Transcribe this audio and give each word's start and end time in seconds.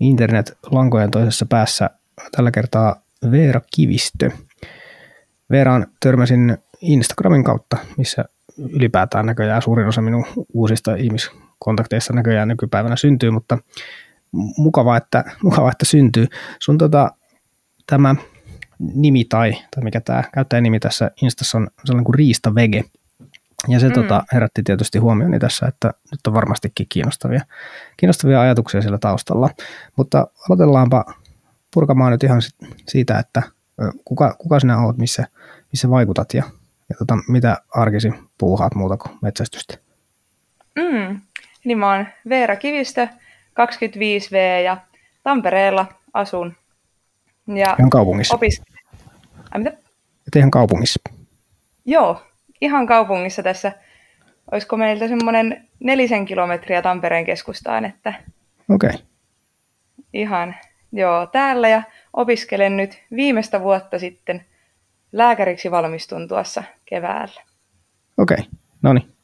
internet-lankojen 0.00 1.10
toisessa 1.10 1.46
päässä 1.46 1.90
tällä 2.36 2.50
kertaa 2.50 3.02
Veera 3.30 3.60
Kivistö. 3.76 4.30
Veeraan 5.50 5.86
törmäsin 6.00 6.58
Instagramin 6.80 7.44
kautta, 7.44 7.76
missä 7.96 8.24
ylipäätään 8.58 9.26
näköjään 9.26 9.62
suurin 9.62 9.88
osa 9.88 10.02
minun 10.02 10.24
uusista 10.54 10.94
ihmiskontakteista 10.94 12.12
näköjään 12.12 12.48
nykypäivänä 12.48 12.96
syntyy, 12.96 13.30
mutta 13.30 13.58
mukava, 14.56 14.96
että, 14.96 15.24
mukava, 15.42 15.70
että 15.70 15.84
syntyy. 15.84 16.26
Sun 16.60 16.78
tota, 16.78 17.10
tämä 17.86 18.14
nimi 18.94 19.24
tai, 19.24 19.52
tai 19.52 19.84
mikä 19.84 20.00
tämä 20.00 20.24
käyttäjänimi 20.34 20.80
tässä 20.80 21.10
Instassa 21.22 21.58
on 21.58 21.68
sellainen 21.84 22.04
kuin 22.04 22.14
Riista 22.14 22.54
Vege. 22.54 22.84
Ja 23.68 23.80
se 23.80 23.88
mm. 23.88 23.94
tota, 23.94 24.24
herätti 24.32 24.62
tietysti 24.62 24.98
huomioni 24.98 25.38
tässä, 25.38 25.66
että 25.66 25.90
nyt 26.10 26.26
on 26.26 26.34
varmastikin 26.34 26.86
kiinnostavia, 26.88 27.40
kiinnostavia 27.96 28.40
ajatuksia 28.40 28.82
siellä 28.82 28.98
taustalla. 28.98 29.50
Mutta 29.96 30.26
aloitellaanpa 30.48 31.04
purkamaan 31.74 32.12
nyt 32.12 32.22
ihan 32.24 32.42
siitä, 32.88 33.18
että 33.18 33.42
kuka, 34.04 34.34
kuka 34.38 34.60
sinä 34.60 34.78
olet, 34.78 34.96
missä, 34.96 35.26
missä 35.72 35.90
vaikutat 35.90 36.34
ja, 36.34 36.42
ja 36.88 36.96
tota, 36.98 37.18
mitä 37.28 37.56
arkisi 37.74 38.12
puuhaat 38.38 38.74
muuta 38.74 38.96
kuin 38.96 39.18
metsästystä? 39.22 39.78
Mm. 40.76 41.20
Niin 41.64 41.78
mä 41.78 41.96
oon 41.96 42.06
Veera 42.28 42.56
Kivistö, 42.56 43.08
25V 43.60 44.62
ja 44.64 44.76
Tampereella 45.22 45.86
asun. 46.12 46.56
Ja 47.46 47.76
ihan 47.78 47.90
kaupungissa? 47.90 48.36
Opis- 48.36 48.62
Ai, 49.50 49.58
mitä? 49.58 49.70
Et 50.26 50.36
ihan 50.36 50.50
kaupungissa? 50.50 51.00
Joo, 51.84 52.22
ihan 52.60 52.86
kaupungissa 52.86 53.42
tässä. 53.42 53.72
Olisiko 54.52 54.76
meiltä 54.76 55.08
semmoinen 55.08 55.68
nelisen 55.80 56.24
kilometriä 56.26 56.82
Tampereen 56.82 57.24
keskustaan, 57.24 57.84
että... 57.84 58.14
Okei. 58.68 58.90
Okay. 58.90 59.00
Ihan, 60.12 60.54
joo, 60.92 61.26
täällä 61.26 61.68
ja 61.68 61.82
opiskelen 62.12 62.76
nyt 62.76 63.02
viimeistä 63.16 63.60
vuotta 63.60 63.98
sitten 63.98 64.44
lääkäriksi 65.12 65.70
valmistun 65.70 66.28
tuossa 66.28 66.62
keväällä. 66.84 67.42
Okei, 68.18 68.36
okay. 68.38 68.50
no 68.82 68.92
niin. 68.92 69.14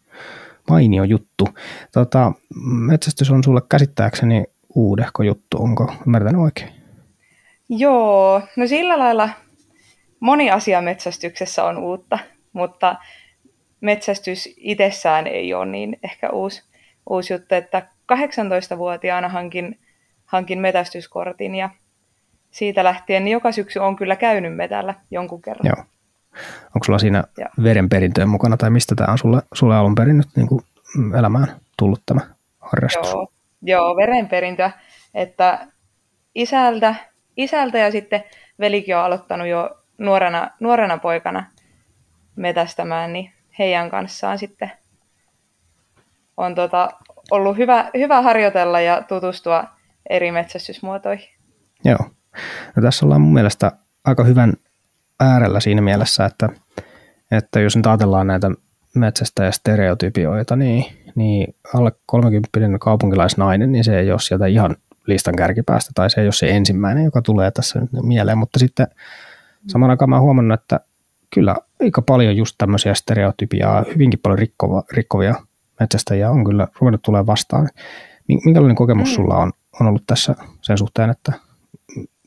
Mainio 0.71 1.05
juttu. 1.05 1.45
Tota, 1.93 2.33
metsästys 2.65 3.31
on 3.31 3.45
sulle 3.45 3.61
käsittääkseni 3.69 4.45
uudehko 4.75 5.23
juttu, 5.23 5.63
onko 5.63 5.95
ymmärtänyt 6.07 6.41
oikein? 6.41 6.73
Joo, 7.69 8.43
no 8.57 8.67
sillä 8.67 8.99
lailla 8.99 9.29
moni 10.21 10.51
asia 10.51 10.81
metsästyksessä 10.81 11.65
on 11.65 11.79
uutta, 11.79 12.19
mutta 12.53 12.97
metsästys 13.81 14.55
itsessään 14.57 15.27
ei 15.27 15.55
ole 15.55 15.67
niin 15.67 15.99
ehkä 16.03 16.31
uusi, 16.31 16.63
uusi 17.11 17.33
juttu, 17.33 17.55
että 17.55 17.87
18-vuotiaana 18.13 19.29
hankin, 19.29 19.79
hankin 20.25 20.59
metästyskortin 20.61 21.55
ja 21.55 21.71
siitä 22.51 22.85
lähtien 22.85 23.25
niin 23.25 23.33
joka 23.33 23.53
syksy 23.53 23.79
on 23.79 23.97
kyllä 23.97 24.17
käynyt 24.17 24.57
metällä 24.57 24.95
jonkun 25.11 25.43
kerran. 25.43 25.67
Joo. 25.77 25.85
Onko 26.75 26.85
sulla 26.85 26.99
siinä 26.99 27.25
ja. 27.39 27.47
verenperintöön 27.63 28.29
mukana 28.29 28.57
tai 28.57 28.71
mistä 28.71 28.95
tämä 28.95 29.13
on 29.13 29.19
sulle, 29.19 29.43
sulle 29.55 29.77
alun 29.77 29.95
perin 29.95 30.19
nyt 30.19 30.29
niin 30.37 30.49
kuin 30.49 30.63
elämään 31.19 31.49
tullut 31.79 32.03
tämä 32.07 32.21
harrastus? 32.61 33.13
Joo, 33.13 33.33
joo 33.63 33.97
verenperintö, 33.97 34.71
että 35.15 35.67
isältä, 36.35 36.95
isältä 37.37 37.79
ja 37.79 37.91
sitten 37.91 38.25
velikin 38.61 38.97
on 38.97 39.03
aloittanut 39.03 39.47
jo 39.47 39.71
nuorena, 39.99 40.51
nuorena 40.61 40.99
poikana 40.99 41.45
metästämään, 42.37 43.13
niin 43.13 43.33
heidän 43.61 43.91
kanssaan 43.91 44.39
sitten 44.39 44.73
on 46.37 46.55
tota, 46.55 46.91
ollut 47.31 47.57
hyvä, 47.57 47.91
hyvä 47.95 48.23
harjoitella 48.23 48.81
ja 48.81 49.03
tutustua 49.09 49.65
eri 50.11 50.33
metsästysmuotoihin. 50.33 51.29
Joo. 51.85 51.99
No 52.77 52.83
tässä 52.83 53.07
ollaan 53.07 53.21
mun 53.21 53.35
mielestä 53.35 53.73
aika 54.05 54.25
hyvän 54.25 54.53
äärellä 55.21 55.61
siinä 55.61 55.83
mielessä, 55.83 56.25
että, 56.25 56.49
että 57.31 57.61
jos 57.61 57.77
nyt 57.77 57.87
ajatellaan 57.87 58.27
näitä 58.27 58.51
metsästäjästereotypioita, 58.95 60.57
niin, 60.57 60.85
niin 61.15 61.55
alle 61.75 61.93
30 62.07 62.79
kaupunkilaisnainen, 62.81 63.73
niin 63.73 63.85
se 63.85 63.99
ei 63.99 64.11
ole 64.11 64.21
sieltä 64.21 64.47
ihan 64.47 64.77
listan 65.07 65.37
kärkipäästä, 65.37 65.91
tai 65.95 66.11
se 66.11 66.21
ei 66.21 66.27
ole 66.27 66.33
se 66.33 66.51
ensimmäinen, 66.51 67.05
joka 67.05 67.23
tulee 67.23 67.51
tässä 67.51 67.81
nyt 67.81 67.91
mieleen, 68.03 68.39
mutta 68.39 68.59
sitten 68.59 68.87
samaan 69.67 69.91
aikaan 69.91 70.11
mä 70.11 70.21
huomannut, 70.21 70.61
että 70.61 70.81
kyllä 71.35 71.57
aika 71.83 72.03
paljon 72.03 72.37
just 72.37 72.55
tämmöisiä 72.59 72.95
stereotypiaa, 72.95 73.85
hyvinkin 73.95 74.21
paljon 74.23 74.39
rikkova, 74.39 74.83
rikkovia 74.93 75.35
metsästäjiä 75.81 76.31
on 76.31 76.45
kyllä 76.45 76.69
ruvennut 76.81 77.03
tulee 77.03 77.27
vastaan. 77.27 77.69
Minkälainen 78.45 78.77
kokemus 78.77 79.09
mm. 79.09 79.15
sulla 79.15 79.37
on, 79.37 79.53
on 79.81 79.87
ollut 79.87 80.07
tässä 80.07 80.35
sen 80.63 80.79
suhteen, 80.79 81.11
että 81.11 81.33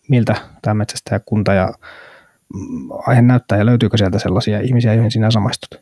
miltä 0.10 0.36
tämä 0.62 0.74
metsästäjäkunta 0.74 1.54
ja 1.54 1.74
aihe 3.08 3.22
näyttää 3.22 3.58
ja 3.58 3.66
löytyykö 3.66 3.98
sieltä 3.98 4.20
sellaisia 4.20 4.60
ihmisiä, 4.60 4.94
joihin 4.94 5.12
sinä 5.12 5.32
samaistut? 5.32 5.82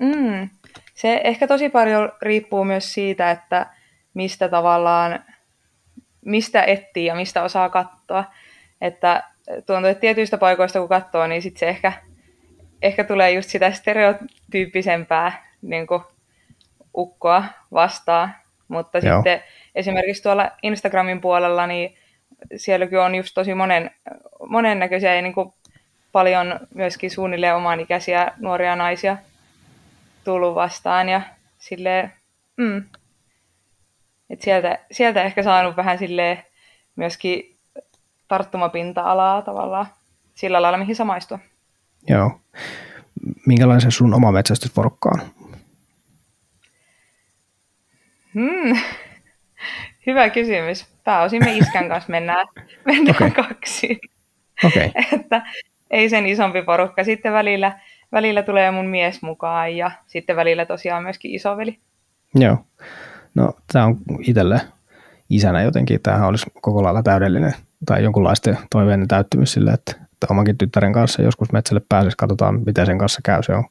Mm. 0.00 0.48
Se 0.94 1.20
ehkä 1.24 1.46
tosi 1.46 1.68
paljon 1.68 2.12
riippuu 2.22 2.64
myös 2.64 2.94
siitä, 2.94 3.30
että 3.30 3.66
mistä 4.14 4.48
tavallaan, 4.48 5.24
mistä 6.24 6.62
etsii 6.62 7.06
ja 7.06 7.14
mistä 7.14 7.42
osaa 7.42 7.68
katsoa. 7.68 8.24
Että 8.80 9.22
tuntuu, 9.66 9.90
että 9.90 10.00
tietyistä 10.00 10.38
paikoista 10.38 10.78
kun 10.78 10.88
katsoo, 10.88 11.26
niin 11.26 11.42
sit 11.42 11.56
se 11.56 11.68
ehkä, 11.68 11.92
ehkä 12.84 13.04
tulee 13.04 13.30
just 13.30 13.48
sitä 13.48 13.72
stereotyyppisempää 13.72 15.46
niin 15.62 15.86
kuin 15.86 16.02
ukkoa 16.96 17.44
vastaan. 17.72 18.34
Mutta 18.68 18.98
Joo. 18.98 19.16
sitten 19.16 19.42
esimerkiksi 19.74 20.22
tuolla 20.22 20.50
Instagramin 20.62 21.20
puolella, 21.20 21.66
niin 21.66 21.94
sielläkin 22.56 22.98
on 22.98 23.14
just 23.14 23.34
tosi 23.34 23.54
monen, 23.54 23.90
monennäköisiä 24.48 25.14
ja 25.14 25.22
niin 25.22 25.34
kuin 25.34 25.52
paljon 26.12 26.60
myöskin 26.74 27.10
suunnilleen 27.10 27.56
oman 27.56 27.80
ikäisiä 27.80 28.32
nuoria 28.38 28.76
naisia 28.76 29.16
tullut 30.24 30.54
vastaan 30.54 31.08
ja 31.08 31.20
silleen, 31.58 32.12
mm, 32.56 32.84
et 34.30 34.42
sieltä, 34.42 34.78
sieltä 34.92 35.22
ehkä 35.22 35.42
saanut 35.42 35.76
vähän 35.76 35.98
silleen 35.98 36.42
myöskin 36.96 37.56
tarttumapinta-alaa 38.28 39.42
tavallaan 39.42 39.86
sillä 40.34 40.62
lailla, 40.62 40.78
mihin 40.78 40.96
samaistua. 40.96 41.38
Joo. 42.08 42.40
Minkälainen 43.46 43.92
sun 43.92 44.14
oma 44.14 44.32
metsästysporukka 44.32 45.10
on? 45.14 45.20
Hmm. 48.34 48.76
Hyvä 50.06 50.30
kysymys. 50.30 50.86
Pääosin 51.04 51.44
me 51.44 51.56
iskän 51.56 51.88
kanssa 51.88 52.10
mennään, 52.10 52.46
mennään 52.86 53.16
okay. 53.16 53.30
kaksi. 53.30 54.00
Okay. 54.64 54.90
että 55.20 55.42
ei 55.90 56.08
sen 56.08 56.26
isompi 56.26 56.62
porukka. 56.62 57.04
Sitten 57.04 57.32
välillä, 57.32 57.80
välillä 58.12 58.42
tulee 58.42 58.70
mun 58.70 58.86
mies 58.86 59.22
mukaan 59.22 59.76
ja 59.76 59.90
sitten 60.06 60.36
välillä 60.36 60.66
tosiaan 60.66 61.02
myöskin 61.02 61.30
isoveli. 61.30 61.78
Joo. 62.34 62.58
No 63.34 63.52
tämä 63.72 63.84
on 63.84 63.96
itselle 64.22 64.60
isänä 65.30 65.62
jotenkin, 65.62 66.02
tämähän 66.02 66.28
olisi 66.28 66.46
koko 66.60 66.82
lailla 66.82 67.02
täydellinen 67.02 67.52
tai 67.86 68.02
jonkunlaisten 68.02 68.58
toiveiden 68.70 69.08
täyttymys 69.08 69.52
sille, 69.52 69.70
että, 69.70 70.03
että 70.24 70.34
omankin 70.34 70.58
tyttären 70.58 70.92
kanssa 70.92 71.22
joskus 71.22 71.52
metsälle 71.52 71.82
pääsisi, 71.88 72.16
katsotaan 72.16 72.62
miten 72.66 72.86
sen 72.86 72.98
kanssa 72.98 73.20
käy. 73.24 73.42
Se 73.42 73.52
on 73.52 73.64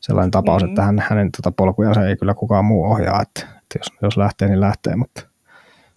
sellainen 0.00 0.30
tapaus, 0.30 0.62
mm-hmm. 0.62 0.72
että 0.72 0.82
hän, 0.82 1.02
hänen 1.10 1.32
tota 1.32 1.52
polkujansa 1.52 2.06
ei 2.06 2.16
kyllä 2.16 2.34
kukaan 2.34 2.64
muu 2.64 2.84
ohjaa, 2.84 3.22
että, 3.22 3.40
että 3.40 3.78
jos, 3.78 3.86
jos 4.02 4.16
lähtee, 4.16 4.48
niin 4.48 4.60
lähtee, 4.60 4.96
mutta, 4.96 5.22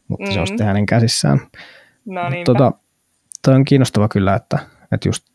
mutta 0.07 0.23
mm-hmm. 0.23 0.33
se 0.33 0.39
on 0.39 0.47
sitten 0.47 0.67
hänen 0.67 0.85
käsissään. 0.85 1.39
No 2.05 2.21
tota, 2.45 2.71
toi 3.45 3.55
on 3.55 3.65
kiinnostava 3.65 4.07
kyllä, 4.07 4.35
että, 4.35 4.59
että 4.91 5.09
just 5.09 5.29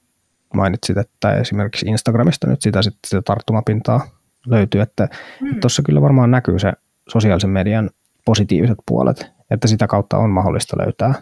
mainitsit, 0.54 0.96
että 0.96 1.34
esimerkiksi 1.36 1.86
Instagramista 1.86 2.46
nyt 2.46 2.62
sitä, 2.62 2.82
sitä, 2.82 2.96
sitä 3.06 3.22
tarttumapintaa 3.22 4.06
löytyy, 4.46 4.80
että 4.80 5.08
mm. 5.40 5.60
tuossa 5.60 5.82
kyllä 5.82 6.02
varmaan 6.02 6.30
näkyy 6.30 6.58
se 6.58 6.72
sosiaalisen 7.08 7.50
median 7.50 7.90
positiiviset 8.24 8.78
puolet, 8.86 9.32
että 9.50 9.68
sitä 9.68 9.86
kautta 9.86 10.18
on 10.18 10.30
mahdollista 10.30 10.76
löytää, 10.78 11.14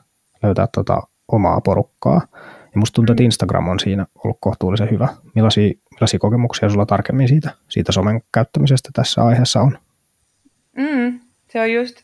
löytää 0.43 0.67
tota 0.75 1.03
omaa 1.29 1.61
porukkaa. 1.61 2.21
Ja 2.75 2.79
musta 2.79 2.95
tuntuu, 2.95 3.13
että 3.13 3.23
mm. 3.23 3.25
Instagram 3.25 3.69
on 3.69 3.81
siinä 3.81 4.07
ollut 4.25 4.39
kohtuullisen 4.41 4.91
hyvä. 4.91 5.09
Millaisia, 5.35 5.73
millaisia 5.91 6.19
kokemuksia 6.19 6.69
sulla 6.69 6.87
tarkemmin 6.87 7.29
siitä, 7.29 7.51
siitä 7.69 7.93
somen 7.93 8.23
käyttämisestä 8.35 8.91
tässä 8.93 9.25
aiheessa 9.25 9.61
on? 9.61 9.79
Mm, 10.77 11.21
se 11.49 11.61
on 11.61 11.73
just 11.73 11.97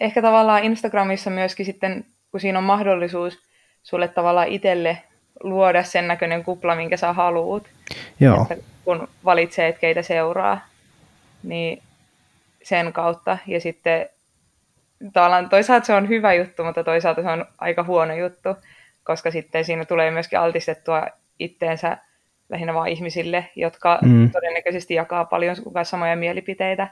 ehkä 0.00 0.22
tavallaan 0.22 0.64
Instagramissa 0.64 1.30
myöskin 1.30 1.66
sitten, 1.66 2.04
kun 2.30 2.40
siinä 2.40 2.58
on 2.58 2.64
mahdollisuus 2.64 3.38
sulle 3.82 4.08
tavallaan 4.08 4.48
itselle 4.48 5.02
luoda 5.42 5.82
sen 5.82 6.08
näköinen 6.08 6.44
kupla, 6.44 6.76
minkä 6.76 6.96
sä 6.96 7.12
haluut. 7.12 7.68
Joo. 8.20 8.42
Että 8.42 8.64
kun 8.84 9.08
valitsee, 9.24 9.68
että 9.68 9.80
keitä 9.80 10.02
seuraa, 10.02 10.60
niin 11.42 11.82
sen 12.62 12.92
kautta. 12.92 13.38
Ja 13.46 13.60
sitten 13.60 14.08
toisaalta 15.50 15.86
se 15.86 15.94
on 15.94 16.08
hyvä 16.08 16.34
juttu, 16.34 16.64
mutta 16.64 16.84
toisaalta 16.84 17.22
se 17.22 17.28
on 17.28 17.46
aika 17.58 17.84
huono 17.84 18.14
juttu, 18.14 18.48
koska 19.08 19.30
sitten 19.30 19.64
siinä 19.64 19.84
tulee 19.84 20.10
myöskin 20.10 20.38
altistettua 20.38 21.06
itteensä 21.38 21.98
lähinnä 22.48 22.74
vain 22.74 22.92
ihmisille, 22.92 23.50
jotka 23.56 23.98
mm. 24.02 24.30
todennäköisesti 24.30 24.94
jakaa 24.94 25.24
paljon 25.24 25.56
samoja 25.82 26.16
mielipiteitä. 26.16 26.88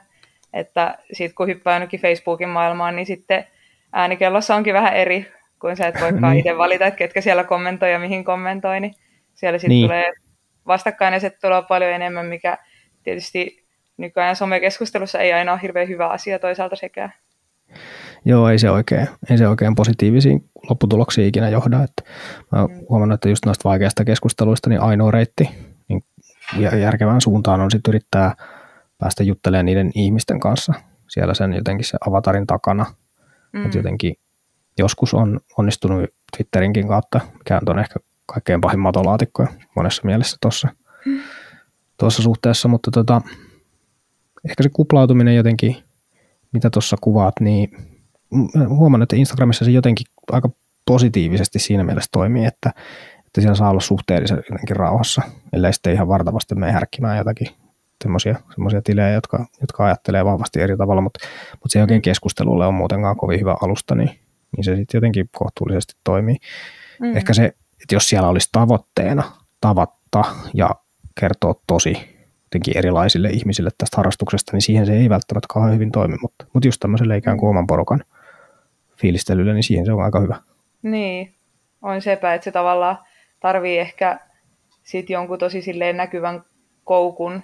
Että 0.53 0.97
sitten 1.13 1.35
kun 1.35 1.47
hyppää 1.47 1.73
ainakin 1.73 1.99
Facebookin 1.99 2.49
maailmaan, 2.49 2.95
niin 2.95 3.05
sitten 3.05 3.47
äänikellossa 3.93 4.55
onkin 4.55 4.73
vähän 4.73 4.95
eri, 4.95 5.31
kuin 5.59 5.77
se, 5.77 5.87
että 5.87 5.99
voikaan 5.99 6.33
niin. 6.33 6.37
itse 6.37 6.57
valita, 6.57 6.85
että 6.85 6.97
ketkä 6.97 7.21
siellä 7.21 7.43
kommentoi 7.43 7.91
ja 7.91 7.99
mihin 7.99 8.23
kommentoi, 8.23 8.79
niin 8.79 8.93
siellä 9.33 9.59
sitten 9.59 9.69
niin. 9.69 9.87
tulee 9.87 10.13
vastakkainasettelua 10.67 11.61
paljon 11.61 11.91
enemmän, 11.91 12.25
mikä 12.25 12.57
tietysti 13.03 13.65
nykyään 13.97 14.35
somekeskustelussa 14.35 15.19
ei 15.19 15.33
aina 15.33 15.51
ole 15.51 15.61
hirveän 15.61 15.87
hyvä 15.87 16.07
asia 16.07 16.39
toisaalta 16.39 16.75
sekään. 16.75 17.13
Joo, 18.25 18.49
ei 18.49 18.59
se 18.59 18.71
oikein, 18.71 19.07
ei 19.29 19.37
se 19.37 19.47
oikein 19.47 19.75
positiivisiin 19.75 20.49
lopputuloksiin 20.69 21.27
ikinä 21.27 21.49
johda. 21.49 21.83
Että 21.83 22.03
mä 22.51 22.67
huomannut, 22.89 23.15
että 23.15 23.29
just 23.29 23.45
noista 23.45 23.69
vaikeista 23.69 24.05
keskusteluista 24.05 24.69
niin 24.69 24.81
ainoa 24.81 25.11
reitti 25.11 25.49
niin 25.87 26.03
järkevään 26.81 27.21
suuntaan 27.21 27.61
on 27.61 27.71
sitten 27.71 27.91
yrittää 27.91 28.35
päästä 28.97 29.23
juttelemaan 29.23 29.65
niiden 29.65 29.91
ihmisten 29.95 30.39
kanssa 30.39 30.73
siellä 31.09 31.33
sen 31.33 31.53
jotenkin 31.53 31.85
se 31.85 31.97
avatarin 32.07 32.47
takana. 32.47 32.85
Mm. 33.53 33.65
Että 33.65 33.77
jotenkin 33.77 34.15
joskus 34.77 35.13
on 35.13 35.39
onnistunut 35.57 36.09
Twitterinkin 36.37 36.87
kautta, 36.87 37.19
mikä 37.37 37.61
on 37.67 37.79
ehkä 37.79 37.99
kaikkein 38.25 38.61
pahin 38.61 38.79
matolaatikko 38.79 39.47
monessa 39.75 40.01
mielessä 40.05 40.37
tuossa 40.41 40.67
mm. 41.05 41.19
tuossa 41.99 42.23
suhteessa, 42.23 42.67
mutta 42.67 42.91
tota, 42.91 43.21
ehkä 44.49 44.63
se 44.63 44.69
kuplautuminen 44.73 45.35
jotenkin, 45.35 45.75
mitä 46.57 46.69
tuossa 46.69 46.97
kuvaat, 47.01 47.33
niin 47.39 47.77
huomannut, 48.69 49.05
että 49.05 49.15
Instagramissa 49.15 49.65
se 49.65 49.71
jotenkin 49.71 50.07
aika 50.31 50.49
positiivisesti 50.85 51.59
siinä 51.59 51.83
mielessä 51.83 52.09
toimii, 52.11 52.45
että, 52.45 52.73
että 53.25 53.41
siellä 53.41 53.55
saa 53.55 53.69
olla 53.69 53.79
suhteellisen 53.79 54.43
jotenkin 54.49 54.75
rauhassa, 54.75 55.21
ellei 55.53 55.73
sitten 55.73 55.93
ihan 55.93 56.07
vartavasti 56.07 56.55
mene 56.55 56.71
härkkimään 56.71 57.17
jotakin 57.17 57.47
semmoisia 58.03 58.81
tilejä, 58.83 59.11
jotka, 59.11 59.45
jotka 59.61 59.85
ajattelee 59.85 60.25
vahvasti 60.25 60.61
eri 60.61 60.77
tavalla, 60.77 61.01
mutta, 61.01 61.19
mutta 61.51 61.69
se 61.69 61.81
oikein 61.81 62.01
keskustelulle 62.01 62.67
on 62.67 62.73
muutenkaan 62.73 63.17
kovin 63.17 63.39
hyvä 63.39 63.55
alusta, 63.61 63.95
niin, 63.95 64.09
niin 64.57 64.63
se 64.63 64.75
sitten 64.75 64.97
jotenkin 64.97 65.29
kohtuullisesti 65.37 65.93
toimii. 66.03 66.37
Mm. 67.01 67.17
Ehkä 67.17 67.33
se, 67.33 67.45
että 67.81 67.95
jos 67.95 68.09
siellä 68.09 68.29
olisi 68.29 68.49
tavoitteena 68.51 69.23
tavatta 69.61 70.23
ja 70.53 70.69
kertoa 71.19 71.53
tosi 71.67 72.16
jotenkin 72.47 72.77
erilaisille 72.77 73.29
ihmisille 73.29 73.69
tästä 73.77 73.97
harrastuksesta, 73.97 74.51
niin 74.53 74.61
siihen 74.61 74.85
se 74.85 74.93
ei 74.93 75.09
välttämättä 75.09 75.47
kauhean 75.53 75.73
hyvin 75.73 75.91
toimi, 75.91 76.17
mutta, 76.21 76.45
mutta 76.53 76.67
just 76.67 76.79
tämmöiselle 76.79 77.17
ikään 77.17 77.37
kuin 77.37 77.49
oman 77.49 77.67
porukan 77.67 78.03
fiilistelylle, 78.97 79.53
niin 79.53 79.63
siihen 79.63 79.85
se 79.85 79.93
on 79.93 80.03
aika 80.03 80.19
hyvä. 80.19 80.37
Niin, 80.81 81.33
on 81.81 82.01
sepä, 82.01 82.33
että 82.33 82.45
se 82.45 82.51
tavallaan 82.51 82.97
tarvii 83.39 83.79
ehkä 83.79 84.19
sit 84.83 85.09
jonkun 85.09 85.39
tosi 85.39 85.61
silleen 85.61 85.97
näkyvän 85.97 86.43
koukun, 86.83 87.41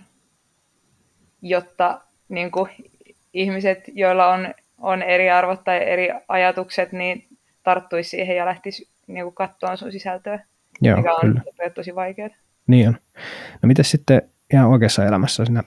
jotta 1.41 2.01
niin 2.29 2.51
kuin, 2.51 2.69
ihmiset, 3.33 3.83
joilla 3.94 4.27
on, 4.27 4.53
on 4.77 5.01
eri 5.01 5.29
arvot 5.29 5.63
tai 5.63 5.89
eri 5.89 6.09
ajatukset, 6.27 6.91
niin 6.91 7.27
tarttuisi 7.63 8.09
siihen 8.09 8.38
ja 8.38 8.45
lähtisi 8.45 8.89
niin 9.07 9.23
kuin, 9.23 9.35
katsomaan 9.35 9.77
sun 9.77 9.91
sisältöä, 9.91 10.39
Joo, 10.81 10.97
mikä 10.97 11.13
on 11.13 11.41
kyllä. 11.55 11.69
tosi 11.69 11.95
vaikeaa. 11.95 12.29
Niin 12.67 12.88
on. 12.88 12.97
No 13.61 13.67
miten 13.67 13.85
sitten 13.85 14.32
ihan 14.53 14.69
oikeassa 14.69 15.05
elämässä 15.05 15.45
sinä 15.45 15.63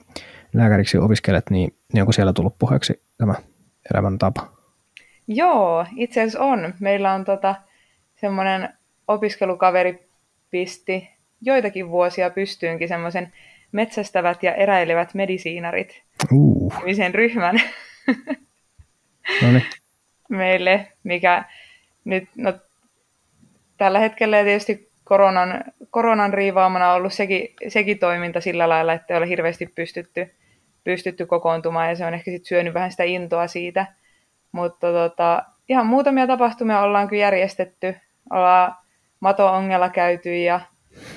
lääkäriksi 0.52 0.98
opiskelet, 0.98 1.50
niin, 1.50 1.76
niin 1.92 2.02
onko 2.02 2.12
siellä 2.12 2.32
tullut 2.32 2.58
puheeksi 2.58 3.02
tämä 3.18 3.34
elämäntapa? 3.94 4.52
Joo, 5.28 5.86
itse 5.96 6.20
asiassa 6.20 6.40
on. 6.40 6.74
Meillä 6.80 7.12
on 7.12 7.24
tota, 7.24 7.54
semmoinen 8.20 8.68
opiskelukaveri 9.08 10.08
pisti 10.50 11.10
joitakin 11.40 11.88
vuosia 11.90 12.30
pystyynkin 12.30 12.88
semmoisen 12.88 13.32
metsästävät 13.72 14.42
ja 14.42 14.54
eräilevät 14.54 15.14
medisiinarit 15.14 16.02
uh. 16.32 16.72
ryhmän 17.12 17.60
meille, 20.28 20.92
mikä 21.04 21.44
nyt 22.04 22.28
no, 22.36 22.52
tällä 23.76 23.98
hetkellä 23.98 24.44
tietysti 24.44 24.90
koronan, 25.06 25.64
koronan 25.90 26.34
riivaamana 26.34 26.92
ollut 26.92 27.12
sekin, 27.12 27.48
sekin 27.68 27.98
toiminta 27.98 28.40
sillä 28.40 28.68
lailla, 28.68 28.92
että 28.92 29.14
ei 29.14 29.18
ole 29.18 29.28
hirveästi 29.28 29.66
pystytty, 29.66 30.34
pystytty 30.84 31.26
kokoontumaan 31.26 31.88
ja 31.88 31.96
se 31.96 32.06
on 32.06 32.14
ehkä 32.14 32.30
sit 32.30 32.44
syönyt 32.44 32.74
vähän 32.74 32.90
sitä 32.90 33.04
intoa 33.04 33.46
siitä. 33.46 33.86
Mutta 34.52 34.92
tota, 34.92 35.42
ihan 35.68 35.86
muutamia 35.86 36.26
tapahtumia 36.26 36.80
ollaan 36.80 37.08
kyllä 37.08 37.20
järjestetty. 37.20 37.96
Ollaan 38.30 38.74
mato-ongella 39.20 39.90
käyty 39.90 40.36
ja 40.36 40.60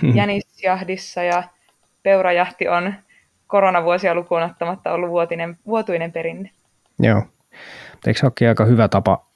hmm. 0.01 0.15
jänisjahdissa 0.15 1.24
ja 1.24 1.44
peurajahti 2.03 2.68
on 2.68 2.94
koronavuosia 3.47 4.15
lukuun 4.15 4.44
ottamatta 4.44 4.92
ollut 4.92 5.09
vuotinen, 5.09 5.57
vuotuinen 5.68 6.12
perinne. 6.12 6.51
Joo. 7.00 7.24
Eikö 8.07 8.19
se 8.19 8.25
olekin 8.25 8.50
aika 8.50 8.65
hyvä 8.65 8.88
tapa 8.88 9.29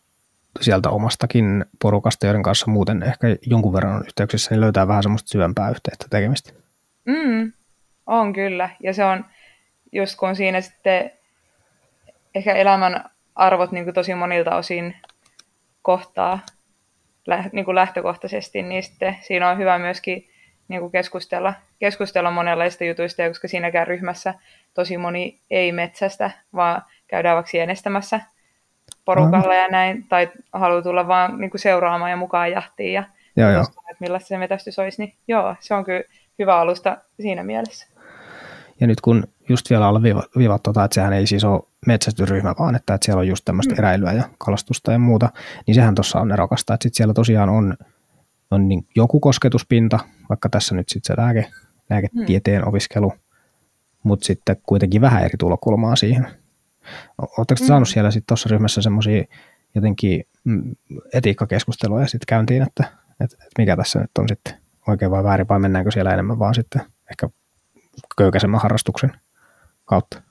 sieltä 0.62 0.90
omastakin 0.90 1.66
porukasta, 1.82 2.26
joiden 2.26 2.44
kanssa 2.44 2.72
muuten 2.72 3.04
ehkä 3.04 3.28
jonkun 3.46 3.74
verran 3.74 3.96
on 3.96 4.04
yhteyksissä, 4.06 4.52
niin 4.52 4.62
löytää 4.62 4.88
vähän 4.88 5.04
semmoista 5.04 5.28
syvempää 5.28 5.70
yhteyttä 5.70 6.06
tekemistä. 6.10 6.54
Mm, 7.06 7.52
on 8.06 8.34
kyllä. 8.34 8.70
Ja 8.80 8.94
se 8.94 9.06
on 9.06 9.26
just 9.92 10.16
kun 10.16 10.36
siinä 10.36 10.62
sitten 10.62 11.12
ehkä 12.36 12.54
elämän 12.54 13.04
arvot 13.36 13.72
niin 13.72 13.84
kuin 13.84 13.94
tosi 13.94 14.16
monilta 14.16 14.56
osin 14.56 14.96
kohtaa 15.82 16.40
niin 17.52 17.66
kuin 17.66 17.76
lähtökohtaisesti, 17.76 18.62
niin 18.62 18.84
sitten 18.84 19.18
siinä 19.22 19.50
on 19.50 19.58
hyvä 19.58 19.80
myöskin 19.80 20.30
niin 20.68 20.82
kuin 20.82 20.92
keskustella, 20.92 21.54
keskustella 21.80 22.32
monenlaista 22.32 22.84
jutuista, 22.84 23.28
koska 23.28 23.48
siinäkään 23.48 23.88
ryhmässä 23.88 24.34
tosi 24.74 24.98
moni 24.98 25.42
ei 25.50 25.72
metsästä, 25.72 26.32
vaan 26.56 26.82
käydään 27.08 27.36
vaikka 27.36 27.58
äänestämässä 27.58 28.20
porukalla 29.06 29.56
ja 29.56 29.68
näin, 29.68 30.06
tai 30.10 30.30
haluaa 30.54 30.82
tulla 30.82 31.08
vaan 31.08 31.40
niin 31.40 31.52
kuin 31.52 31.62
seuraamaan 31.62 32.12
ja 32.12 32.18
mukaan 32.18 32.52
jahtiin 32.52 32.94
ja 32.94 33.04
joo, 33.38 33.50
joo. 33.50 33.62
että 33.62 33.98
millaista 34.00 34.28
se 34.28 34.38
metästys 34.38 34.80
olisi, 34.80 35.02
niin 35.02 35.14
joo, 35.28 35.56
se 35.60 35.74
on 35.74 35.84
kyllä 35.84 36.04
hyvä 36.40 36.60
alusta 36.60 36.98
siinä 37.22 37.44
mielessä. 37.44 37.88
Ja 38.80 38.88
nyt 38.88 39.02
kun 39.02 39.24
just 39.50 39.70
vielä 39.70 39.88
alla 39.88 40.02
viiva, 40.38 40.60
tota, 40.60 40.84
että 40.84 40.96
sehän 40.96 41.14
ei 41.14 41.28
siis 41.28 41.44
ole 41.44 41.62
metsästysryhmä, 41.88 42.54
vaan 42.60 42.76
että, 42.76 42.94
että 42.94 43.06
siellä 43.06 43.20
on 43.20 43.28
just 43.28 43.46
tämmöistä 43.46 43.74
mm. 43.74 43.80
eräilyä 43.80 44.14
ja 44.14 44.24
kalastusta 44.38 44.92
ja 44.92 45.00
muuta, 45.00 45.30
niin 45.68 45.76
sehän 45.76 45.96
tuossa 45.96 46.20
on 46.20 46.28
nerokasta, 46.28 46.74
että 46.74 46.84
sit 46.84 46.94
siellä 46.94 47.14
tosiaan 47.14 47.50
on, 47.50 47.78
on 48.52 48.68
niin 48.68 48.88
joku 48.96 49.20
kosketuspinta, 49.20 50.00
vaikka 50.30 50.50
tässä 50.50 50.76
nyt 50.76 50.90
sitten 50.90 51.16
se 51.16 51.22
lääke, 51.22 51.46
lääketieteen 51.90 52.62
mm. 52.62 52.68
opiskelu, 52.68 53.14
mutta 54.04 54.26
sitten 54.26 54.58
kuitenkin 54.64 55.02
vähän 55.02 55.24
eri 55.24 55.38
tulokulmaa 55.40 55.96
siihen. 55.96 56.28
Oletteko 57.18 57.62
mm. 57.62 57.68
saanut 57.68 57.90
siellä 57.90 58.12
sitten 58.12 58.28
tuossa 58.28 58.50
ryhmässä 58.50 58.82
semmoisia 58.82 59.24
jotenkin 59.76 60.24
mm, 60.44 60.76
etiikkakeskusteluja 61.14 62.08
sitten 62.08 62.26
käyntiin, 62.28 62.62
että, 62.62 62.84
että, 63.12 63.36
että 63.36 63.56
mikä 63.58 63.78
tässä 63.78 64.00
nyt 64.00 64.12
on 64.20 64.28
sitten 64.28 64.54
oikein 64.88 65.12
vai 65.12 65.24
väärin, 65.24 65.48
vai 65.48 65.60
mennäänkö 65.60 65.92
siellä 65.92 66.14
enemmän 66.14 66.40
vaan 66.40 66.56
sitten 66.56 66.82
ehkä 67.12 67.30
köykäisemmän 68.18 68.62
harrastuksen 68.62 69.12
kautta? 69.86 70.22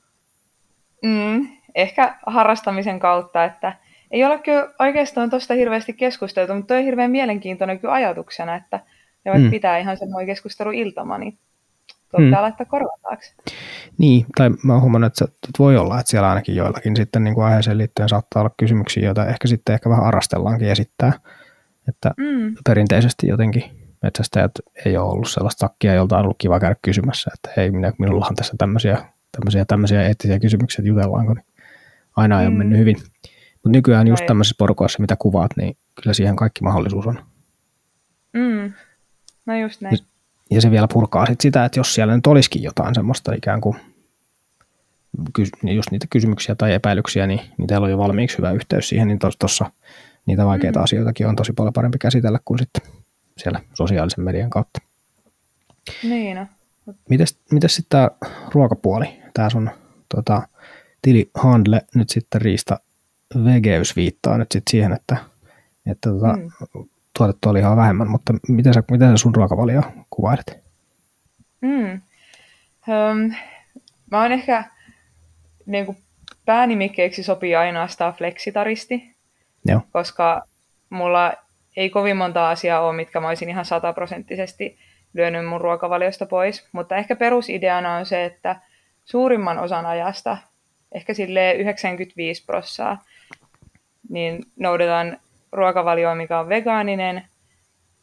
Mm, 1.02 1.48
ehkä 1.74 2.18
harrastamisen 2.26 3.00
kautta, 3.00 3.44
että 3.44 3.72
ei 4.10 4.24
ole 4.24 4.38
kyllä 4.38 4.72
oikeastaan 4.78 5.30
tuosta 5.30 5.54
hirveästi 5.54 5.92
keskusteltu, 5.92 6.54
mutta 6.54 6.66
toi 6.66 6.78
on 6.78 6.84
hirveän 6.84 7.10
mielenkiintoinen 7.10 7.78
kyllä 7.78 7.94
ajatuksena, 7.94 8.54
että 8.54 8.80
ja 9.24 9.34
mm. 9.38 9.50
pitää 9.50 9.78
ihan 9.78 9.96
semmoinen 9.96 10.26
keskustelu 10.26 10.70
iltama, 10.70 11.18
niin 11.18 11.38
tuottaa 12.12 12.38
mm. 12.38 12.42
laittaa 12.42 12.66
korvan 12.66 13.00
taakse. 13.02 13.34
Niin, 13.98 14.26
tai 14.36 14.50
mä 14.62 14.72
oon 14.72 14.82
huomannut, 14.82 15.12
että, 15.12 15.24
että 15.24 15.58
voi 15.58 15.76
olla, 15.76 16.00
että 16.00 16.10
siellä 16.10 16.28
ainakin 16.28 16.56
joillakin 16.56 16.96
sitten 16.96 17.24
niin 17.24 17.34
kuin 17.34 17.44
aiheeseen 17.44 17.78
liittyen 17.78 18.08
saattaa 18.08 18.42
olla 18.42 18.54
kysymyksiä, 18.56 19.04
joita 19.04 19.26
ehkä 19.26 19.48
sitten 19.48 19.72
ehkä 19.72 19.90
vähän 19.90 20.04
arrastellaankin 20.04 20.68
esittää. 20.68 21.12
Että 21.88 22.10
mm. 22.16 22.54
perinteisesti 22.64 23.26
jotenkin 23.26 23.64
metsästäjät 24.02 24.50
ei 24.84 24.96
ole 24.96 25.10
ollut 25.10 25.30
sellaista 25.30 25.60
sakkia, 25.60 25.94
jolta 25.94 26.16
on 26.16 26.24
ollut 26.24 26.38
kiva 26.38 26.60
käydä 26.60 26.76
kysymässä, 26.82 27.30
että 27.34 27.60
hei, 27.60 27.70
minä, 27.70 27.92
minulla 27.98 28.26
on 28.30 28.36
tässä 28.36 28.54
tämmöisiä, 28.58 29.04
tämmöisiä, 29.36 29.64
tämmöisiä 29.64 30.02
eettisiä 30.02 30.38
kysymyksiä, 30.38 30.82
että 30.82 30.88
jutellaanko, 30.88 31.34
niin 31.34 31.46
aina 32.16 32.40
ei 32.42 32.48
mm. 32.48 32.52
ole 32.52 32.58
mennyt 32.58 32.78
hyvin. 32.78 32.96
Mutta 33.54 33.76
nykyään 33.76 34.08
just 34.08 34.26
tämmöisissä 34.26 34.54
porukoissa, 34.58 35.00
mitä 35.00 35.16
kuvaat, 35.18 35.50
niin 35.56 35.76
kyllä 36.02 36.14
siihen 36.14 36.36
kaikki 36.36 36.62
mahdollisuus 36.62 37.06
on. 37.06 37.18
Mm. 38.32 38.72
No 39.46 39.56
just 39.56 39.80
näin. 39.80 39.98
Ja 40.52 40.60
se 40.60 40.70
vielä 40.70 40.88
purkaa 40.92 41.26
sit 41.26 41.40
sitä, 41.40 41.64
että 41.64 41.80
jos 41.80 41.94
siellä 41.94 42.16
nyt 42.16 42.26
olisikin 42.26 42.62
jotain 42.62 42.94
semmoista 42.94 43.34
ikään 43.34 43.60
kuin 43.60 43.76
just 45.62 45.90
niitä 45.90 46.06
kysymyksiä 46.10 46.54
tai 46.54 46.72
epäilyksiä, 46.72 47.26
niin, 47.26 47.40
niin 47.58 47.68
teillä 47.68 47.84
on 47.84 47.90
jo 47.90 47.98
valmiiksi 47.98 48.38
hyvä 48.38 48.50
yhteys 48.50 48.88
siihen, 48.88 49.08
niin 49.08 49.18
tuossa 49.38 49.70
niitä 50.26 50.46
vaikeita 50.46 50.78
mm. 50.78 50.84
asioitakin 50.84 51.26
on 51.26 51.36
tosi 51.36 51.52
paljon 51.52 51.72
parempi 51.72 51.98
käsitellä 51.98 52.38
kuin 52.44 52.58
sitten 52.58 52.92
siellä 53.38 53.60
sosiaalisen 53.74 54.24
median 54.24 54.50
kautta. 54.50 54.80
Niin 56.02 56.36
no. 56.36 56.46
Mites, 57.08 57.38
mites 57.52 57.76
sitten 57.76 57.88
tämä 57.90 58.30
ruokapuoli? 58.54 59.06
Tämä 59.34 59.50
sun 59.50 59.70
tota, 60.14 60.48
tilihandle 61.02 61.82
nyt 61.94 62.08
sitten 62.08 62.40
Riista 62.40 62.80
Vegeys 63.44 63.96
viittaa 63.96 64.38
nyt 64.38 64.52
sitten 64.52 64.70
siihen, 64.70 64.92
että, 64.92 65.16
että 65.86 66.10
tota, 66.10 66.32
mm. 66.36 66.50
Tuotettu 67.18 67.48
oli 67.48 67.58
ihan 67.58 67.76
vähemmän, 67.76 68.10
mutta 68.10 68.32
miten 68.48 68.74
sä, 68.74 68.82
miten 68.90 69.10
sä 69.10 69.16
sun 69.16 69.34
ruokavalio 69.34 69.82
kuvailet? 70.10 70.62
Mm. 71.60 71.92
Um, 71.92 73.34
mä 74.10 74.22
oon 74.22 74.32
ehkä 74.32 74.64
niin 75.66 75.86
kuin 75.86 75.98
päänimikkeeksi 76.44 77.22
sopii 77.22 77.56
ainoastaan 77.56 78.14
fleksitaristi, 78.14 79.16
Joo. 79.66 79.80
koska 79.92 80.42
mulla 80.90 81.32
ei 81.76 81.90
kovin 81.90 82.16
monta 82.16 82.50
asiaa 82.50 82.80
ole, 82.80 82.96
mitkä 82.96 83.20
mä 83.20 83.28
olisin 83.28 83.48
ihan 83.48 83.64
sataprosenttisesti 83.64 84.78
lyönyt 85.14 85.46
mun 85.46 85.60
ruokavaliosta 85.60 86.26
pois, 86.26 86.68
mutta 86.72 86.96
ehkä 86.96 87.16
perusideana 87.16 87.94
on 87.94 88.06
se, 88.06 88.24
että 88.24 88.56
suurimman 89.04 89.58
osan 89.58 89.86
ajasta, 89.86 90.36
ehkä 90.92 91.14
sille 91.14 91.52
95 91.52 92.44
prossaa, 92.44 93.04
niin 94.08 94.44
noudataan 94.56 95.18
ruokavalioa, 95.52 96.14
mikä 96.14 96.38
on 96.38 96.48
vegaaninen 96.48 97.22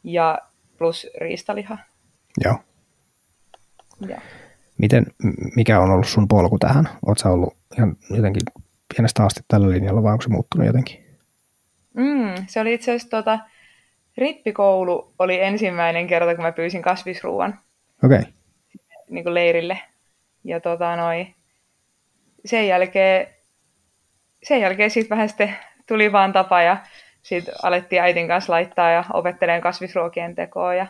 ja 0.04 0.38
plus 0.78 1.06
riistaliha. 1.20 1.78
Joo. 2.44 2.58
Ja. 4.08 4.20
Miten, 4.78 5.06
mikä 5.56 5.80
on 5.80 5.90
ollut 5.90 6.08
sun 6.08 6.28
polku 6.28 6.58
tähän? 6.58 6.88
Oletko 7.06 7.32
ollut 7.32 7.56
ihan 7.78 7.96
jotenkin 8.10 8.42
pienestä 8.94 9.24
asti 9.24 9.40
tällä 9.48 9.70
linjalla 9.70 10.02
vai 10.02 10.12
onko 10.12 10.22
se 10.22 10.28
muuttunut 10.28 10.66
jotenkin? 10.66 11.04
Mm, 11.94 12.34
se 12.46 12.60
oli 12.60 12.74
itse 12.74 12.90
asiassa 12.90 13.10
tota, 13.10 13.38
rippikoulu 14.16 15.12
oli 15.18 15.40
ensimmäinen 15.40 16.06
kerta, 16.06 16.34
kun 16.34 16.44
mä 16.44 16.52
pyysin 16.52 16.82
kasvisruuan 16.82 17.58
Okei. 18.04 18.18
Okay. 18.18 18.32
niin 19.10 19.24
kuin 19.24 19.34
leirille. 19.34 19.78
Ja 20.44 20.60
tota, 20.60 20.96
noi, 20.96 21.26
sen 22.44 22.68
jälkeen, 22.68 23.26
sen 24.42 24.60
jälkeen 24.60 24.90
sitten 24.90 25.10
vähän 25.10 25.28
sitten 25.28 25.56
tuli 25.86 26.12
vaan 26.12 26.32
tapa 26.32 26.62
ja 26.62 26.76
sitten 27.22 27.54
alettiin 27.62 28.02
äitin 28.02 28.28
kanssa 28.28 28.52
laittaa 28.52 28.90
ja 28.90 29.04
opetteleen 29.12 29.60
kasvisruokien 29.60 30.34
tekoa 30.34 30.74
ja 30.74 30.86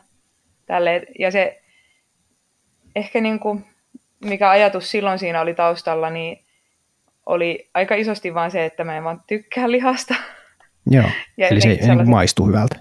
tälleen. 0.67 1.03
Ja 1.19 1.31
se 1.31 1.63
ehkä 2.97 3.21
niin 3.21 3.41
kuin, 3.41 3.65
mikä 4.25 4.51
ajatus 4.51 4.91
silloin 4.91 5.19
siinä 5.19 5.41
oli 5.41 5.55
taustalla, 5.55 6.11
niin 6.11 6.45
oli 7.27 7.71
aika 7.75 7.95
isosti 7.95 8.35
vaan 8.35 8.51
se, 8.51 8.65
että 8.65 8.85
mä 8.85 8.97
en 8.97 9.05
vaan 9.05 9.23
tykkää 9.27 9.71
lihasta. 9.71 10.15
Joo, 10.91 11.11
Ja 11.37 11.49
eli 11.49 11.61
se 11.61 11.69
ei 11.69 11.77
sellaiset- 11.77 11.97
niin 11.99 12.11
maistu 12.11 12.47
hyvältä. 12.47 12.77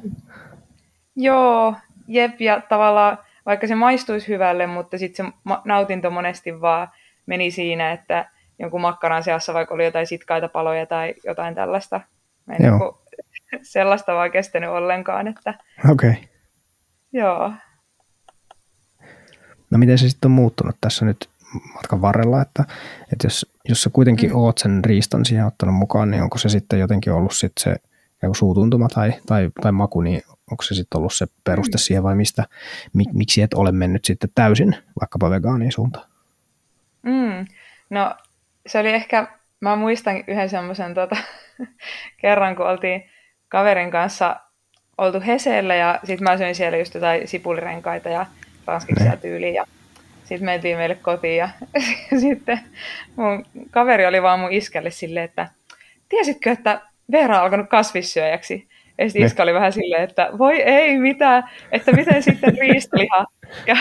Joo, 1.15 1.73
jep, 2.07 2.41
ja 2.41 2.61
tavallaan 2.69 3.17
vaikka 3.45 3.67
se 3.67 3.75
maistuisi 3.75 4.27
hyvälle, 4.27 4.67
mutta 4.67 4.97
sitten 4.97 5.25
se 5.25 5.31
ma- 5.43 5.61
nautinto 5.65 6.09
monesti 6.11 6.61
vaan 6.61 6.87
meni 7.25 7.51
siinä, 7.51 7.91
että 7.91 8.29
jonkun 8.59 8.81
makkaran 8.81 9.23
seassa 9.23 9.53
vaikka 9.53 9.73
oli 9.75 9.85
jotain 9.85 10.07
sitkaita 10.07 10.49
paloja 10.49 10.85
tai 10.85 11.13
jotain 11.23 11.55
tällaista. 11.55 12.01
Mä 12.45 12.53
en 12.55 12.65
Joo. 12.65 12.77
niinku 12.77 12.98
sellaista 13.61 14.13
vaan 14.13 14.31
kestänyt 14.31 14.69
ollenkaan, 14.69 15.27
että 15.27 15.53
Okei. 15.91 16.09
Okay. 16.09 16.23
joo. 17.13 17.53
No 19.69 19.77
miten 19.77 19.97
se 19.97 20.09
sitten 20.09 20.29
on 20.29 20.35
muuttunut 20.35 20.75
tässä 20.81 21.05
nyt 21.05 21.29
matkan 21.73 22.01
varrella, 22.01 22.41
että, 22.41 22.63
että 23.13 23.27
jos, 23.27 23.53
jos 23.69 23.83
sä 23.83 23.89
kuitenkin 23.93 24.29
mm. 24.29 24.35
oot 24.35 24.57
sen 24.57 24.85
riistan 24.85 25.25
siihen 25.25 25.45
ottanut 25.45 25.75
mukaan, 25.75 26.11
niin 26.11 26.23
onko 26.23 26.37
se 26.37 26.49
sitten 26.49 26.79
jotenkin 26.79 27.13
ollut 27.13 27.33
sitten 27.33 27.63
se 27.63 27.75
joku 28.23 28.33
suutuntuma 28.33 28.87
tai, 28.87 29.13
tai, 29.25 29.49
tai 29.61 29.71
maku, 29.71 30.01
niin 30.01 30.21
onko 30.51 30.63
se 30.63 30.75
sitten 30.75 30.97
ollut 30.97 31.13
se 31.13 31.25
peruste 31.43 31.77
mm. 31.77 31.79
siihen 31.79 32.03
vai 32.03 32.15
mistä, 32.15 32.43
mik, 32.93 33.09
miksi 33.13 33.41
et 33.41 33.53
ole 33.53 33.71
mennyt 33.71 34.05
sitten 34.05 34.29
täysin 34.35 34.75
vaikkapa 35.01 35.29
vegaaniin 35.29 35.71
suuntaan? 35.71 36.09
Mm. 37.03 37.45
No 37.89 38.15
se 38.67 38.79
oli 38.79 38.89
ehkä, 38.89 39.27
mä 39.59 39.75
muistan 39.75 40.23
yhden 40.27 40.49
semmoisen 40.49 40.93
tota, 40.93 41.15
kerran, 42.21 42.55
kun 42.55 42.67
oltiin 42.67 43.03
kaverin 43.49 43.91
kanssa 43.91 44.35
oltu 44.97 45.21
Heseellä 45.27 45.75
ja 45.75 45.99
sitten 46.03 46.23
mä 46.23 46.37
söin 46.37 46.55
siellä 46.55 46.77
just 46.77 46.93
jotain 46.93 47.27
sipulirenkaita 47.27 48.09
ja 48.09 48.25
ranskiksia 48.67 49.17
tyyliin 49.17 49.53
ja 49.53 49.65
sitten 50.23 50.45
mentiin 50.45 50.77
meille 50.77 50.95
kotiin 50.95 51.37
ja 51.37 51.49
sitten 52.21 52.59
mun 53.15 53.45
kaveri 53.71 54.05
oli 54.05 54.21
vaan 54.21 54.39
mun 54.39 54.51
iskälle 54.51 54.91
silleen, 54.91 55.25
että 55.25 55.47
tiesitkö, 56.09 56.51
että 56.51 56.81
Veera 57.11 57.37
on 57.37 57.43
alkanut 57.43 57.69
kasvissyöjäksi? 57.69 58.67
Ja 58.97 59.05
sitten 59.05 59.21
Ne. 59.21 59.25
iska 59.25 59.43
oli 59.43 59.53
vähän 59.53 59.73
silleen, 59.73 60.03
että 60.03 60.29
voi 60.37 60.61
ei 60.61 60.97
mitään, 60.97 61.49
että 61.71 61.91
miten 61.91 62.23
sitten 62.23 62.57
riistaliha? 62.57 63.25
Ja 63.67 63.75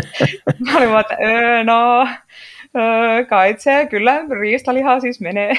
mä 0.66 0.76
olin 0.76 0.90
vaan, 0.90 1.00
että 1.00 1.16
öö, 1.24 1.64
no, 1.64 2.08
öö, 2.76 3.24
kait 3.24 3.60
se, 3.60 3.86
kyllä 3.90 4.20
riistalihaa 4.40 5.00
siis 5.00 5.20
menee. 5.20 5.52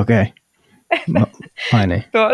Okei. 0.00 0.22
Okay. 0.22 0.39
No, 1.08 1.26
ai 1.74 1.86
niin. 1.86 2.04
Tuo 2.12 2.30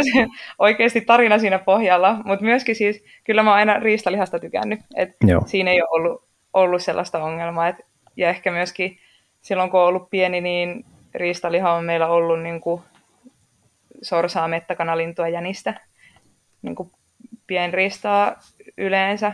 oikeasti 0.59 1.01
tarina 1.01 1.39
siinä 1.39 1.59
pohjalla, 1.59 2.19
mutta 2.25 2.45
myöskin 2.45 2.77
siis, 2.77 3.05
kyllä 3.25 3.43
mä 3.43 3.51
oon 3.51 3.59
aina 3.59 3.79
riistalihasta 3.79 4.39
tykännyt, 4.39 4.81
että 4.97 5.17
siinä 5.47 5.71
ei 5.71 5.83
ole 5.83 5.89
ollut, 5.91 6.25
ollut 6.55 6.83
sellaista 6.83 7.25
ongelmaa. 7.25 7.69
Et, 7.69 7.77
ja 8.17 8.29
ehkä 8.29 8.51
myöskin 8.51 8.99
silloin, 9.41 9.71
kun 9.71 9.81
on 9.81 9.87
ollut 9.87 10.11
pieni, 10.11 10.41
niin 10.41 10.85
riistaliha 11.15 11.73
on 11.73 11.85
meillä 11.85 12.07
ollut 12.07 12.43
niin 12.43 12.61
kuin 12.61 12.83
sorsaa, 14.03 14.49
mettäkanalintua, 14.49 15.29
jänistä, 15.29 15.75
niin 16.63 16.75
kuin 16.75 16.91
pienriistaa 17.47 18.37
yleensä. 18.79 19.33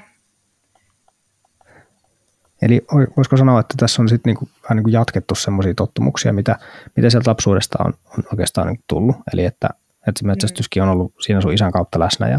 Eli 2.63 2.85
oi- 2.93 3.13
voisiko 3.17 3.37
sanoa, 3.37 3.61
että 3.61 3.75
tässä 3.79 4.03
on 4.03 4.09
sitten 4.09 4.31
niinku, 4.31 4.49
vähän 4.63 4.77
niinku 4.77 4.91
jatkettu 4.91 5.35
semmoisia 5.35 5.75
tottumuksia, 5.75 6.33
mitä, 6.33 6.59
mitä 6.97 7.11
sieltä 7.11 7.31
lapsuudesta 7.31 7.79
on, 7.85 7.93
on 8.19 8.25
oikeastaan 8.33 8.67
niinku 8.67 8.85
tullut. 8.87 9.17
Eli 9.33 9.45
että, 9.45 9.69
että 10.09 10.19
se 10.19 10.27
metsästyskin 10.27 10.83
on 10.83 10.89
ollut 10.89 11.15
siinä 11.21 11.41
sun 11.41 11.53
isän 11.53 11.73
kautta 11.73 11.99
läsnä 12.01 12.29
ja 12.29 12.39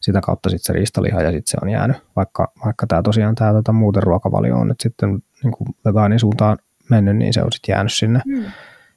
sitä 0.00 0.20
kautta 0.20 0.50
sitten 0.50 0.64
se 0.66 0.72
riistaliha 0.72 1.22
ja 1.22 1.30
sitten 1.30 1.50
se 1.50 1.56
on 1.62 1.68
jäänyt. 1.68 1.96
Vaikka, 2.16 2.52
vaikka 2.64 2.86
tämä 2.86 3.02
tosiaan 3.02 3.34
tämä 3.34 3.52
tota, 3.52 3.72
muuten 3.72 4.02
ruokavalio 4.02 4.56
on 4.56 4.68
nyt 4.68 4.80
sitten 4.80 5.18
niinku 5.42 5.64
vegaanin 5.84 6.18
suuntaan 6.20 6.58
mennyt, 6.90 7.16
niin 7.16 7.34
se 7.34 7.42
on 7.42 7.52
sitten 7.52 7.72
jäänyt 7.72 7.92
sinne, 7.92 8.20
Mm. 8.26 8.44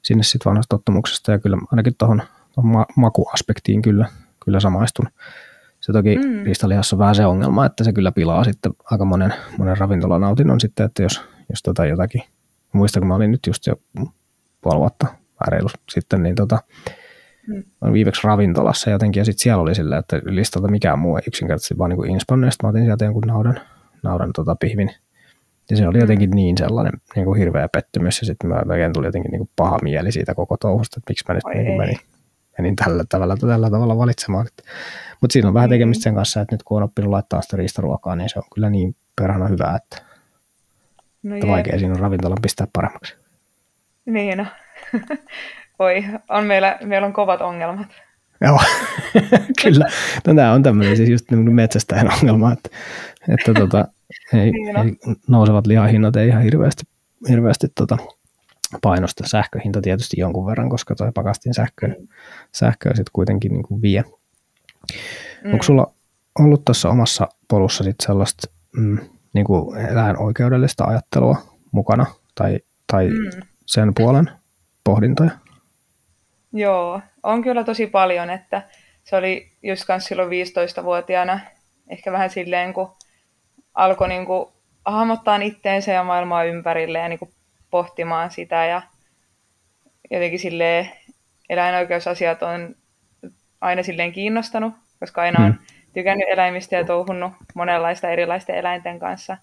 sinne 0.02 0.22
sitten 0.22 0.50
vanhasta 0.50 0.76
tottumuksesta. 0.76 1.32
Ja 1.32 1.38
kyllä 1.38 1.58
ainakin 1.72 1.94
tuohon 1.98 2.22
ma- 2.62 2.86
makuaspektiin 2.96 3.82
kyllä, 3.82 4.06
kyllä 4.44 4.60
samaistun. 4.60 5.08
Se 5.88 5.92
toki 5.92 6.16
Mm. 6.16 6.24
mm. 6.24 6.44
riistalihassa 6.44 6.96
on 6.96 6.98
vähän 6.98 7.14
se 7.14 7.26
ongelma, 7.26 7.66
että 7.66 7.84
se 7.84 7.92
kyllä 7.92 8.12
pilaa 8.12 8.44
sitten 8.44 8.72
aika 8.84 9.04
monen, 9.04 9.34
monen 9.58 9.76
ravintolanautinnon 9.78 10.60
sitten, 10.60 10.86
että 10.86 11.02
jos, 11.02 11.24
jos 11.50 11.62
tota 11.62 11.86
jotakin, 11.86 12.22
muistan 12.72 13.00
kun 13.00 13.08
mä 13.08 13.14
olin 13.14 13.30
nyt 13.30 13.46
just 13.46 13.66
jo 13.66 13.74
puoli 14.60 14.78
vuotta 14.78 15.06
reilu 15.48 15.68
sitten, 15.90 16.22
niin 16.22 16.34
tota, 16.34 16.58
Mm. 17.46 17.92
viimeksi 17.92 18.20
ravintolassa 18.24 18.90
jotenkin, 18.90 19.20
ja 19.20 19.24
sitten 19.24 19.42
siellä 19.42 19.62
oli 19.62 19.74
silleen, 19.74 19.98
että 19.98 20.20
listalta 20.24 20.68
mikään 20.68 20.98
muu 20.98 21.16
ei 21.16 21.22
yksinkertaisesti 21.28 21.78
vaan 21.78 21.90
niin 21.90 22.10
inspannut, 22.10 22.54
mä 22.62 22.68
otin 22.68 22.84
sieltä 22.84 23.04
jonkun 23.04 23.22
naudan, 23.26 23.60
naudan 24.02 24.30
tota 24.32 24.56
pihvin, 24.56 24.90
ja 25.70 25.76
se 25.76 25.88
oli 25.88 25.98
jotenkin 25.98 26.30
niin 26.30 26.58
sellainen 26.58 26.92
niin 27.16 27.24
kuin 27.24 27.38
hirveä 27.38 27.68
pettymys, 27.68 28.20
ja 28.20 28.26
sitten 28.26 28.50
mä 28.50 28.62
oikein 28.70 28.92
tuli 28.92 29.06
jotenkin 29.06 29.30
niin 29.30 29.38
kuin 29.38 29.50
paha 29.56 29.78
mieli 29.82 30.12
siitä 30.12 30.34
koko 30.34 30.56
touhusta, 30.56 31.00
että 31.00 31.10
miksi 31.10 31.24
mä 31.28 31.34
nyt 31.34 31.44
Oi 31.44 31.54
niin 31.54 31.78
menin, 31.78 31.98
menin 32.58 32.76
tällä 32.76 33.04
tavalla, 33.08 33.36
tällä 33.36 33.70
tavalla 33.70 33.98
valitsemaan. 33.98 34.46
Mutta 35.20 35.32
siinä 35.32 35.48
on 35.48 35.54
vähän 35.54 35.70
Niin. 35.70 35.74
tekemistä 35.78 36.02
sen 36.02 36.14
kanssa, 36.14 36.40
että 36.40 36.54
nyt 36.54 36.62
kun 36.62 36.76
on 36.76 36.82
oppinut 36.82 37.10
laittaa 37.10 37.42
sitä 37.42 37.56
riistaruokaa, 37.56 38.16
niin 38.16 38.28
se 38.28 38.38
on 38.38 38.44
kyllä 38.54 38.70
niin 38.70 38.96
perhana 39.20 39.46
hyvää, 39.48 39.76
että, 39.76 40.02
No 41.22 41.34
että 41.34 41.46
vaikea 41.46 41.78
siinä 41.78 41.94
on 41.94 42.00
ravintolan 42.00 42.38
pistää 42.42 42.66
paremmaksi. 42.72 43.16
Niin 44.04 44.38
no. 44.38 44.46
Oi, 45.78 46.04
on 46.28 46.44
meillä, 46.44 46.78
meillä 46.84 47.06
on 47.06 47.12
kovat 47.12 47.40
ongelmat. 47.40 47.86
Joo, 48.40 48.58
kyllä. 49.62 49.84
No, 50.26 50.34
tämä 50.34 50.52
on 50.52 50.62
tämmöinen 50.62 50.96
siis 50.96 51.08
just 51.08 51.30
niin 51.30 51.54
metsästäjän 51.54 52.12
ongelma, 52.14 52.52
että, 52.52 52.70
että 53.28 53.54
tota, 53.54 53.88
ei, 54.34 54.50
Niin 54.52 54.76
on. 54.76 54.86
ei, 54.86 54.96
nousevat 55.28 55.66
lihahinnat 55.66 56.16
ei 56.16 56.28
ihan 56.28 56.42
hirveästi, 56.42 56.82
hirveästi 57.28 57.66
tota, 57.74 57.98
painosta. 58.82 59.26
Sähköhinta 59.28 59.80
tietysti 59.82 60.20
jonkun 60.20 60.46
verran, 60.46 60.68
koska 60.70 60.94
toi 60.94 61.12
pakastin 61.14 61.54
sähkö, 61.54 61.94
sähköä 62.54 62.90
sitten 62.94 63.12
kuitenkin 63.12 63.52
niin 63.52 63.62
kuin 63.62 63.82
vie. 63.82 64.04
Mm. 65.44 65.52
Onko 65.52 65.62
sulla 65.62 65.92
ollut 66.38 66.64
tuossa 66.64 66.88
omassa 66.88 67.28
polussa 67.48 67.84
sit 67.84 67.96
sellaista 68.02 68.52
mm, 68.76 68.98
niin 69.34 69.46
kuin 69.46 69.76
eläinoikeudellista 69.78 70.84
ajattelua 70.84 71.36
mukana 71.72 72.06
tai, 72.34 72.60
tai 72.92 73.08
Mm. 73.08 73.42
sen 73.66 73.92
puolen 73.94 74.30
pohdintoja? 74.84 75.30
Joo, 76.52 77.00
on 77.22 77.42
kyllä 77.42 77.64
tosi 77.64 77.86
paljon, 77.86 78.30
että 78.30 78.62
se 79.04 79.16
oli 79.16 79.52
just 79.62 79.84
kans 79.84 80.04
silloin 80.04 80.30
15-vuotiaana 80.30 81.40
ehkä 81.88 82.12
vähän 82.12 82.30
silleen, 82.30 82.74
kun 82.74 82.96
alkoi 83.74 84.08
niin 84.08 84.26
kuin 84.26 84.46
hahmottaa 84.84 85.36
itteensä 85.36 85.92
ja 85.92 86.04
maailmaa 86.04 86.44
ympärille 86.44 86.98
ja 86.98 87.08
niin 87.08 87.18
kuin 87.18 87.34
pohtimaan 87.70 88.30
sitä 88.30 88.64
ja 88.66 88.82
jotenkin 90.10 90.38
silleen 90.38 90.90
eläinoikeusasiat 91.48 92.42
on 92.42 92.74
aina 93.60 93.82
silleen 93.82 94.12
kiinnostanut, 94.12 94.74
koska 95.00 95.22
aina 95.22 95.44
on 95.44 95.50
Mm. 95.50 95.58
tykännyt 95.92 96.28
eläimistä 96.28 96.76
ja 96.76 96.84
touhunnut 96.84 97.32
monenlaista 97.54 98.08
erilaisten 98.08 98.56
eläinten 98.56 98.98
kanssa. 98.98 99.36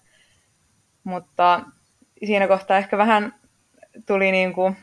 Mutta 1.04 1.60
siinä 2.24 2.48
kohtaa 2.48 2.78
ehkä 2.78 2.98
vähän 2.98 3.34
tuli 4.06 4.32
niin 4.32 4.52
kuin 4.52 4.76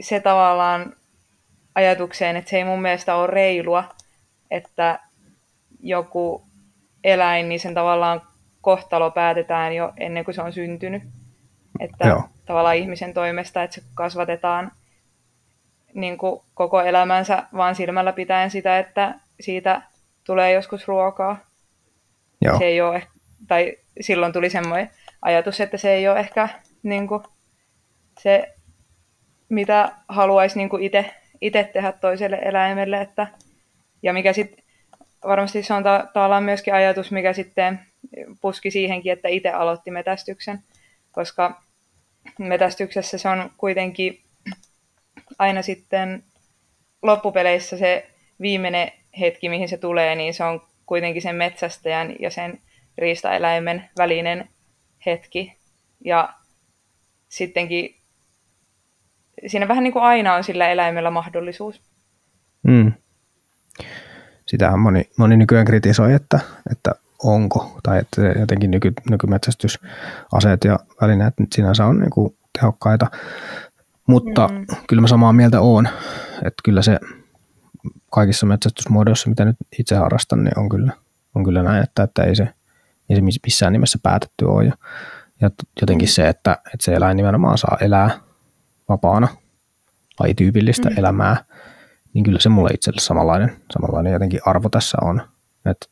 se 0.00 0.20
tavallaan 0.20 0.96
ajatukseen, 1.74 2.36
että 2.36 2.50
se 2.50 2.56
ei 2.56 2.64
mun 2.64 2.82
mielestä 2.82 3.14
ole 3.14 3.26
reilua, 3.26 3.84
että 4.50 5.00
joku 5.80 6.46
eläin, 7.04 7.48
niin 7.48 7.60
sen 7.60 7.74
tavallaan 7.74 8.22
kohtalo 8.60 9.10
päätetään 9.10 9.74
jo 9.74 9.92
ennen 9.96 10.24
kuin 10.24 10.34
se 10.34 10.42
on 10.42 10.52
syntynyt. 10.52 11.02
Että 11.80 12.08
Joo. 12.08 12.22
tavallaan 12.46 12.76
ihmisen 12.76 13.14
toimesta, 13.14 13.62
että 13.62 13.74
se 13.74 13.82
kasvatetaan 13.94 14.72
niin 15.96 16.18
kuin 16.18 16.40
koko 16.54 16.82
elämänsä 16.82 17.42
vaan 17.56 17.74
silmällä 17.74 18.12
pitäen 18.12 18.50
sitä, 18.50 18.78
että 18.78 19.14
siitä 19.40 19.82
tulee 20.24 20.52
joskus 20.52 20.88
ruokaa. 20.88 21.38
Joo. 22.40 22.58
Se 22.58 22.64
ei 22.64 22.80
ole, 22.80 23.02
tai 23.48 23.76
silloin 24.00 24.32
tuli 24.32 24.50
semmoinen 24.50 24.90
ajatus, 25.22 25.60
että 25.60 25.76
se 25.76 25.92
ei 25.92 26.08
ole 26.08 26.20
ehkä 26.20 26.48
niin 26.82 27.08
kuin, 27.08 27.22
se, 28.20 28.54
mitä 29.48 29.92
haluaisi 30.08 30.58
niin 30.58 30.82
itse 30.82 31.14
itse 31.40 31.70
tehdä 31.72 31.92
toiselle 31.92 32.36
eläimelle. 32.36 33.00
Että, 33.00 33.26
ja 34.02 34.12
mikä 34.12 34.32
sitten, 34.32 34.64
varmasti 35.26 35.62
se 35.62 35.74
on 35.74 35.82
ta- 35.82 36.06
tavallaan 36.12 36.42
myöskin 36.42 36.74
ajatus, 36.74 37.12
mikä 37.12 37.32
sitten 37.32 37.80
puski 38.40 38.70
siihenkin, 38.70 39.12
että 39.12 39.28
itse 39.28 39.50
aloitti 39.50 39.90
metästyksen, 39.90 40.58
koska 41.12 41.62
metästyksessä 42.38 43.18
se 43.18 43.28
on 43.28 43.50
kuitenkin 43.56 44.25
aina 45.38 45.62
sitten 45.62 46.24
loppupeleissä 47.02 47.78
se 47.78 48.10
viimeinen 48.40 48.92
hetki, 49.20 49.48
mihin 49.48 49.68
se 49.68 49.76
tulee, 49.76 50.14
niin 50.14 50.34
se 50.34 50.44
on 50.44 50.62
kuitenkin 50.86 51.22
sen 51.22 51.36
metsästäjän 51.36 52.14
ja 52.20 52.30
sen 52.30 52.60
riistaeläimen 52.98 53.90
välinen 53.98 54.48
hetki. 55.06 55.56
Ja 56.04 56.34
sittenkin 57.28 57.96
siinä 59.46 59.68
vähän 59.68 59.84
niin 59.84 59.92
kuin 59.92 60.02
aina 60.02 60.34
on 60.34 60.44
sillä 60.44 60.68
eläimellä 60.68 61.10
mahdollisuus. 61.10 61.82
Mm. 62.62 62.92
Sitähän 64.46 64.80
moni, 64.80 65.10
moni 65.18 65.36
nykyään 65.36 65.66
kritisoi, 65.66 66.12
että, 66.12 66.40
että 66.70 66.90
onko, 67.22 67.78
tai 67.82 67.98
että 67.98 68.22
jotenkin 68.22 68.70
nyky, 68.70 68.92
nykymetsästysaseet 69.10 70.64
ja 70.64 70.78
välineet 71.00 71.34
nyt 71.38 71.52
sinänsä 71.52 71.86
on 71.86 72.00
niin 72.00 72.10
kuin 72.10 72.36
tehokkaita. 72.60 73.06
Mutta 74.06 74.48
mm. 74.48 74.66
kyllä 74.88 75.00
mä 75.00 75.08
samaa 75.08 75.32
mieltä 75.32 75.60
oon, 75.60 75.88
että 76.36 76.62
kyllä 76.64 76.82
se 76.82 76.98
kaikissa 78.10 78.46
metsästysmuodoissa, 78.46 79.28
mitä 79.28 79.44
nyt 79.44 79.56
itse 79.78 79.96
harrastan, 79.96 80.44
niin 80.44 80.58
on 80.58 80.68
kyllä, 80.68 80.92
on 81.34 81.44
kyllä 81.44 81.62
näin, 81.62 81.82
että, 81.82 82.02
että 82.02 82.22
ei, 82.22 82.36
se, 82.36 82.48
ei 83.08 83.16
se 83.16 83.22
missään 83.22 83.72
nimessä 83.72 83.98
päätetty 84.02 84.44
ole. 84.44 84.64
Ja, 84.64 84.72
ja 85.40 85.50
jotenkin 85.80 86.08
se, 86.08 86.28
että, 86.28 86.52
että 86.52 86.84
se 86.84 86.94
eläin 86.94 87.16
nimenomaan 87.16 87.58
saa 87.58 87.76
elää 87.80 88.10
vapaana 88.88 89.28
lajityypillistä 90.20 90.90
mm. 90.90 90.98
elämää, 90.98 91.44
niin 92.14 92.24
kyllä 92.24 92.38
se 92.38 92.48
mulle 92.48 92.70
itselle 92.74 93.00
samanlainen, 93.00 93.56
samanlainen 93.72 94.12
jotenkin 94.12 94.40
arvo 94.46 94.68
tässä 94.68 94.98
on. 95.02 95.22
Että 95.66 95.86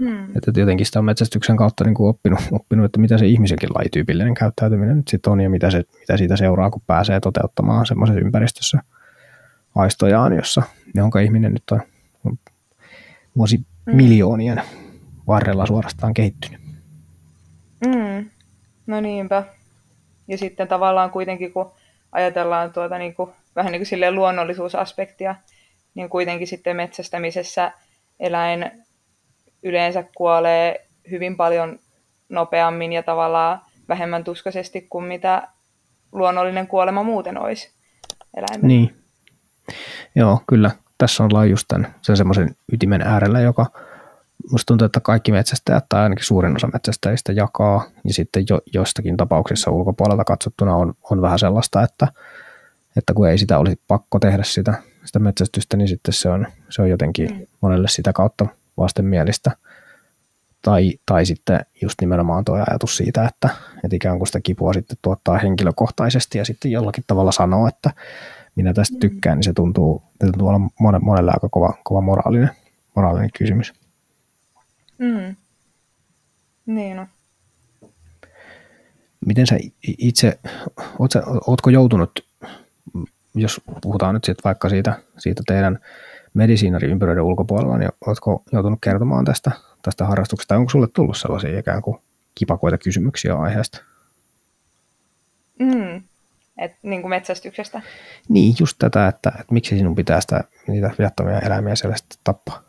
mm. 0.00 0.36
että 0.36 0.60
jotenkin 0.60 0.86
sitä 0.86 0.98
on 0.98 1.04
metsästyksen 1.04 1.56
kautta 1.56 1.84
niin 1.84 1.94
kuin 1.94 2.08
oppinut, 2.08 2.40
oppinut, 2.52 2.84
että 2.84 3.00
mitä 3.00 3.18
se 3.18 3.26
ihmisenkin 3.26 3.68
lajityypillinen 3.74 4.34
käyttäytyminen 4.34 4.96
nyt 4.96 5.08
sitten 5.08 5.32
on 5.32 5.40
ja 5.40 5.50
mitä, 5.50 5.70
se, 5.70 5.84
mitä 6.00 6.16
siitä 6.16 6.36
seuraa, 6.36 6.70
kun 6.70 6.82
pääsee 6.86 7.20
toteuttamaan 7.20 7.86
semmoisessa 7.86 8.20
ympäristössä 8.20 8.78
aistojaan, 9.74 10.36
jossa, 10.36 10.62
jonka 10.94 11.20
ihminen 11.20 11.52
nyt 11.52 11.70
on, 11.70 11.80
on 12.24 12.38
vuosi 13.36 13.56
mm. 13.56 13.96
miljoonien 13.96 14.62
varrella 15.26 15.66
suorastaan 15.66 16.14
kehittynyt. 16.14 16.60
Mm. 17.86 18.30
No 18.86 19.00
niinpä. 19.00 19.44
Ja 20.28 20.38
sitten 20.38 20.68
tavallaan 20.68 21.10
kuitenkin, 21.10 21.52
kun 21.52 21.72
ajatellaan 22.12 22.72
tuota 22.72 22.98
niin 22.98 23.14
kuin, 23.14 23.30
vähän 23.56 23.72
niin 23.72 23.82
kuin 23.88 24.14
luonnollisuusaspektia, 24.14 25.34
niin 25.94 26.08
kuitenkin 26.08 26.46
sitten 26.46 26.76
metsästämisessä 26.76 27.72
eläin 28.20 28.70
yleensä 29.62 30.04
kuolee 30.16 30.86
hyvin 31.10 31.36
paljon 31.36 31.78
nopeammin 32.28 32.92
ja 32.92 33.02
tavallaan 33.02 33.60
vähemmän 33.88 34.24
tuskaisesti 34.24 34.86
kuin 34.90 35.04
mitä 35.04 35.48
luonnollinen 36.12 36.66
kuolema 36.66 37.02
muuten 37.02 37.38
olisi 37.38 37.70
eläimellä. 38.36 38.66
Niin. 38.66 38.96
Joo, 40.14 40.40
kyllä. 40.46 40.70
Tässä 40.98 41.24
ollaan 41.24 41.50
just 41.50 41.64
tämän, 41.68 41.94
sen 42.02 42.16
semmoisen 42.16 42.56
ytimen 42.72 43.02
äärellä, 43.02 43.40
joka 43.40 43.66
musta 44.50 44.66
tuntuu, 44.66 44.86
että 44.86 45.00
kaikki 45.00 45.32
metsästäjät 45.32 45.84
tai 45.88 46.02
ainakin 46.02 46.24
suurin 46.24 46.56
osa 46.56 46.68
metsästäjistä 46.72 47.32
jakaa 47.32 47.84
ja 48.04 48.14
sitten 48.14 48.44
jo, 48.50 48.60
joistakin 48.74 49.16
tapauksissa 49.16 49.70
ulkopuolelta 49.70 50.24
katsottuna 50.24 50.76
on, 50.76 50.94
on 51.10 51.22
vähän 51.22 51.38
sellaista, 51.38 51.82
että, 51.82 52.08
että 52.96 53.14
kun 53.14 53.28
ei 53.28 53.38
sitä 53.38 53.58
olisi 53.58 53.80
pakko 53.88 54.18
tehdä 54.18 54.42
sitä, 54.42 54.74
sitä 55.04 55.18
metsästystä, 55.18 55.76
niin 55.76 55.88
sitten 55.88 56.14
se 56.14 56.28
on, 56.28 56.46
se 56.68 56.82
on 56.82 56.90
jotenkin 56.90 57.30
mm. 57.30 57.46
monelle 57.60 57.88
sitä 57.88 58.12
kautta 58.12 58.46
vastenmielistä. 58.80 59.50
Tai, 60.62 60.92
tai 61.06 61.26
sitten 61.26 61.60
just 61.82 62.00
nimenomaan 62.00 62.44
tuo 62.44 62.54
ajatus 62.54 62.96
siitä, 62.96 63.24
että, 63.24 63.48
että 63.84 63.96
ikään 63.96 64.18
kuin 64.18 64.26
sitä 64.26 64.40
kipua 64.40 64.72
sitten 64.72 64.96
tuottaa 65.02 65.38
henkilökohtaisesti 65.38 66.38
ja 66.38 66.44
sitten 66.44 66.70
jollakin 66.70 67.04
tavalla 67.06 67.32
sanoo, 67.32 67.68
että 67.68 67.90
minä 68.56 68.74
tästä 68.74 68.94
mm. 68.96 69.00
tykkään, 69.00 69.38
niin 69.38 69.44
se 69.44 69.52
tuntuu, 69.52 70.02
se 70.24 70.26
tuntuu 70.26 70.48
olla 70.48 70.60
monelle 71.00 71.30
aika 71.30 71.48
kova, 71.48 71.74
kova 71.84 72.00
moraalinen, 72.00 72.50
moraalinen 72.96 73.30
kysymys. 73.38 73.72
Mm. 74.98 75.36
Niin 76.66 76.96
no. 76.96 77.06
Miten 79.26 79.46
sä 79.46 79.58
itse, 79.82 80.38
oot 80.98 81.12
sä, 81.12 81.22
ootko 81.46 81.70
joutunut, 81.70 82.10
jos 83.34 83.60
puhutaan 83.82 84.14
nyt 84.14 84.24
sit 84.24 84.38
vaikka 84.44 84.68
siitä, 84.68 85.02
siitä 85.18 85.42
teidän 85.46 85.78
medisiinariympyröiden 86.34 87.24
ulkopuolella, 87.24 87.78
niin 87.78 87.90
ootko 88.06 88.42
joutunut 88.52 88.78
kertomaan 88.82 89.24
tästä, 89.24 89.50
tästä 89.82 90.04
harrastuksesta, 90.04 90.56
onko 90.56 90.70
sulle 90.70 90.88
tullut 90.92 91.16
sellaisia 91.16 91.58
ikään 91.58 91.82
kuin 91.82 91.96
kipakoita 92.34 92.78
kysymyksiä 92.78 93.34
aiheesta? 93.34 93.82
Mm. 95.58 96.02
Et, 96.58 96.72
niin 96.82 97.00
kuin 97.00 97.10
metsästyksestä? 97.10 97.82
Niin, 98.28 98.54
just 98.60 98.76
tätä, 98.78 99.08
että, 99.08 99.28
että 99.40 99.54
miksi 99.54 99.78
sinun 99.78 99.94
pitää 99.94 100.20
sitä, 100.20 100.44
niitä 100.66 100.90
viattomia 100.98 101.38
eläimiä 101.38 101.74
sellaista 101.74 102.16
tappaa. 102.24 102.62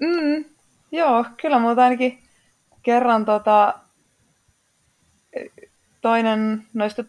Mm. 0.00 0.44
Joo, 0.92 1.24
kyllä 1.42 1.58
muuta 1.58 1.84
ainakin 1.84 2.18
kerran 2.82 3.24
tota, 3.24 3.78
toinen 6.00 6.66
noista 6.74 7.04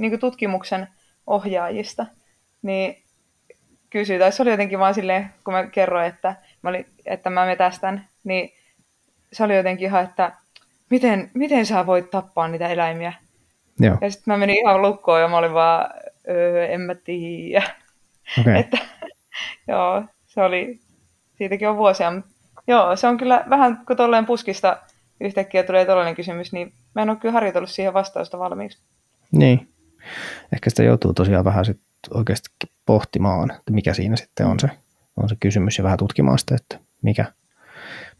niin 0.00 0.20
tutkimuksen 0.20 0.88
ohjaajista, 1.26 2.06
niin 2.62 3.02
kysyi, 3.90 4.18
tai 4.18 4.32
se 4.32 4.42
oli 4.42 4.50
jotenkin 4.50 4.78
vaan 4.78 4.94
silleen, 4.94 5.30
kun 5.44 5.54
mä 5.54 5.66
kerroin, 5.66 6.06
että 6.06 6.36
mä, 6.62 6.70
olin, 6.70 6.86
että 7.06 7.30
mä 7.30 7.46
metästän, 7.46 8.08
niin 8.24 8.52
se 9.32 9.44
oli 9.44 9.56
jotenkin 9.56 9.86
ihan, 9.86 10.04
että 10.04 10.32
miten, 10.90 11.30
miten 11.34 11.66
sä 11.66 11.86
voit 11.86 12.10
tappaa 12.10 12.48
niitä 12.48 12.68
eläimiä? 12.68 13.12
Joo. 13.80 13.98
Ja 14.00 14.10
sitten 14.10 14.34
mä 14.34 14.38
menin 14.38 14.56
ihan 14.56 14.82
lukkoon 14.82 15.20
ja 15.20 15.28
mä 15.28 15.38
olin 15.38 15.54
vaan, 15.54 15.90
öö, 16.28 16.66
en 16.66 16.80
mä 16.80 16.94
tiedä. 16.94 17.62
Okay. 18.40 18.56
että, 18.60 18.78
joo, 19.68 20.04
se 20.26 20.42
oli, 20.42 20.80
siitäkin 21.38 21.68
on 21.68 21.76
vuosia, 21.76 22.12
Joo, 22.66 22.96
se 22.96 23.06
on 23.06 23.18
kyllä 23.18 23.44
vähän, 23.50 23.82
kun 23.86 23.96
tolleen 23.96 24.26
puskista 24.26 24.76
yhtäkkiä 25.20 25.62
tulee 25.62 25.84
tollainen 25.84 26.14
kysymys, 26.14 26.52
niin 26.52 26.72
mä 26.94 27.02
en 27.02 27.10
ole 27.10 27.18
kyllä 27.18 27.32
harjoitellut 27.32 27.70
siihen 27.70 27.94
vastausta 27.94 28.38
valmiiksi. 28.38 28.78
Niin. 29.32 29.68
Ehkä 30.52 30.70
sitä 30.70 30.82
joutuu 30.82 31.12
tosiaan 31.12 31.44
vähän 31.44 31.64
sit 31.64 31.80
oikeasti 32.14 32.48
pohtimaan, 32.86 33.50
että 33.50 33.72
mikä 33.72 33.94
siinä 33.94 34.16
sitten 34.16 34.46
on 34.46 34.60
se, 34.60 34.70
on 35.16 35.28
se 35.28 35.36
kysymys 35.40 35.78
ja 35.78 35.84
vähän 35.84 35.98
tutkimaan 35.98 36.38
sitä, 36.38 36.54
että 36.54 36.78
mikä, 37.02 37.24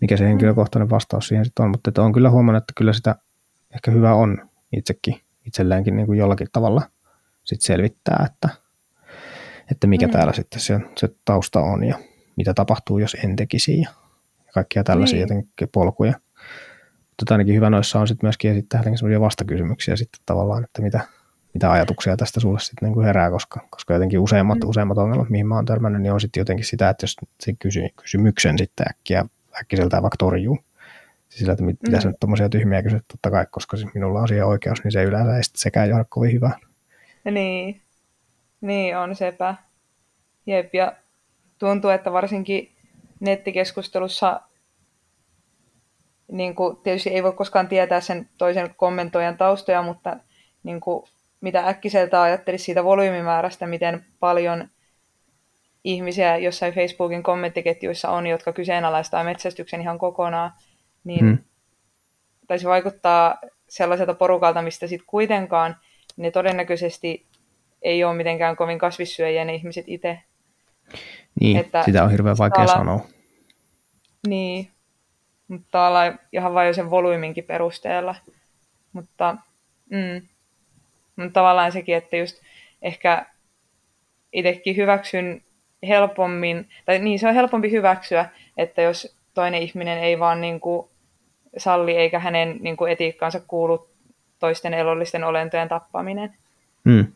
mikä 0.01 0.17
se 0.17 0.25
henkilökohtainen 0.25 0.91
vastaus 0.91 1.29
siihen 1.29 1.45
sitten 1.45 1.65
on. 1.65 1.71
Mutta 1.71 1.91
että 1.91 2.03
on 2.03 2.13
kyllä 2.13 2.31
huomannut, 2.31 2.63
että 2.63 2.73
kyllä 2.77 2.93
sitä 2.93 3.17
ehkä 3.75 3.91
hyvä 3.91 4.15
on 4.15 4.49
itsekin 4.77 5.21
itselleenkin 5.47 5.97
niin 5.97 6.07
kuin 6.07 6.19
jollakin 6.19 6.49
tavalla 6.53 6.83
sit 7.45 7.61
selvittää, 7.61 8.27
että, 8.27 8.49
että 9.71 9.87
mikä 9.87 10.07
mm. 10.07 10.13
täällä 10.13 10.33
sitten 10.33 10.61
se, 10.61 10.81
se 10.97 11.09
tausta 11.25 11.61
on 11.61 11.85
ja 11.85 11.99
mitä 12.37 12.55
tapahtuu, 12.55 12.99
jos 12.99 13.17
en 13.25 13.37
tekisi 13.37 13.81
ja 13.81 13.91
ja 14.51 14.55
kaikkia 14.55 14.85
tällaisia 14.85 15.17
niin. 15.17 15.21
jotenkin 15.21 15.69
polkuja. 15.73 16.13
Mutta 17.09 17.35
ainakin 17.35 17.55
hyvä 17.55 17.71
noissa 17.71 18.01
on 18.01 18.09
sitten 18.09 18.27
myöskin 18.27 18.51
esittää 18.51 18.83
sellaisia 18.83 19.21
vastakysymyksiä 19.21 19.97
sitten 19.97 20.23
tavallaan, 20.27 20.65
että 20.65 20.83
mitä, 20.83 21.01
mitä 21.55 21.73
ajatuksia 21.73 22.17
tästä 22.17 22.41
sulle 22.41 22.61
sitten 22.61 22.87
niin 22.87 22.95
kuin 22.95 23.07
herää, 23.07 23.31
koska, 23.31 23.61
koska 23.71 23.95
jotenkin 23.95 24.19
useimmat, 24.19 24.59
mm. 24.59 24.69
useimmat 24.69 24.99
ongelmat, 24.99 25.31
mihin 25.31 25.47
mä 25.47 25.55
oon 25.55 25.65
törmännyt, 25.65 26.03
niin 26.03 26.13
on 26.13 26.21
sitten 26.21 26.41
jotenkin 26.41 26.65
sitä, 26.65 26.89
että 26.89 27.05
jos 27.05 27.17
se 27.41 27.53
kysy, 27.59 27.81
kysymyksen 27.97 28.59
sitten 28.59 28.87
äkkiä, 28.91 29.25
äkkiseltään 29.61 30.03
vaikka 30.03 30.17
torjuu, 30.17 30.59
siis 31.29 31.39
sillä, 31.39 31.53
että 31.53 31.65
mit, 31.65 31.83
mm. 31.83 31.89
mitä 31.91 32.01
sä 32.01 32.09
nyt 32.09 32.21
tuommoisia 32.21 32.49
tyhmiä 32.49 32.83
kysyt, 32.83 33.05
totta 33.09 33.31
kai, 33.31 33.47
koska 33.51 33.77
siis 33.77 33.95
minulla 33.95 34.21
on 34.21 34.29
siihen 34.29 34.47
oikeus, 34.47 34.85
niin 34.85 34.93
se 34.93 35.03
yleensä 35.03 35.37
ei 35.37 35.45
sitten 35.45 35.61
sekään 35.61 35.89
johda 35.89 36.05
kovin 36.09 36.33
hyvää. 36.33 36.59
Niin, 37.31 37.81
niin 38.61 38.97
on 38.97 39.17
sepä. 39.17 39.55
Jep, 40.47 40.75
ja 40.75 40.93
tuntuu, 41.59 41.91
että 41.91 42.13
varsinkin 42.13 42.73
nettikeskustelussa 43.21 44.41
niin 46.33 46.55
kuin, 46.55 46.77
tietysti 46.77 47.11
ei 47.11 47.23
voi 47.23 47.33
koskaan 47.33 47.69
tietää 47.69 48.01
sen 48.01 48.29
toisen 48.39 48.75
kommentoijan 48.77 49.37
taustoja, 49.37 49.83
mutta 49.83 50.17
niin 50.63 50.81
kuin, 50.81 51.05
mitä 51.41 51.69
äkkiseltä 51.69 52.23
ajattelisi 52.23 52.65
siitä 52.65 52.85
volyymimäärästä, 52.85 53.67
miten 53.67 54.05
paljon 54.21 54.69
ihmisiä 55.85 56.37
jossain 56.37 56.75
Facebookin 56.75 57.23
kommenttiketjuissa 57.23 58.11
on, 58.11 58.27
jotka 58.27 58.53
kyseenalaistaa 58.53 59.25
metsästyksen 59.25 59.81
ihan 59.81 59.99
kokonaan, 59.99 60.53
niin 61.05 61.21
hmm. 61.21 61.39
taisi 62.47 62.67
vaikuttaa 62.67 63.39
sellaiselta 63.69 64.15
porukalta, 64.15 64.63
mistä 64.63 64.87
sitten 64.87 65.07
kuitenkaan 65.07 65.77
ne 66.17 66.31
todennäköisesti 66.31 67.27
ei 67.83 68.05
ole 68.05 68.17
mitenkään 68.17 68.57
kovin 68.57 68.79
kasvissyöjiä 68.79 69.45
ne 69.45 69.55
ihmiset 69.55 69.85
itse. 69.89 70.19
Niin, 71.41 71.57
että 71.57 71.83
sitä 71.83 72.05
on 72.05 72.11
hirveän 72.11 72.39
vaikea 72.39 72.61
olla, 72.61 72.73
sanoa. 72.73 73.01
Niin, 74.27 74.71
mutta 75.49 75.87
ollaan 75.87 76.19
ihan 76.33 76.55
vain 76.55 76.67
jo 76.67 76.75
sen 76.75 76.91
volyyminkin 76.91 77.45
perusteella. 77.45 78.15
Mutta, 78.93 79.37
mm, 79.91 80.27
mutta 81.23 81.41
tavallaan 81.41 81.73
sekin, 81.73 81.97
että 81.97 82.17
just 82.17 82.41
ehkä 82.83 83.27
itsekin 84.33 84.77
hyväksyn 84.77 85.43
helpommin, 85.89 86.69
tai 86.85 86.99
niin 86.99 87.19
se 87.19 87.29
on 87.29 87.35
helpompi 87.35 87.71
hyväksyä, 87.71 88.29
että 88.57 88.83
jos 88.83 89.17
toinen 89.35 89.63
ihminen 89.63 89.99
ei 89.99 90.19
vaan 90.19 90.41
niin 90.41 90.61
kuin 90.61 90.89
salli 91.57 91.97
eikä 91.97 92.19
hänen 92.19 92.57
niin 92.61 92.77
kuin 92.77 92.93
etiikkaansa 92.93 93.41
kuulu 93.41 93.89
toisten 94.39 94.75
elollisten 94.75 95.25
olentojen 95.25 95.69
tappaminen. 95.69 96.35
Mm. 96.85 97.07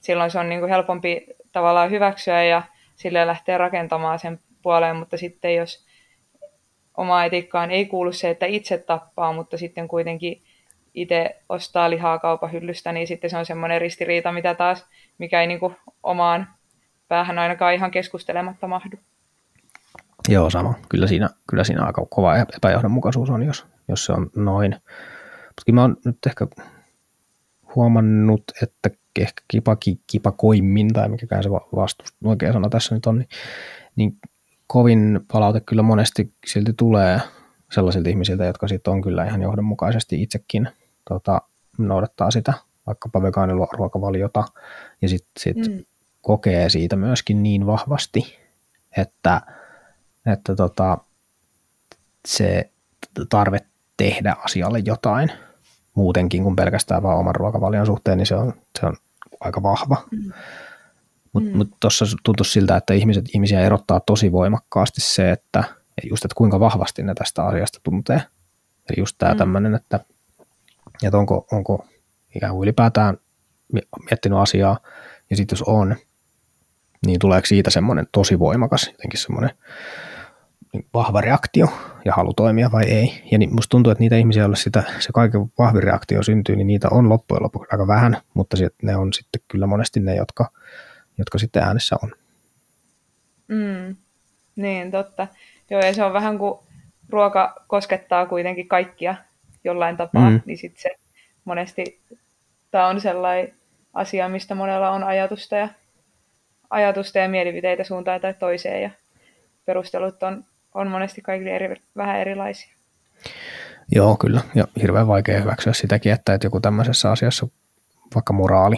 Silloin 0.00 0.30
se 0.30 0.38
on 0.38 0.48
niin 0.48 0.60
kuin 0.60 0.70
helpompi 0.70 1.26
tavallaan 1.52 1.90
hyväksyä 1.90 2.44
ja 2.44 2.62
sille 2.96 3.26
lähteä 3.26 3.58
rakentamaan 3.58 4.18
sen 4.18 4.40
puoleen, 4.62 4.96
mutta 4.96 5.16
sitten 5.16 5.54
jos 5.54 5.86
oma 6.96 7.24
etiikkaan 7.24 7.70
ei 7.70 7.86
kuulu 7.86 8.12
se, 8.12 8.30
että 8.30 8.46
itse 8.46 8.78
tappaa, 8.78 9.32
mutta 9.32 9.58
sitten 9.58 9.88
kuitenkin 9.88 10.42
itse 10.94 11.40
ostaa 11.48 11.90
lihaa 11.90 12.18
kaupan 12.18 12.52
hyllystä, 12.52 12.92
niin 12.92 13.06
sitten 13.06 13.30
se 13.30 13.36
on 13.36 13.46
semmoinen 13.46 13.80
ristiriita, 13.80 14.32
mitä 14.32 14.54
taas, 14.54 14.86
mikä 15.18 15.40
ei 15.40 15.46
niin 15.46 15.60
kuin 15.60 15.76
omaan 16.02 16.48
päähän 17.08 17.38
ainakaan 17.38 17.74
ihan 17.74 17.90
keskustelematta 17.90 18.68
mahdu. 18.68 18.96
Joo, 20.28 20.50
sama. 20.50 20.74
Kyllä 20.88 21.06
siinä, 21.06 21.28
kyllä 21.50 21.64
siinä 21.64 21.84
aika 21.84 22.06
kova 22.10 22.36
epäjohdonmukaisuus 22.36 23.30
on, 23.30 23.42
jos, 23.42 23.66
jos 23.88 24.04
se 24.04 24.12
on 24.12 24.30
noin. 24.36 24.76
Mutta 25.46 25.72
mä 25.72 25.80
oon 25.80 25.96
nyt 26.04 26.18
ehkä 26.26 26.46
huomannut, 27.74 28.42
että 28.62 28.90
ehkä 29.20 29.42
kipaki, 29.48 30.00
kipakoimmin, 30.06 30.92
tai 30.92 31.08
mikäkään 31.08 31.42
se 31.42 31.50
vastus, 31.50 32.14
oikea 32.24 32.52
sana 32.52 32.68
tässä 32.68 32.94
nyt 32.94 33.06
on, 33.06 33.18
niin, 33.18 33.28
niin 33.96 34.18
kovin 34.66 35.20
palaute 35.32 35.60
kyllä 35.60 35.82
monesti 35.82 36.34
silti 36.46 36.72
tulee 36.72 37.20
sellaisilta 37.70 38.08
ihmisiltä, 38.08 38.44
jotka 38.44 38.68
sitten 38.68 38.92
on 38.92 39.02
kyllä 39.02 39.24
ihan 39.24 39.42
johdonmukaisesti 39.42 40.22
itsekin 40.22 40.68
tota, 41.08 41.42
noudattaa 41.78 42.30
sitä 42.30 42.52
vaikkapa 42.86 43.22
vegaaniruokavaliota 43.22 44.44
ja 45.02 45.08
sitten 45.08 45.42
sit 45.42 45.68
mm. 45.68 45.84
kokee 46.20 46.68
siitä 46.68 46.96
myöskin 46.96 47.42
niin 47.42 47.66
vahvasti, 47.66 48.38
että, 48.96 49.40
että 50.26 50.56
tota, 50.56 50.98
se 52.28 52.70
tarve 53.28 53.58
tehdä 53.96 54.36
asialle 54.44 54.78
jotain 54.78 55.32
muutenkin 55.94 56.42
kuin 56.42 56.56
pelkästään 56.56 57.02
vaan 57.02 57.18
oman 57.18 57.34
ruokavalion 57.34 57.86
suhteen, 57.86 58.18
niin 58.18 58.26
se 58.26 58.34
on, 58.34 58.52
se 58.80 58.86
on 58.86 58.96
aika 59.40 59.62
vahva. 59.62 59.96
Mm. 60.10 60.32
Mutta 61.32 61.50
mm. 61.50 61.56
mut 61.56 61.68
tuossa 61.80 62.04
tuntuu 62.22 62.44
siltä, 62.44 62.76
että 62.76 62.94
ihmiset, 62.94 63.24
ihmisiä 63.34 63.60
erottaa 63.60 64.00
tosi 64.00 64.32
voimakkaasti 64.32 65.00
se, 65.00 65.30
että 65.30 65.64
just, 66.10 66.24
että 66.24 66.34
kuinka 66.34 66.60
vahvasti 66.60 67.02
ne 67.02 67.14
tästä 67.14 67.44
asiasta 67.44 67.80
tuntee. 67.82 68.22
Eli 68.88 68.96
just 68.98 69.16
tämä 69.18 69.32
mm. 69.32 69.38
tämmöinen, 69.38 69.74
että, 69.74 70.00
että 71.02 71.18
onko, 71.18 71.46
onko 71.52 71.86
ikään 72.36 72.52
kuin 72.52 72.62
ylipäätään 72.62 73.18
miettinyt 74.10 74.38
asiaa, 74.38 74.78
ja 75.30 75.36
sitten 75.36 75.56
jos 75.56 75.62
on, 75.62 75.96
niin 77.06 77.18
tuleeko 77.18 77.46
siitä 77.46 77.70
semmoinen 77.70 78.06
tosi 78.12 78.38
voimakas, 78.38 78.86
jotenkin 78.92 79.20
semmoinen 79.20 79.50
vahva 80.94 81.20
reaktio 81.20 81.68
ja 82.04 82.12
halu 82.12 82.34
toimia 82.34 82.72
vai 82.72 82.84
ei. 82.84 83.22
Ja 83.32 83.38
niin 83.38 83.54
musta 83.54 83.70
tuntuu, 83.70 83.90
että 83.90 84.00
niitä 84.02 84.16
ihmisiä, 84.16 84.42
joille 84.42 84.56
sitä, 84.56 84.82
se 84.98 85.12
kaiken 85.14 85.40
vahvin 85.58 85.82
reaktio 85.82 86.22
syntyy, 86.22 86.56
niin 86.56 86.66
niitä 86.66 86.88
on 86.90 87.08
loppujen 87.08 87.42
lopuksi 87.42 87.68
aika 87.72 87.86
vähän, 87.86 88.16
mutta 88.34 88.56
ne 88.82 88.96
on 88.96 89.12
sitten 89.12 89.42
kyllä 89.48 89.66
monesti 89.66 90.00
ne, 90.00 90.14
jotka, 90.14 90.50
jotka 91.18 91.38
sitten 91.38 91.62
äänessä 91.62 91.96
on. 92.02 92.12
Mm, 93.48 93.96
niin, 94.56 94.90
totta. 94.90 95.28
Joo, 95.70 95.80
ja 95.80 95.94
se 95.94 96.04
on 96.04 96.12
vähän 96.12 96.38
kuin 96.38 96.58
ruoka 97.08 97.64
koskettaa 97.68 98.26
kuitenkin 98.26 98.68
kaikkia 98.68 99.14
jollain 99.64 99.96
tapaa, 99.96 100.30
mm. 100.30 100.40
niin 100.46 100.58
sitten 100.58 100.82
se 100.82 100.90
monesti 101.44 102.00
tämä 102.70 102.86
on 102.86 103.00
sellainen 103.00 103.54
asia, 103.94 104.28
mistä 104.28 104.54
monella 104.54 104.90
on 104.90 105.04
ajatusta 105.04 105.56
ja, 105.56 105.68
ajatusta 106.70 107.18
ja 107.18 107.28
mielipiteitä 107.28 107.84
suuntaan 107.84 108.20
tai 108.20 108.34
toiseen, 108.34 108.82
ja 108.82 108.90
perustelut 109.64 110.22
on, 110.22 110.44
on 110.74 110.88
monesti 110.88 111.22
kaikille 111.22 111.50
eri, 111.50 111.76
vähän 111.96 112.20
erilaisia. 112.20 112.74
Joo, 113.92 114.16
kyllä. 114.16 114.40
Ja 114.54 114.64
hirveän 114.82 115.08
vaikea 115.08 115.40
hyväksyä 115.40 115.72
sitäkin, 115.72 116.12
että, 116.12 116.34
että 116.34 116.46
joku 116.46 116.60
tämmöisessä 116.60 117.10
asiassa, 117.10 117.48
vaikka 118.14 118.32
moraali, 118.32 118.76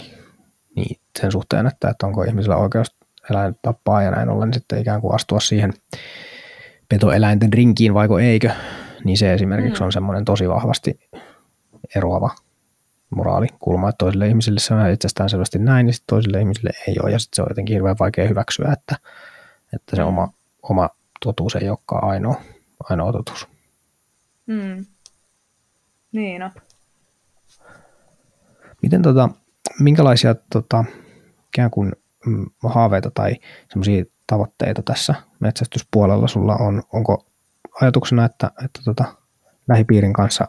niin 0.76 1.00
sen 1.20 1.32
suhteen, 1.32 1.66
että, 1.66 1.88
että 1.88 2.06
onko 2.06 2.22
ihmisellä 2.22 2.56
oikeus 2.56 2.96
eläin 3.30 3.56
tappaa 3.62 4.02
ja 4.02 4.10
näin 4.10 4.28
ollen 4.28 4.54
sitten 4.54 4.80
ikään 4.80 5.00
kuin 5.00 5.14
astua 5.14 5.40
siihen 5.40 5.72
petoeläinten 6.88 7.52
rinkiin 7.52 7.94
vaiko 7.94 8.18
eikö, 8.18 8.50
niin 9.06 9.18
se 9.18 9.34
esimerkiksi 9.34 9.80
mm. 9.80 9.84
on 9.86 9.92
semmoinen 9.92 10.24
tosi 10.24 10.48
vahvasti 10.48 11.00
eroava 11.96 12.30
moraalikulma, 13.10 13.88
että 13.88 13.98
toisille 13.98 14.28
ihmisille 14.28 14.60
se 14.60 14.74
on 14.74 14.90
itsestään 14.90 15.30
selvästi 15.30 15.58
näin, 15.58 15.86
ja 15.86 15.92
sitten 15.92 16.14
toisille 16.14 16.40
ihmisille 16.40 16.70
ei 16.88 16.96
ole, 17.02 17.12
ja 17.12 17.18
sitten 17.18 17.36
se 17.36 17.42
on 17.42 17.48
jotenkin 17.50 17.74
hirveän 17.74 17.96
vaikea 18.00 18.28
hyväksyä, 18.28 18.72
että, 18.72 18.96
että 19.72 19.96
se 19.96 20.02
mm. 20.02 20.08
oma, 20.08 20.28
oma 20.62 20.90
totuus 21.24 21.56
ei 21.56 21.68
olekaan 21.68 22.04
ainoa, 22.04 22.40
ainoa 22.90 23.12
totuus. 23.12 23.48
Mm. 24.46 24.86
Niin 26.12 26.40
no. 26.40 26.50
Miten 28.82 29.02
tota, 29.02 29.28
minkälaisia 29.80 30.34
tota, 30.52 30.84
ikään 31.48 31.70
kuin 31.70 31.92
mm, 32.26 32.46
haaveita 32.64 33.10
tai 33.10 33.36
semmoisia 33.68 34.04
tavoitteita 34.26 34.82
tässä 34.82 35.14
metsästyspuolella 35.40 36.28
sulla 36.28 36.56
on? 36.56 36.82
Onko 36.92 37.26
ajatuksena, 37.82 38.24
että, 38.24 38.50
että 38.64 38.80
tota, 38.84 39.04
lähipiirin 39.68 40.12
kanssa 40.12 40.48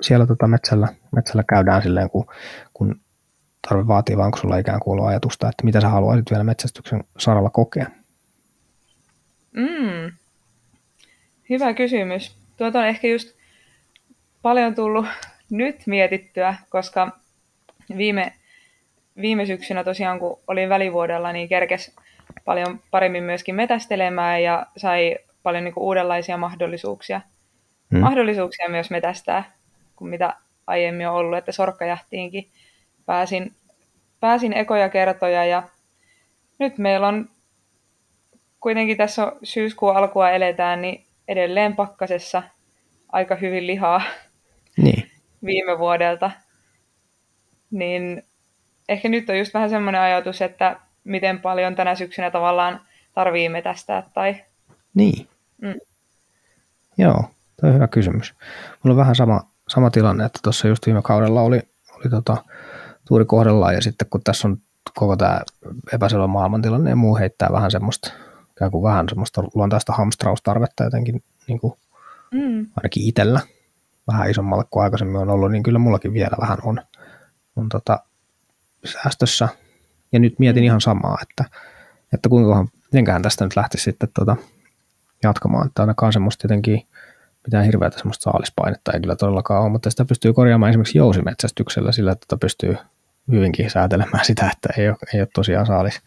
siellä 0.00 0.26
tota 0.26 0.46
metsällä, 0.46 0.88
metsällä 1.16 1.44
käydään 1.48 1.82
silleen, 1.82 2.10
kun, 2.10 2.26
kun 2.74 3.00
tarve 3.68 3.86
vaatii, 3.86 4.16
vaan 4.16 4.30
kun 4.30 4.40
sulla 4.40 4.58
ikään 4.58 4.80
kuin 4.80 5.06
ajatusta, 5.06 5.48
että 5.48 5.64
mitä 5.64 5.80
sä 5.80 5.88
haluaisit 5.88 6.30
vielä 6.30 6.44
metsästyksen 6.44 7.04
saralla 7.18 7.50
kokea? 7.50 7.86
Mm. 9.52 10.12
Hyvä 11.50 11.74
kysymys. 11.74 12.36
Tuota 12.56 12.78
on 12.78 12.86
ehkä 12.86 13.08
just 13.08 13.36
paljon 14.42 14.74
tullut 14.74 15.06
nyt 15.50 15.86
mietittyä, 15.86 16.56
koska 16.68 17.18
viime, 17.96 18.32
viime 19.20 19.46
syksynä 19.46 19.84
tosiaan, 19.84 20.18
kun 20.18 20.38
olin 20.46 20.68
välivuodella, 20.68 21.32
niin 21.32 21.48
kerkes 21.48 21.96
paljon 22.44 22.80
paremmin 22.90 23.24
myöskin 23.24 23.54
metästelemään 23.54 24.42
ja 24.42 24.66
sai 24.76 25.16
paljon 25.46 25.64
niin 25.64 25.74
kuin 25.74 25.84
uudenlaisia 25.84 26.36
mahdollisuuksia, 26.36 27.20
hmm. 27.90 28.00
mahdollisuuksia 28.00 28.68
myös 28.68 28.90
metästää 28.90 29.56
kuin 29.96 30.08
mitä 30.08 30.36
aiemmin 30.66 31.08
on 31.08 31.14
ollut, 31.14 31.38
että 31.38 31.52
sorkkajahtiinkin 31.52 32.50
pääsin, 33.06 33.54
pääsin 34.20 34.52
ekoja 34.52 34.88
kertoja 34.88 35.44
ja 35.44 35.62
nyt 36.58 36.78
meillä 36.78 37.08
on 37.08 37.28
kuitenkin 38.60 38.96
tässä 38.96 39.26
on 39.26 39.32
syyskuun 39.42 39.96
alkua 39.96 40.30
eletään, 40.30 40.82
niin 40.82 41.04
edelleen 41.28 41.76
pakkasessa 41.76 42.42
aika 43.12 43.34
hyvin 43.34 43.66
lihaa 43.66 44.02
niin. 44.76 45.10
viime 45.44 45.78
vuodelta. 45.78 46.30
Niin 47.70 48.22
ehkä 48.88 49.08
nyt 49.08 49.30
on 49.30 49.38
just 49.38 49.54
vähän 49.54 49.70
semmoinen 49.70 50.00
ajatus, 50.00 50.42
että 50.42 50.80
miten 51.04 51.40
paljon 51.40 51.74
tänä 51.74 51.94
syksynä 51.94 52.30
tavallaan 52.30 52.80
tarvii 53.14 53.48
metästää 53.48 54.02
tai... 54.14 54.36
Niin. 54.94 55.28
Mm. 55.62 55.80
Joo, 56.98 57.24
tuo 57.60 57.68
on 57.68 57.74
hyvä 57.74 57.88
kysymys. 57.88 58.34
Mulla 58.82 58.92
on 58.94 58.96
vähän 58.96 59.14
sama, 59.14 59.40
sama 59.68 59.90
tilanne, 59.90 60.24
että 60.24 60.40
tuossa 60.42 60.68
just 60.68 60.86
viime 60.86 61.02
kaudella 61.02 61.40
oli, 61.40 61.62
oli 61.96 62.10
tota, 62.10 62.44
tuuri 63.08 63.24
kohdellaan 63.24 63.74
ja 63.74 63.82
sitten 63.82 64.08
kun 64.10 64.20
tässä 64.24 64.48
on 64.48 64.56
koko 64.94 65.16
tämä 65.16 65.40
epäselvä 65.92 66.26
maailmantilanne 66.26 66.90
ja 66.90 66.96
muu 66.96 67.16
heittää 67.16 67.48
vähän 67.52 67.70
semmoista, 67.70 68.12
ikään 68.50 68.70
kuin 68.70 68.82
vähän 68.82 69.08
semmoista 69.08 69.42
luontaista 69.54 69.92
hamstraustarvetta 69.92 70.84
jotenkin 70.84 71.22
niin 71.48 71.60
kuin 71.60 71.72
mm. 72.32 72.66
ainakin 72.76 73.08
itsellä 73.08 73.40
vähän 74.06 74.30
isommalle 74.30 74.64
kuin 74.70 74.84
aikaisemmin 74.84 75.16
on 75.16 75.30
ollut, 75.30 75.52
niin 75.52 75.62
kyllä 75.62 75.78
mullakin 75.78 76.12
vielä 76.12 76.36
vähän 76.40 76.58
on, 76.62 76.80
on 77.56 77.68
tota, 77.68 78.00
säästössä. 78.84 79.48
Ja 80.12 80.18
nyt 80.18 80.38
mietin 80.38 80.62
mm. 80.62 80.64
ihan 80.64 80.80
samaa, 80.80 81.18
että, 81.22 81.44
että 82.14 82.28
kuinka 82.28 82.66
mitenköhän 82.84 83.22
tästä 83.22 83.44
nyt 83.44 83.56
lähtisi 83.56 83.84
sitten 83.84 84.08
tota, 84.18 84.36
jatkamaan, 85.22 85.66
että 85.66 85.82
ainakaan 85.82 86.12
semmoista 86.12 86.44
jotenkin 86.44 86.86
mitään 87.46 87.64
hirveätä 87.64 87.98
semmoista 87.98 88.30
saalispainetta 88.30 88.92
ei 88.92 89.00
kyllä 89.00 89.16
todellakaan 89.16 89.62
ole, 89.62 89.70
mutta 89.70 89.90
sitä 89.90 90.04
pystyy 90.04 90.32
korjaamaan 90.32 90.70
esimerkiksi 90.70 90.98
jousimetsästyksellä 90.98 91.92
sillä, 91.92 92.12
että 92.12 92.26
tota 92.28 92.40
pystyy 92.40 92.76
hyvinkin 93.30 93.70
säätelemään 93.70 94.24
sitä, 94.24 94.50
että 94.52 94.68
ei 94.78 94.88
ole, 94.88 94.96
ei 95.14 95.20
ole 95.20 95.28
tosiaan 95.34 95.66
saalis, 95.66 96.00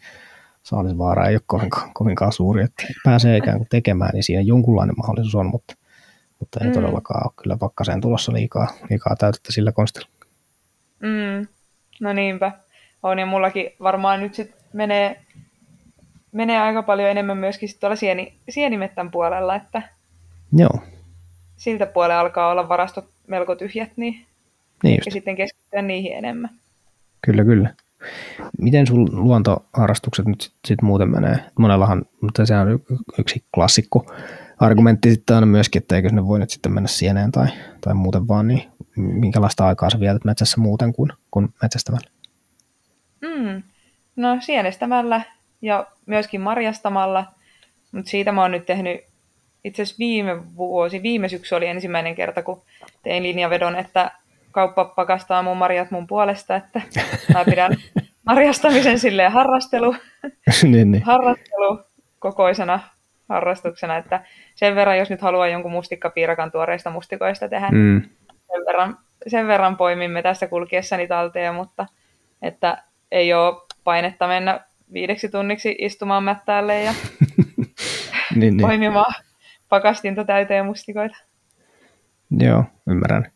saalisvaara 0.62 1.26
ei 1.26 1.34
ole 1.34 1.42
kovinkaan, 1.46 1.90
kovinkaan 1.94 2.32
suuri, 2.32 2.62
että 2.62 2.82
pääsee 3.04 3.36
ikään 3.36 3.56
kuin 3.56 3.68
tekemään, 3.70 4.10
niin 4.12 4.24
siinä 4.24 4.42
jonkunlainen 4.42 4.96
mahdollisuus 4.96 5.34
on, 5.34 5.46
mutta, 5.46 5.74
mutta 6.40 6.60
ei 6.62 6.66
mm. 6.66 6.74
todellakaan 6.74 7.26
ole 7.26 7.32
kyllä 7.42 7.56
pakkaseen 7.56 8.00
tulossa 8.00 8.32
liikaa, 8.32 8.68
liikaa 8.90 9.16
täytettä 9.16 9.52
sillä 9.52 9.72
konstilla. 9.72 10.08
Mm. 11.00 11.46
No 12.00 12.12
niinpä. 12.12 12.52
on 13.02 13.18
ja 13.18 13.26
mullakin 13.26 13.70
varmaan 13.82 14.20
nyt 14.20 14.34
sit 14.34 14.54
menee, 14.72 15.20
menee 16.32 16.58
aika 16.58 16.82
paljon 16.82 17.10
enemmän 17.10 17.38
myöskin 17.38 17.68
sit 17.68 17.80
tuolla 17.80 17.96
sieni, 17.96 18.34
sienimettän 18.48 19.10
puolella, 19.10 19.54
että 19.54 19.82
Joo. 20.52 20.82
siltä 21.56 21.86
puolella 21.86 22.20
alkaa 22.20 22.50
olla 22.50 22.68
varastot 22.68 23.08
melko 23.26 23.56
tyhjät, 23.56 23.90
niin, 23.96 24.26
Niin 24.82 25.00
ja 25.06 25.12
sitten 25.12 25.36
keskittyä 25.36 25.82
niihin 25.82 26.12
enemmän. 26.12 26.50
Kyllä, 27.22 27.44
kyllä. 27.44 27.74
Miten 28.58 28.86
sun 28.86 29.08
luontoharrastukset 29.12 30.26
nyt 30.26 30.40
sit, 30.40 30.54
sit 30.64 30.82
muuten 30.82 31.10
menee? 31.10 31.38
Monellahan, 31.58 32.04
mutta 32.20 32.46
se 32.46 32.56
on 32.56 32.80
yksi 33.18 33.44
klassikko 33.54 34.06
argumentti 34.58 35.10
sitten 35.10 35.36
aina 35.36 35.46
myöskin, 35.46 35.82
että 35.82 35.96
eikö 35.96 36.08
ne 36.08 36.26
voi 36.26 36.38
nyt 36.38 36.50
sitten 36.50 36.72
mennä 36.72 36.88
sieneen 36.88 37.32
tai, 37.32 37.46
tai 37.80 37.94
muuten 37.94 38.28
vaan, 38.28 38.48
niin 38.48 38.62
minkälaista 38.96 39.66
aikaa 39.66 39.90
sä 39.90 40.00
vietät 40.00 40.24
metsässä 40.24 40.60
muuten 40.60 40.92
kuin, 40.92 41.12
kuin 41.30 41.54
metsästämällä? 41.62 42.10
Mm. 43.20 43.62
No 44.16 44.36
sienestämällä 44.40 45.22
ja 45.62 45.86
myöskin 46.06 46.40
marjastamalla, 46.40 47.24
mutta 47.92 48.10
siitä 48.10 48.32
mä 48.32 48.42
oon 48.42 48.50
nyt 48.50 48.66
tehnyt 48.66 49.00
itse 49.64 49.82
asiassa 49.82 49.98
viime 49.98 50.56
vuosi, 50.56 51.02
viime 51.02 51.28
syksy 51.28 51.54
oli 51.54 51.66
ensimmäinen 51.66 52.14
kerta, 52.14 52.42
kun 52.42 52.62
tein 53.02 53.22
linjavedon, 53.22 53.76
että 53.76 54.10
kauppa 54.50 54.84
pakastaa 54.84 55.42
mun 55.42 55.56
marjat 55.56 55.90
mun 55.90 56.06
puolesta, 56.06 56.56
että 56.56 56.80
mä 57.34 57.44
pidän 57.44 57.76
marjastamisen 58.26 58.98
silleen 58.98 59.32
harrastelu, 59.32 59.96
niin, 60.62 60.90
niin. 60.90 61.02
harrastelu 61.02 61.78
kokoisena 62.18 62.80
harrastuksena, 63.30 63.96
että 63.96 64.20
sen 64.54 64.74
verran, 64.74 64.98
jos 64.98 65.10
nyt 65.10 65.20
haluaa 65.20 65.48
jonkun 65.48 65.72
mustikkapiirakan 65.72 66.52
tuoreista 66.52 66.90
mustikoista 66.90 67.48
tehdä, 67.48 67.68
mm. 67.70 68.02
sen, 68.28 68.66
verran, 68.66 68.98
sen 69.26 69.46
verran 69.46 69.76
poimimme 69.76 70.22
tässä 70.22 70.46
kulkiessani 70.46 71.08
talteen, 71.08 71.54
mutta 71.54 71.86
että 72.42 72.82
ei 73.10 73.34
ole 73.34 73.62
painetta 73.84 74.26
mennä 74.26 74.60
viideksi 74.92 75.28
tunniksi 75.28 75.76
istumaan 75.78 76.24
mättäälle 76.24 76.82
ja 76.82 76.94
niin, 78.36 78.56
niin. 78.56 78.60
poimimaan 78.60 79.14
pakastinta 79.68 80.24
täyteen 80.24 80.66
mustikoita. 80.66 81.16
Joo, 82.30 82.64
ymmärrän. 82.86 83.32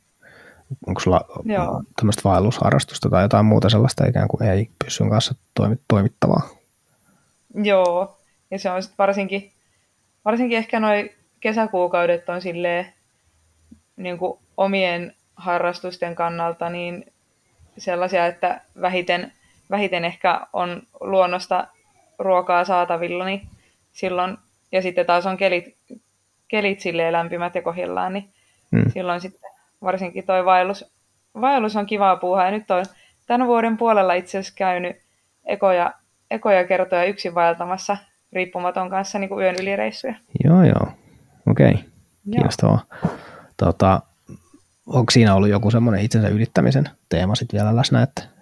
Onko 0.87 1.01
sulla 1.01 1.21
Joo. 1.45 1.83
tämmöistä 1.97 2.23
vaellusharrastusta 2.25 3.11
tai 3.11 3.23
jotain 3.23 3.47
muuta 3.47 3.71
sellaista 3.71 4.07
ikään 4.07 4.29
kuin 4.29 4.43
ei 4.43 4.71
pyssyn 4.85 5.11
kanssa 5.11 5.35
toimittavaa? 5.89 6.49
Joo, 7.55 8.19
ja 8.51 8.59
se 8.59 8.71
on 8.71 8.83
sitten 8.83 8.99
varsinkin, 8.99 9.53
varsinkin 10.25 10.59
ehkä 10.59 10.81
noin 10.81 11.11
kesäkuukaudet 11.41 12.29
on 12.29 12.43
silleen 12.43 12.87
niin 13.97 14.19
kuin 14.19 14.39
omien 14.57 15.15
harrastusten 15.37 16.15
kannalta 16.15 16.71
niin 16.71 17.13
sellaisia, 17.79 18.27
että 18.27 18.61
vähiten, 18.81 19.33
vähiten 19.71 20.05
ehkä 20.05 20.41
on 20.53 20.83
luonnosta 21.01 21.67
ruokaa 22.19 22.65
saatavilla, 22.65 23.25
niin 23.25 23.49
silloin, 23.93 24.39
ja 24.73 24.83
sitten 24.83 25.07
taas 25.07 25.27
on 25.27 25.37
kelit, 25.37 25.77
kelit 26.49 26.81
silleen 26.81 27.13
lämpimät 27.13 27.55
ja 27.55 27.63
kohillaan, 27.63 28.13
niin 28.13 28.31
hmm. 28.77 28.91
silloin 28.91 29.21
sitten 29.21 29.51
varsinkin 29.83 30.27
toi 30.27 30.45
vaellus, 30.45 30.93
vaellus 31.41 31.77
on 31.77 31.87
kivaa 31.87 32.17
puuhaa. 32.17 32.45
Ja 32.45 32.51
nyt 32.51 32.71
on 32.71 32.85
tämän 33.27 33.47
vuoden 33.47 33.77
puolella 33.77 34.15
itse 34.15 34.39
asiassa 34.39 34.57
käynyt 34.57 34.97
ekoja, 35.45 35.95
ekoja 36.31 36.67
kertoja 36.67 37.05
yksin 37.05 37.35
vaeltamassa 37.35 37.97
riippumaton 38.33 38.91
kanssa 38.91 39.19
niin 39.19 39.29
kuin 39.29 39.43
yön 39.43 39.57
ylireissuja. 39.63 40.15
Joo, 40.45 40.63
joo. 40.65 40.87
Okei. 41.51 41.73
Okay. 41.73 41.85
Kiinnostavaa. 42.33 42.85
Tota, 43.57 44.01
onko 44.87 45.11
siinä 45.11 45.35
ollut 45.35 45.49
joku 45.49 45.71
semmoinen 45.71 46.05
itsensä 46.05 46.29
ylittämisen 46.29 46.89
teema 47.09 47.35
sitten 47.35 47.59
vielä 47.59 47.77
läsnä, 47.77 48.03
että, 48.03 48.23
että 48.23 48.34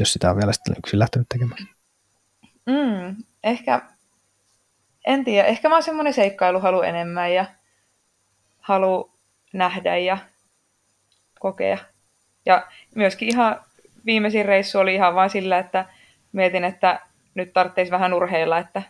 jos 0.00 0.12
sitä 0.12 0.30
on 0.30 0.36
vielä 0.36 0.52
sitten 0.52 0.74
yksin 0.78 0.98
lähtenyt 0.98 1.28
tekemään? 1.28 1.68
Mm, 2.66 3.16
ehkä, 3.44 3.82
en 5.06 5.24
tiedä, 5.24 5.48
ehkä 5.48 5.68
mä 5.68 5.74
oon 5.74 5.82
semmoinen 5.82 6.14
seikkailuhalu 6.14 6.82
enemmän 6.82 7.34
ja 7.34 7.44
halu 8.58 9.12
nähdä 9.52 9.96
ja 9.96 10.18
kokea. 11.38 11.78
Ja 12.46 12.66
myöskin 12.94 13.28
ihan 13.28 13.64
viimeisin 14.06 14.44
reissu 14.44 14.78
oli 14.78 14.94
ihan 14.94 15.14
vain 15.14 15.30
sillä, 15.30 15.58
että 15.58 15.84
mietin, 16.32 16.64
että 16.64 17.00
nyt 17.34 17.52
tarvitsisi 17.52 17.90
vähän 17.90 18.14
urheilla, 18.14 18.58
että 18.58 18.82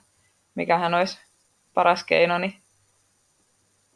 mikähän 0.54 0.94
olisi 0.94 1.20
paras 1.74 2.04
keino, 2.04 2.38
niin 2.38 2.54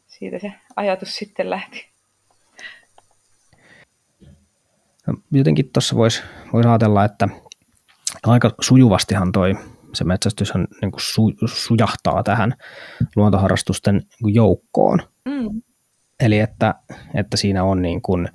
siitä 0.07 0.39
se 0.39 0.53
ajatus 0.75 1.15
sitten 1.15 1.49
lähti. 1.49 1.87
No, 4.19 4.31
jotenkin 5.31 5.69
tuossa 5.73 5.95
voisi 5.95 6.23
vois 6.53 6.65
ajatella, 6.65 7.05
että 7.05 7.27
aika 8.25 8.51
sujuvastihan 8.61 9.31
toi 9.31 9.55
se 9.93 10.03
metsästys 10.03 10.53
niin 10.81 10.91
kuin 10.91 11.01
su, 11.01 11.33
sujahtaa 11.45 12.23
tähän 12.23 12.53
luontoharrastusten 13.15 14.01
joukkoon. 14.25 14.99
Mm. 15.25 15.61
Eli 16.19 16.39
että, 16.39 16.75
että 17.13 17.37
siinä 17.37 17.63
on 17.63 17.81
niin 17.81 18.01
kuin, 18.01 18.29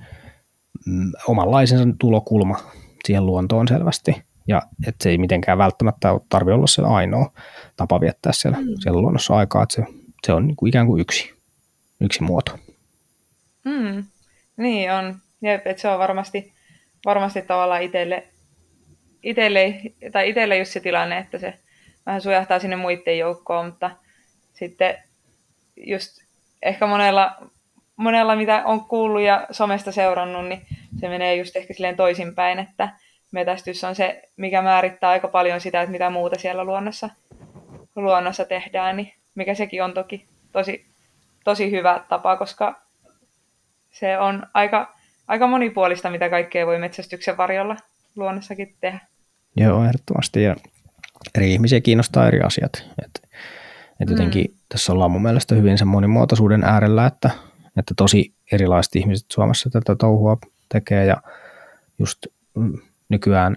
mm, 0.87 1.13
omanlaisensa 1.27 1.85
tulokulma 1.99 2.59
siihen 3.05 3.27
luontoon 3.27 3.69
selvästi. 3.69 4.23
Ja 4.49 4.63
että 4.87 5.03
se 5.03 5.11
ei 5.11 5.19
mitenkään 5.19 5.59
välttämättä 5.59 6.09
tarvitse 6.29 6.55
olla 6.55 6.67
se 6.67 6.83
ainoa 6.83 7.33
tapa 7.77 8.01
viettää 8.01 8.33
siellä, 8.33 8.59
mm. 8.59 8.67
siellä 8.79 9.01
luonnossa 9.01 9.35
aikaa, 9.35 9.63
että 9.63 9.75
se, 9.75 9.85
se 10.27 10.33
on 10.33 10.47
niin 10.47 10.57
kuin 10.57 10.69
ikään 10.69 10.87
kuin 10.87 11.01
yksi, 11.01 11.35
yksi 12.01 12.23
muoto. 12.23 12.59
Mm. 13.65 14.05
Niin 14.57 14.93
on. 14.93 15.17
Jep, 15.43 15.67
että 15.67 15.81
se 15.81 15.89
on 15.89 15.99
varmasti, 15.99 16.53
varmasti 17.05 17.43
tavallaan 17.43 17.83
itselle, 17.83 18.29
itselle, 19.23 19.75
tai 20.13 20.29
itselle 20.29 20.59
just 20.59 20.73
se 20.73 20.81
tilanne, 20.81 21.19
että 21.19 21.39
se 21.39 21.55
vähän 22.07 22.21
sujahtaa 22.21 22.59
sinne 22.59 22.77
muiden 22.77 23.19
joukkoon, 23.19 23.67
mutta 23.67 23.91
sitten 24.53 24.99
just 25.77 26.23
ehkä 26.63 26.87
monella, 26.87 27.37
monella, 27.97 28.37
mitä 28.37 28.63
on 28.65 28.85
kuullut 28.85 29.23
ja 29.23 29.47
somesta 29.51 29.93
seurannut, 29.93 30.49
niin 30.49 30.67
se 31.01 31.09
menee 31.09 31.37
just 31.37 31.57
ehkä 31.57 31.75
silleen 31.75 31.97
toisinpäin, 31.97 32.59
että 32.59 32.89
metästys 33.33 33.85
on 33.85 33.95
se, 33.95 34.23
mikä 34.37 34.63
määrittää 34.63 35.11
aika 35.11 35.29
paljon 35.29 35.61
sitä, 35.61 35.83
että 35.83 35.93
mitä 35.93 36.11
muuta 36.11 36.39
siellä 36.39 36.65
luonnossa, 36.65 37.11
luonnossa 37.97 38.45
tehdään, 38.45 38.97
niin 38.97 39.13
mikä 39.35 39.55
sekin 39.55 39.83
on 39.83 39.95
toki 39.95 40.29
tosi, 40.53 40.87
tosi 41.45 41.71
hyvä 41.71 42.05
tapa, 42.09 42.37
koska 42.37 42.83
se 43.91 44.19
on 44.19 44.47
aika, 44.55 44.95
aika 45.29 45.47
monipuolista, 45.47 46.11
mitä 46.11 46.31
kaikkea 46.31 46.67
voi 46.67 46.79
metsästyksen 46.79 47.37
varjolla 47.37 47.77
luonnossakin 48.17 48.77
tehdä. 48.81 49.01
Joo, 49.57 49.85
ehdottomasti. 49.85 50.43
Ja 50.43 50.57
eri 51.35 51.53
ihmisiä 51.53 51.81
kiinnostaa 51.81 52.29
eri 52.29 52.41
asiat. 52.41 52.73
Et, 53.05 53.29
et 54.01 54.11
jotenkin 54.11 54.45
mm. 54.45 54.57
tässä 54.69 54.93
ollaan 54.93 55.11
mun 55.11 55.23
mielestä 55.23 55.55
hyvin 55.55 55.79
sen 55.79 55.89
monimuotoisuuden 55.89 56.65
äärellä, 56.65 57.07
että, 57.07 57.31
että 57.77 57.95
tosi 57.97 58.35
erilaiset 58.53 58.97
ihmiset 58.97 59.27
Suomessa 59.33 59.71
tätä 59.71 59.95
touhua 59.95 60.39
tekee 60.69 61.07
ja 61.07 61.23
just 61.99 62.27
mm, 62.55 62.79
nykyään 63.09 63.57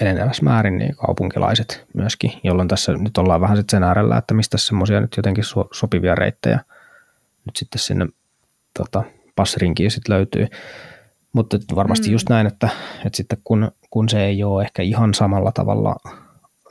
enenevässä 0.00 0.42
määrin 0.44 0.78
niin 0.78 0.96
kaupunkilaiset 0.96 1.86
myöskin, 1.94 2.32
jolloin 2.44 2.68
tässä 2.68 2.92
nyt 2.92 3.18
ollaan 3.18 3.40
vähän 3.40 3.56
sitten 3.56 3.76
sen 3.76 3.82
äärellä, 3.82 4.16
että 4.16 4.34
mistä 4.34 4.58
semmoisia 4.58 5.00
nyt 5.00 5.16
jotenkin 5.16 5.44
so, 5.44 5.68
sopivia 5.72 6.14
reittejä 6.14 6.60
nyt 7.46 7.56
sitten 7.56 7.78
sinne 7.78 8.06
tota, 8.78 9.04
passirinkiin 9.42 9.90
sitten 9.90 10.14
löytyy. 10.14 10.46
Mutta 11.32 11.58
varmasti 11.74 12.08
mm. 12.08 12.12
just 12.12 12.28
näin, 12.28 12.46
että, 12.46 12.68
että 13.06 13.16
sitten 13.16 13.38
kun, 13.44 13.70
kun 13.90 14.08
se 14.08 14.24
ei 14.24 14.44
ole 14.44 14.62
ehkä 14.62 14.82
ihan 14.82 15.14
samalla 15.14 15.52
tavalla 15.52 15.96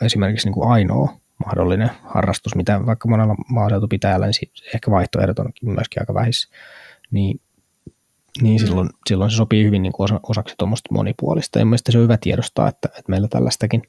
esimerkiksi 0.01 0.47
niin 0.47 0.53
kuin 0.53 0.71
ainoa 0.71 1.13
mahdollinen 1.45 1.89
harrastus, 2.03 2.55
mitä 2.55 2.85
vaikka 2.85 3.09
monella 3.09 3.35
maaseutupitäjällä, 3.49 4.25
niin 4.25 4.51
ehkä 4.75 4.91
vaihtoehdot 4.91 5.39
on 5.39 5.51
myöskin 5.61 6.01
aika 6.01 6.13
vähissä, 6.13 6.49
niin, 7.11 7.41
niin 8.41 8.61
mm. 8.61 8.65
silloin, 8.65 8.89
silloin 9.07 9.31
se 9.31 9.37
sopii 9.37 9.65
hyvin 9.65 9.81
niin 9.81 9.93
kuin 9.93 10.05
osa, 10.05 10.19
osaksi 10.23 10.55
tuommoista 10.57 10.93
monipuolista. 10.93 11.59
Ja 11.59 11.65
mielestäni 11.65 11.91
se 11.91 11.97
on 11.97 12.03
hyvä 12.03 12.17
tiedostaa, 12.17 12.67
että, 12.67 12.87
että 12.87 13.09
meillä 13.09 13.27
tällaistakin, 13.27 13.81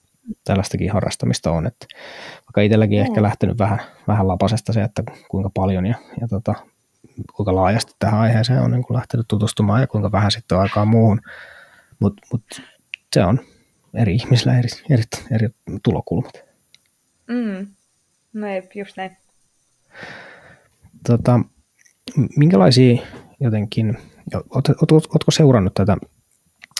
tällaistakin 0.44 0.92
harrastamista 0.92 1.50
on. 1.50 1.66
Että 1.66 1.86
vaikka 2.40 2.60
itselläkin 2.60 2.98
mm. 2.98 3.02
ehkä 3.02 3.22
lähtenyt 3.22 3.58
vähän, 3.58 3.78
vähän 4.08 4.28
lapasesta 4.28 4.72
se, 4.72 4.82
että 4.82 5.02
kuinka 5.28 5.50
paljon 5.54 5.86
ja, 5.86 5.94
ja 6.20 6.28
tota, 6.28 6.54
kuinka 7.36 7.54
laajasti 7.54 7.92
tähän 7.98 8.20
aiheeseen 8.20 8.60
on 8.60 8.70
niin 8.70 8.84
kuin 8.84 8.96
lähtenyt 8.96 9.28
tutustumaan 9.28 9.80
ja 9.80 9.86
kuinka 9.86 10.12
vähän 10.12 10.30
sitten 10.30 10.56
on 10.56 10.62
aikaa 10.62 10.84
muuhun. 10.84 11.20
Mutta 11.98 12.22
mut 12.32 12.44
se 13.12 13.24
on 13.24 13.40
eri 13.94 14.14
ihmisillä 14.14 14.58
eri, 14.58 14.68
eri, 14.90 15.02
eri 15.30 15.48
tulokulmat. 15.82 16.44
Mm. 17.28 17.66
No 18.32 18.46
ei, 18.46 18.62
just 18.74 18.96
näin. 18.96 19.16
Tota, 21.06 21.40
minkälaisia 22.36 23.02
jotenkin, 23.40 23.98
oot, 24.34 24.68
oot, 24.68 24.92
ootko 24.92 25.30
seurannut 25.30 25.74
tätä 25.74 25.96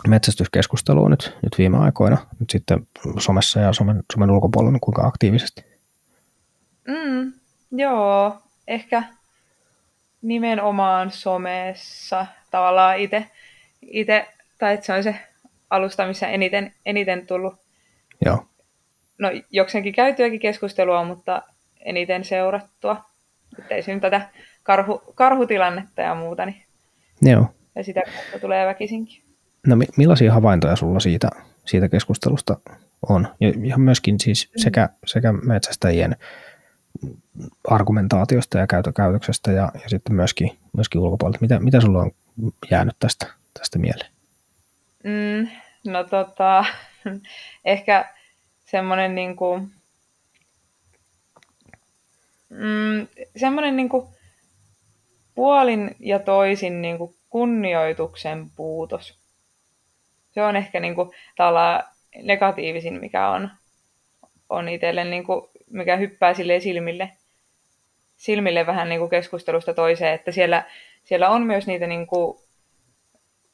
metsästyskeskustelua 0.09 1.09
nyt, 1.09 1.37
nyt 1.43 1.59
viime 1.59 1.79
aikoina, 1.79 2.27
nyt 2.41 2.51
sitten 2.51 2.87
somessa 3.19 3.61
ja 3.61 3.73
somen, 3.73 4.03
somen 4.13 4.31
ulkopuolella, 4.31 4.79
kuinka 4.81 5.07
aktiivisesti? 5.07 5.65
Mm, 6.89 7.33
joo, 7.73 8.43
ehkä 8.69 9.03
nimenomaan 10.23 11.11
somessa 11.11 12.27
tavallaan 12.51 12.99
itse, 12.99 13.27
ite, 13.83 14.29
tai 14.59 14.75
että 14.75 14.87
se 14.87 14.93
on 14.93 15.03
se 15.03 15.15
alusta, 15.71 16.07
missä 16.07 16.29
eniten, 16.29 16.73
eniten 16.87 17.27
tullut 17.27 17.55
Joo. 18.25 18.47
no, 19.19 19.29
jokseenkin 19.51 19.95
käytyäkin 19.95 20.41
keskustelua, 20.41 21.05
mutta 21.05 21.43
eniten 21.81 22.25
seurattua. 22.25 23.05
Että 23.59 23.75
ei 23.75 24.01
tätä 24.01 24.29
karhu, 24.63 25.03
karhutilannetta 25.15 26.03
ja 26.03 26.15
muuta, 26.15 26.47
niin 26.47 26.63
Joo. 27.23 27.47
ja 27.75 27.85
sitä 27.85 28.03
kautta 28.15 28.39
tulee 28.39 28.67
väkisinkin. 28.67 29.23
No 29.67 29.77
mi- 29.77 29.87
millaisia 29.97 30.33
havaintoja 30.33 30.77
sulla 30.77 31.01
siitä, 31.01 31.31
siitä 31.65 31.89
keskustelusta 31.89 32.57
on? 33.09 33.29
Ja 33.41 33.53
ihan 33.65 33.81
myöskin 33.81 34.21
siis 34.21 34.51
sekä, 34.57 34.89
sekä 35.07 35.33
metsästäjien 35.33 36.17
argumentaatiosta 37.69 38.59
ja 38.59 38.67
käytö, 38.67 38.93
käytöksestä 38.93 39.53
ja, 39.53 39.73
ja 39.75 39.89
sitten 39.89 40.17
myöskin, 40.17 40.59
myöskin 40.73 41.01
ulkopuolelta. 41.01 41.39
Mitä, 41.41 41.61
mitä 41.61 41.81
sulla 41.81 42.01
on 42.01 42.13
jäänyt 42.71 42.97
tästä, 42.99 43.27
tästä 43.59 43.79
mieleen? 43.79 44.13
Mm, 45.05 45.49
no 45.93 46.05
tota, 46.05 46.65
ehkä 47.65 48.15
semmoinen 48.65 49.15
niinku, 49.15 49.59
mm, 52.49 53.07
semmoinen 53.37 53.77
niinku 53.77 54.15
puolin 55.35 55.97
ja 55.99 56.19
toisin 56.19 56.83
niinku 56.83 57.15
kunnioituksen 57.31 58.51
puutos. 58.57 59.19
Se 60.31 60.43
on 60.43 60.57
ehkä 60.57 60.81
niinku 60.81 61.15
negatiivisin, 62.23 63.01
mikä 63.01 63.29
on, 63.29 63.51
on 64.49 64.69
itselle, 64.69 65.05
niinku, 65.05 65.51
mikä 65.73 65.97
hyppää 65.97 66.35
sille 66.35 66.61
silmille, 66.61 67.11
silmille 68.17 68.67
vähän 68.67 68.89
niinku 68.89 69.09
keskustelusta 69.09 69.75
toiseen, 69.75 70.15
että 70.15 70.33
siellä, 70.33 70.65
siellä 71.05 71.29
on 71.29 71.43
myös 71.43 71.67
niitä 71.67 71.87
niinku 71.87 72.43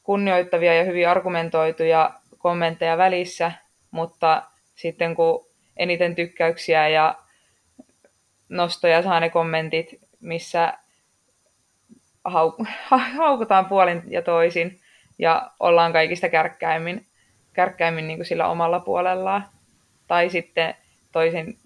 kunnioittavia 0.02 0.74
ja 0.74 0.84
hyvin 0.84 1.08
argumentoituja 1.08 2.10
kommentteja 2.38 2.98
välissä, 2.98 3.52
mutta 3.90 4.42
sitten 4.74 5.14
kun 5.14 5.46
eniten 5.76 6.14
tykkäyksiä 6.14 6.88
ja 6.88 7.14
nostoja 8.48 9.02
saa 9.02 9.20
ne 9.20 9.30
kommentit, 9.30 10.00
missä 10.20 10.78
haukutaan 13.16 13.66
puolin 13.66 14.02
ja 14.08 14.22
toisin 14.22 14.80
ja 15.18 15.50
ollaan 15.60 15.92
kaikista 15.92 16.28
kärkkäimmin, 16.28 17.06
kärkkäimmin 17.52 18.06
niin 18.08 18.18
kuin 18.18 18.26
sillä 18.26 18.48
omalla 18.48 18.80
puolellaan. 18.80 19.44
Tai 20.06 20.30
sitten 20.30 20.74
toisin 21.12 21.58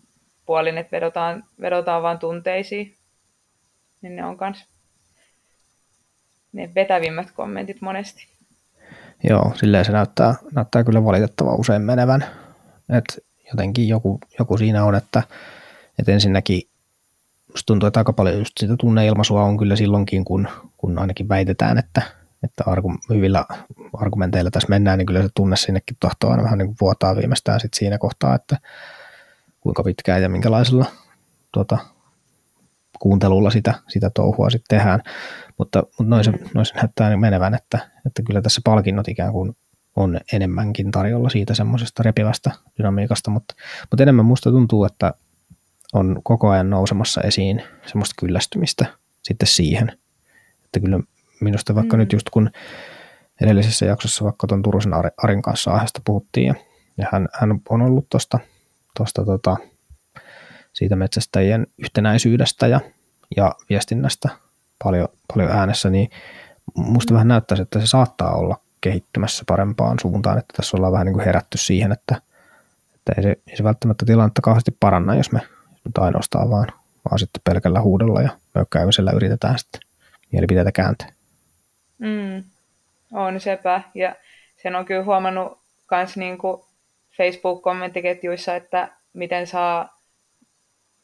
puolin, 0.47 0.79
että 0.79 0.91
vedotaan, 0.91 1.45
vedotaan 1.61 2.03
vain 2.03 2.19
tunteisiin. 2.19 2.97
Niin 4.03 4.17
ne 4.17 4.25
on 4.25 4.37
myös 4.41 4.65
ne 6.53 6.71
vetävimmät 6.75 7.31
kommentit 7.31 7.81
monesti. 7.81 8.27
Joo, 9.25 9.53
silleen 9.55 9.85
se 9.85 9.93
näyttää, 9.93 10.35
näyttää 10.55 10.85
kyllä 10.85 11.05
valitettavan 11.05 11.61
usein 11.61 11.83
menevän. 11.83 12.25
Et 12.89 13.25
jotenkin 13.51 13.89
joku, 13.89 14.19
joku 14.39 14.59
siinä 14.59 14.85
on, 14.85 14.95
että, 14.95 15.23
että 15.99 16.13
ensinnäkin 16.13 16.63
musta 17.49 17.67
tuntuu, 17.67 17.87
että 17.87 18.01
aika 18.01 18.13
paljon 18.13 18.39
just 18.39 18.53
sitä 18.61 18.77
tunneilmaisua 18.77 19.43
on 19.43 19.59
kyllä 19.59 19.77
silloinkin, 19.77 20.25
kun, 20.25 20.49
kun 20.77 20.99
ainakin 20.99 21.29
väitetään, 21.29 21.79
että, 21.79 22.03
että 22.43 22.65
argu, 22.67 22.95
hyvillä 23.09 23.45
argumenteilla 23.93 24.51
tässä 24.51 24.69
mennään, 24.69 24.99
niin 24.99 25.07
kyllä 25.07 25.23
se 25.23 25.29
tunne 25.35 25.57
sinnekin 25.57 25.97
tohtoo 26.01 26.31
aina 26.31 26.43
vähän 26.43 26.59
niin 26.59 26.67
kuin 26.67 26.77
vuotaa 26.81 27.17
viimeistään 27.17 27.61
sit 27.61 27.75
siinä 27.75 27.99
kohtaa, 27.99 28.35
että 28.35 28.57
kuinka 29.63 29.83
pitkään 29.83 30.23
ja 30.23 30.29
minkälaisella 30.29 30.87
tuota, 31.53 31.79
kuuntelulla 32.99 33.51
sitä, 33.51 33.75
sitä 33.89 34.11
touhua 34.11 34.51
sitten 34.51 34.79
tehdään. 34.79 35.03
Mutta, 35.59 35.83
mutta 35.83 36.05
noin, 36.05 36.25
se, 36.25 36.31
mm. 36.31 36.39
noin 36.55 36.67
se 36.67 36.75
näyttää 36.75 37.17
menevän, 37.17 37.55
että, 37.55 37.79
että 38.07 38.23
kyllä 38.23 38.43
tässä 38.43 38.61
palkinnot 38.65 39.09
ikään 39.09 39.33
kuin 39.33 39.57
on 39.97 40.21
enemmänkin 40.33 40.91
tarjolla 40.91 41.29
siitä 41.29 41.55
semmoisesta 41.55 42.03
repivästä 42.03 42.51
dynamiikasta, 42.79 43.31
mutta, 43.31 43.55
mutta 43.91 44.03
enemmän 44.03 44.25
musta 44.25 44.51
tuntuu, 44.51 44.85
että 44.85 45.15
on 45.93 46.21
koko 46.23 46.51
ajan 46.51 46.71
nousemassa 46.71 47.21
esiin 47.21 47.63
semmoista 47.87 48.15
kyllästymistä 48.19 48.87
sitten 49.23 49.49
siihen. 49.49 49.99
Että 50.65 50.81
kyllä 50.81 51.01
minusta 51.41 51.75
vaikka 51.75 51.97
mm. 51.97 51.99
nyt 51.99 52.13
just 52.13 52.31
kun 52.31 52.51
edellisessä 53.41 53.87
jaksossa 53.87 54.25
vaikka 54.25 54.47
tuon 54.47 54.63
Turusen 54.63 54.93
Arin 55.23 55.43
kanssa 55.43 55.71
aiheesta 55.71 56.01
puhuttiin 56.05 56.47
ja, 56.47 56.55
ja 56.99 57.07
hän, 57.13 57.29
hän 57.33 57.61
on 57.69 57.83
ollut 57.83 58.07
tuosta 58.11 58.39
tosta, 58.99 59.25
tota, 59.25 59.57
siitä 60.73 60.97
metsästäjien 60.97 61.67
yhtenäisyydestä 61.79 62.67
ja, 62.67 62.81
ja 63.37 63.55
viestinnästä 63.71 64.29
paljon, 64.85 65.09
paljon 65.35 65.51
äänessä, 65.51 65.91
niin 65.91 66.11
musta 66.75 67.15
vähän 67.15 67.29
näyttäisi, 67.29 67.63
että 67.63 67.81
se 67.81 67.87
saattaa 67.87 68.35
olla 68.35 68.57
kehittymässä 68.81 69.45
parempaan 69.49 69.99
suuntaan, 70.01 70.39
että 70.39 70.55
tässä 70.57 70.77
ollaan 70.77 70.93
vähän 70.93 71.07
niin 71.07 71.15
kuin 71.15 71.25
herätty 71.25 71.59
siihen, 71.59 71.93
että, 71.93 72.23
että 72.95 73.13
ei, 73.17 73.23
se, 73.23 73.37
ei 73.47 73.57
se 73.57 73.65
välttämättä 73.65 74.07
tilannetta 74.07 74.43
kauheasti 74.43 74.77
paranna, 74.81 75.15
jos 75.15 75.33
me 75.33 75.41
nyt 75.85 75.99
ainoastaan 75.99 76.51
vaan, 76.51 76.69
vaan 77.11 77.19
sitten 77.19 77.43
pelkällä 77.45 77.81
huudolla 77.81 78.23
ja 78.23 78.31
möykkäämisellä 78.55 79.13
yritetään 79.13 79.59
sitten 79.59 79.81
mielipiteitä 80.33 80.73
kääntää. 80.73 81.09
Mm, 81.99 82.45
on 83.13 83.41
sepä, 83.41 83.83
ja 83.95 84.17
sen 84.63 84.75
on 84.77 84.85
kyllä 84.85 85.05
huomannut 85.05 85.59
myös 85.91 86.17
niin 86.17 86.39
Facebook-kommenttiketjuissa, 87.17 88.57
että 88.57 88.89
miten 89.13 89.47
saa 89.47 90.01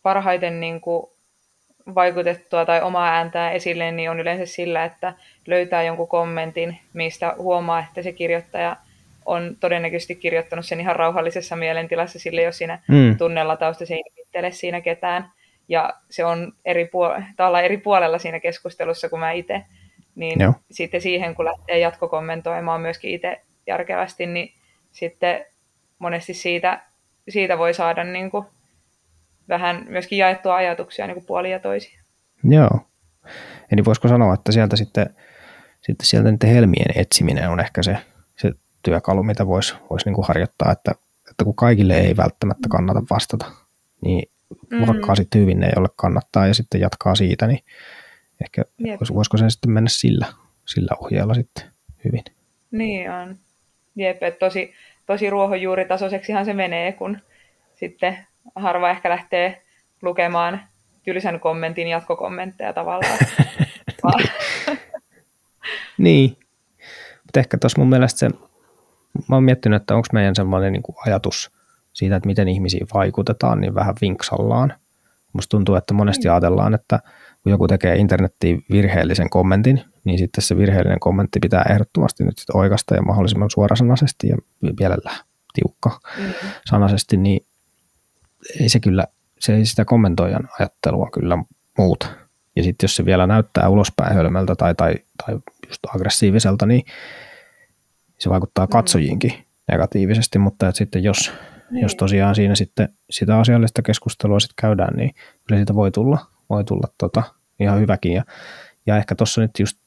parhaiten 0.02 0.60
niin 0.60 0.80
kuin 0.80 1.06
vaikutettua 1.94 2.64
tai 2.64 2.82
omaa 2.82 3.08
ääntää 3.08 3.50
esille, 3.50 3.92
niin 3.92 4.10
on 4.10 4.20
yleensä 4.20 4.46
sillä, 4.46 4.84
että 4.84 5.14
löytää 5.46 5.82
jonkun 5.82 6.08
kommentin, 6.08 6.78
mistä 6.92 7.34
huomaa, 7.38 7.84
että 7.88 8.02
se 8.02 8.12
kirjoittaja 8.12 8.76
on 9.26 9.56
todennäköisesti 9.60 10.14
kirjoittanut 10.14 10.66
sen 10.66 10.80
ihan 10.80 10.96
rauhallisessa 10.96 11.56
mielentilassa 11.56 12.18
sille, 12.18 12.42
jos 12.42 12.58
siinä 12.58 12.82
mm. 12.88 13.16
tausta 13.58 13.86
se 13.86 13.94
ei 13.94 14.02
nimittele 14.02 14.50
siinä 14.50 14.80
ketään. 14.80 15.32
Ja 15.68 15.94
se 16.10 16.24
on 16.24 16.52
eri, 16.64 16.84
puol- 16.84 17.64
eri 17.64 17.76
puolella 17.76 18.18
siinä 18.18 18.40
keskustelussa 18.40 19.08
kuin 19.08 19.20
mä 19.20 19.32
itse. 19.32 19.62
Niin 20.14 20.40
Joo. 20.40 20.52
sitten 20.70 21.00
siihen, 21.00 21.34
kun 21.34 21.44
lähtee 21.44 21.78
jatkokommentoimaan 21.78 22.80
myöskin 22.80 23.10
itse 23.10 23.40
järkevästi, 23.66 24.26
niin 24.26 24.52
sitten 24.92 25.46
monesti 25.98 26.34
siitä, 26.34 26.82
siitä 27.28 27.58
voi 27.58 27.74
saada 27.74 28.04
niin 28.04 28.30
kuin 28.30 28.46
vähän 29.48 29.86
myöskin 29.88 30.18
jaettua 30.18 30.56
ajatuksia 30.56 31.06
niin 31.06 31.14
kuin 31.14 31.26
puoli 31.26 31.50
ja 31.50 31.58
toisia. 31.58 32.00
Joo. 32.44 32.80
Eli 33.72 33.84
voisiko 33.84 34.08
sanoa, 34.08 34.34
että 34.34 34.52
sieltä 34.52 34.76
sitten, 34.76 35.06
sitten 35.80 36.06
sieltä 36.06 36.30
niiden 36.30 36.50
helmien 36.50 37.00
etsiminen 37.00 37.50
on 37.50 37.60
ehkä 37.60 37.82
se, 37.82 37.96
se 38.36 38.52
työkalu, 38.82 39.22
mitä 39.22 39.46
voisi 39.46 39.74
vois 39.90 40.06
niin 40.06 40.16
harjoittaa, 40.22 40.72
että, 40.72 40.92
että 41.30 41.44
kun 41.44 41.54
kaikille 41.54 42.00
ei 42.00 42.16
välttämättä 42.16 42.68
kannata 42.68 43.02
vastata, 43.10 43.46
niin 44.00 44.30
mm. 44.70 44.86
vaikka 44.86 45.14
sitten 45.14 45.40
hyvin 45.40 45.60
ne, 45.60 45.70
jolle 45.76 45.88
kannattaa 45.96 46.46
ja 46.46 46.54
sitten 46.54 46.80
jatkaa 46.80 47.14
siitä, 47.14 47.46
niin 47.46 47.60
ehkä 48.44 48.64
vois, 49.00 49.14
voisiko 49.14 49.36
sen 49.36 49.50
sitten 49.50 49.70
mennä 49.70 49.88
sillä, 49.88 50.26
sillä 50.66 50.96
ohjeella 51.00 51.34
sitten 51.34 51.64
hyvin. 52.04 52.24
Niin 52.70 53.10
on. 53.10 53.36
Jep, 53.96 54.22
että 54.22 54.38
tosi, 54.38 54.74
tosi 55.08 55.30
ruohonjuuritasoiseksihan 55.30 56.44
se 56.44 56.54
menee, 56.54 56.92
kun 56.92 57.18
sitten 57.74 58.18
harva 58.54 58.90
ehkä 58.90 59.10
lähtee 59.10 59.62
lukemaan 60.02 60.60
tylsän 61.02 61.40
kommentin 61.40 61.88
jatkokommentteja 61.88 62.72
tavallaan. 62.72 63.18
niin. 65.98 66.36
Mutta 67.22 67.40
ehkä 67.40 67.58
tuossa 67.58 67.80
mun 67.80 67.88
mielestä 67.88 68.18
se, 68.18 68.28
mä 69.28 69.36
oon 69.36 69.44
miettinyt, 69.44 69.82
että 69.82 69.94
onko 69.94 70.08
meidän 70.12 70.34
semmoinen 70.34 70.72
niin 70.72 70.82
ajatus 71.06 71.50
siitä, 71.92 72.16
että 72.16 72.26
miten 72.26 72.48
ihmisiin 72.48 72.86
vaikutetaan, 72.94 73.60
niin 73.60 73.74
vähän 73.74 73.94
vinksallaan. 74.00 74.74
Musta 75.32 75.50
tuntuu, 75.50 75.74
että 75.74 75.94
monesti 75.94 76.28
mm. 76.28 76.32
ajatellaan, 76.32 76.74
että 76.74 77.00
kun 77.48 77.52
joku 77.52 77.68
tekee 77.68 77.96
internettiin 77.96 78.64
virheellisen 78.70 79.30
kommentin, 79.30 79.82
niin 80.04 80.18
sitten 80.18 80.42
se 80.42 80.56
virheellinen 80.56 81.00
kommentti 81.00 81.38
pitää 81.40 81.64
ehdottomasti 81.70 82.24
nyt 82.24 82.38
sitten 82.38 82.56
oikasta 82.56 82.94
ja 82.94 83.02
mahdollisimman 83.02 83.50
suorasanaisesti 83.50 84.28
ja 84.28 84.36
vielä 84.80 84.96
tiukka 85.54 86.00
mm. 86.18 86.32
sanaisesti, 86.66 87.16
niin 87.16 87.46
ei 88.60 88.68
se 88.68 88.80
kyllä, 88.80 89.04
se 89.38 89.54
ei 89.54 89.66
sitä 89.66 89.84
kommentoijan 89.84 90.48
ajattelua 90.58 91.08
kyllä 91.12 91.38
muuta. 91.78 92.06
Ja 92.56 92.62
sitten 92.62 92.84
jos 92.84 92.96
se 92.96 93.04
vielä 93.04 93.26
näyttää 93.26 93.68
ulospäin 93.68 94.14
hölmöltä 94.14 94.54
tai, 94.54 94.74
tai, 94.74 94.94
tai 95.26 95.38
just 95.68 95.80
aggressiiviselta, 95.94 96.66
niin 96.66 96.82
se 98.18 98.30
vaikuttaa 98.30 98.66
mm. 98.66 98.70
katsojiinkin 98.70 99.32
negatiivisesti, 99.68 100.38
mutta 100.38 100.68
että 100.68 100.78
sitten 100.78 101.04
jos, 101.04 101.32
niin. 101.70 101.82
jos 101.82 101.94
tosiaan 101.94 102.34
siinä 102.34 102.54
sitten 102.54 102.88
sitä 103.10 103.38
asiallista 103.38 103.82
keskustelua 103.82 104.40
sitten 104.40 104.54
käydään, 104.60 104.96
niin 104.96 105.14
kyllä 105.46 105.58
siitä 105.58 105.74
voi 105.74 105.90
tulla, 105.90 106.26
voi 106.50 106.64
tulla 106.64 106.88
tota, 106.98 107.22
ihan 107.60 107.80
hyväkin. 107.80 108.12
Ja, 108.12 108.24
ja 108.86 108.96
ehkä 108.96 109.14
tuossa 109.14 109.40
nyt 109.40 109.50
just, 109.58 109.78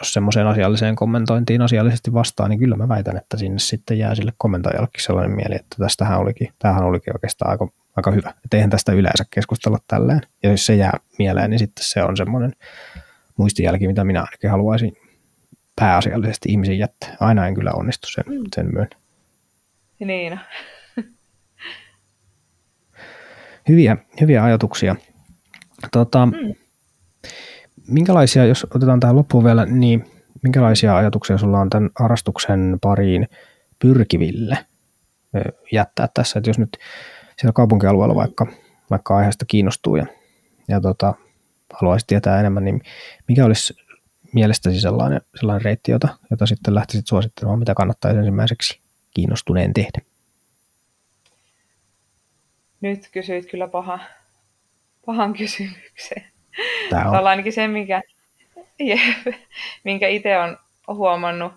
jos 0.00 0.12
semmoiseen 0.12 0.46
asialliseen 0.46 0.96
kommentointiin 0.96 1.62
asiallisesti 1.62 2.12
vastaa, 2.12 2.48
niin 2.48 2.58
kyllä 2.58 2.76
mä 2.76 2.88
väitän, 2.88 3.16
että 3.16 3.36
sinne 3.36 3.58
sitten 3.58 3.98
jää 3.98 4.14
sille 4.14 4.32
kommentoijallekin 4.38 5.02
sellainen 5.02 5.36
mieli, 5.36 5.54
että 5.54 5.76
tästähän 5.78 6.18
olikin, 6.18 6.48
tämähän 6.58 6.84
olikin 6.84 7.14
oikeastaan 7.14 7.50
aika, 7.50 7.68
aika 7.96 8.10
hyvä. 8.10 8.34
Että 8.44 8.56
eihän 8.56 8.70
tästä 8.70 8.92
yleensä 8.92 9.24
keskustella 9.30 9.78
tälleen. 9.88 10.20
Ja 10.42 10.50
jos 10.50 10.66
se 10.66 10.74
jää 10.74 10.98
mieleen, 11.18 11.50
niin 11.50 11.58
sitten 11.58 11.84
se 11.84 12.02
on 12.02 12.16
semmoinen 12.16 12.52
muistijälki, 13.36 13.86
mitä 13.86 14.04
minä 14.04 14.20
ainakin 14.20 14.50
haluaisin 14.50 14.96
pääasiallisesti 15.76 16.48
ihmisen 16.48 16.78
jättää. 16.78 17.16
Aina 17.20 17.46
en 17.46 17.54
kyllä 17.54 17.70
onnistu 17.74 18.08
sen, 18.10 18.24
mm. 18.26 18.44
sen 18.54 18.66
myön. 18.72 18.88
Niin. 19.98 20.40
hyviä, 23.68 23.96
hyviä 24.20 24.44
ajatuksia. 24.44 24.96
Tota, 25.92 26.26
mm. 26.26 26.54
Minkälaisia, 27.86 28.46
jos 28.46 28.66
otetaan 28.74 29.00
tähän 29.00 29.16
loppuun 29.16 29.44
vielä, 29.44 29.66
niin 29.66 30.04
minkälaisia 30.42 30.96
ajatuksia 30.96 31.38
sulla 31.38 31.60
on 31.60 31.70
tämän 31.70 31.90
harrastuksen 31.98 32.78
pariin 32.80 33.28
pyrkiville 33.78 34.58
jättää 35.72 36.08
tässä, 36.14 36.38
että 36.38 36.50
jos 36.50 36.58
nyt 36.58 36.78
siellä 37.38 37.52
kaupunkialueella 37.52 38.14
vaikka, 38.14 38.46
vaikka 38.90 39.16
aiheesta 39.16 39.44
kiinnostuu 39.44 39.96
ja, 39.96 40.06
ja 40.68 40.80
tota, 40.80 41.14
haluaisi 41.72 42.06
tietää 42.06 42.40
enemmän, 42.40 42.64
niin 42.64 42.82
mikä 43.28 43.44
olisi 43.44 43.74
mielestäsi 44.32 44.80
sellainen, 44.80 45.20
sellainen 45.34 45.64
reitti, 45.64 45.90
jota, 45.90 46.08
jota 46.30 46.46
sitten 46.46 46.74
lähtisit 46.74 47.06
suosittelemaan, 47.06 47.58
mitä 47.58 47.74
kannattaisi 47.74 48.18
ensimmäiseksi 48.18 48.80
kiinnostuneen 49.14 49.72
tehdä? 49.72 50.00
Nyt 52.80 53.08
kysyit 53.12 53.50
kyllä 53.50 53.68
paha, 53.68 53.98
pahan 55.06 55.32
kysymyksen. 55.32 56.24
Tämä 56.90 57.10
on. 57.10 57.26
ainakin 57.26 57.52
se, 57.52 57.68
minkä, 57.68 58.02
minkä 59.84 60.08
itse 60.08 60.38
on 60.38 60.58
huomannut 60.88 61.52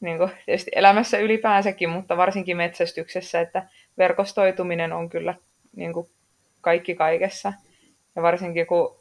niin 0.00 0.18
kuin 0.18 0.30
tietysti 0.46 0.70
elämässä 0.74 1.18
ylipäänsäkin, 1.18 1.88
mutta 1.88 2.16
varsinkin 2.16 2.56
metsästyksessä, 2.56 3.40
että 3.40 3.68
verkostoituminen 3.98 4.92
on 4.92 5.08
kyllä 5.08 5.34
niin 5.76 5.92
kuin 5.92 6.08
kaikki 6.60 6.94
kaikessa. 6.94 7.52
Ja 8.16 8.22
varsinkin 8.22 8.66
kun 8.66 8.96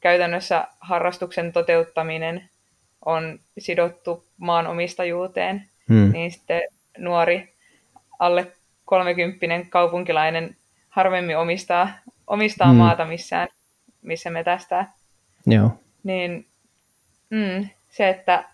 käytännössä 0.00 0.64
harrastuksen 0.80 1.52
toteuttaminen 1.52 2.48
on 3.04 3.38
sidottu 3.58 4.24
maanomistajuuteen, 4.38 5.68
hmm. 5.88 6.12
niin 6.12 6.30
sitten 6.30 6.62
nuori 6.98 7.54
alle 8.18 8.52
kolmekymppinen 8.84 9.70
kaupunkilainen 9.70 10.56
harvemmin 10.88 11.38
omistaa, 11.38 11.90
omistaa 12.26 12.68
hmm. 12.68 12.76
maata 12.76 13.04
missään, 13.04 13.48
missä 14.02 14.30
metästää. 14.30 14.92
Joo. 15.46 15.70
Niin 16.04 16.46
mm, 17.30 17.68
se, 17.88 18.08
että 18.08 18.44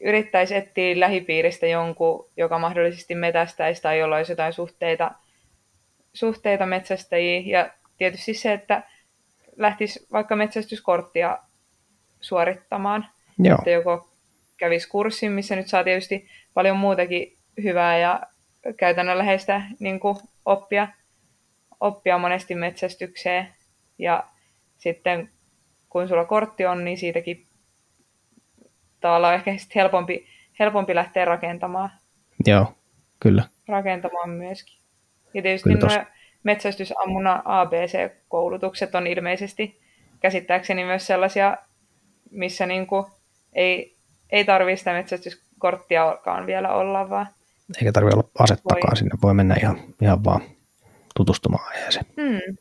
yrittäisi 0.00 0.56
etsiä 0.56 1.00
lähipiiristä 1.00 1.66
jonkun, 1.66 2.30
joka 2.36 2.58
mahdollisesti 2.58 3.14
metästäisi 3.14 3.82
tai 3.82 3.98
jolla 3.98 4.16
olisi 4.16 4.32
jotain 4.32 4.52
suhteita, 4.52 5.10
suhteita 6.12 6.66
metsästäjiin. 6.66 7.48
Ja 7.48 7.70
tietysti 7.98 8.34
se, 8.34 8.52
että 8.52 8.82
lähtisi 9.56 10.06
vaikka 10.12 10.36
metsästyskorttia 10.36 11.38
suorittamaan. 12.20 13.06
Joo. 13.38 13.58
Että 13.58 13.70
joko 13.70 14.08
kävisi 14.56 14.88
kurssin, 14.88 15.32
missä 15.32 15.56
nyt 15.56 15.68
saa 15.68 15.84
tietysti 15.84 16.28
paljon 16.54 16.76
muutakin 16.76 17.38
hyvää 17.62 17.98
ja 17.98 18.20
käytännönläheistä 18.76 19.62
niin 19.78 20.00
kuin 20.00 20.16
oppia, 20.44 20.88
oppia 21.80 22.18
monesti 22.18 22.54
metsästykseen. 22.54 23.48
Ja 23.98 24.24
sitten 24.78 25.30
kun 25.88 26.08
sulla 26.08 26.24
kortti 26.24 26.66
on, 26.66 26.84
niin 26.84 26.98
siitäkin 26.98 27.46
tavallaan 29.00 29.34
ehkä 29.34 29.56
sitten 29.56 29.80
helpompi, 29.80 30.26
helpompi 30.58 30.94
lähteä 30.94 31.24
rakentamaan. 31.24 31.90
Joo, 32.46 32.74
kyllä. 33.20 33.42
Rakentamaan 33.68 34.30
myöskin. 34.30 34.78
Ja 35.34 35.42
tietysti 35.42 35.74
nuo 35.74 36.04
metsästysammunnan 36.42 37.42
ABC-koulutukset 37.44 38.94
on 38.94 39.06
ilmeisesti 39.06 39.80
käsittääkseni 40.20 40.84
myös 40.84 41.06
sellaisia, 41.06 41.56
missä 42.30 42.66
niinku 42.66 43.10
ei, 43.52 43.96
ei 44.30 44.44
tarvitse 44.44 44.78
sitä 44.80 44.92
metsästyskorttiakaan 44.92 46.46
vielä 46.46 46.74
olla, 46.74 47.10
vaan 47.10 47.26
eikä 47.78 47.92
tarvitse 47.92 48.16
olla 48.16 48.28
asettakaan 48.38 48.90
voi. 48.90 48.96
sinne, 48.96 49.16
voi 49.22 49.34
mennä 49.34 49.54
ihan, 49.60 49.80
ihan 50.02 50.24
vaan 50.24 50.40
tutustumaan 51.16 51.68
aiheeseen. 51.74 52.06
Hmm. 52.16 52.56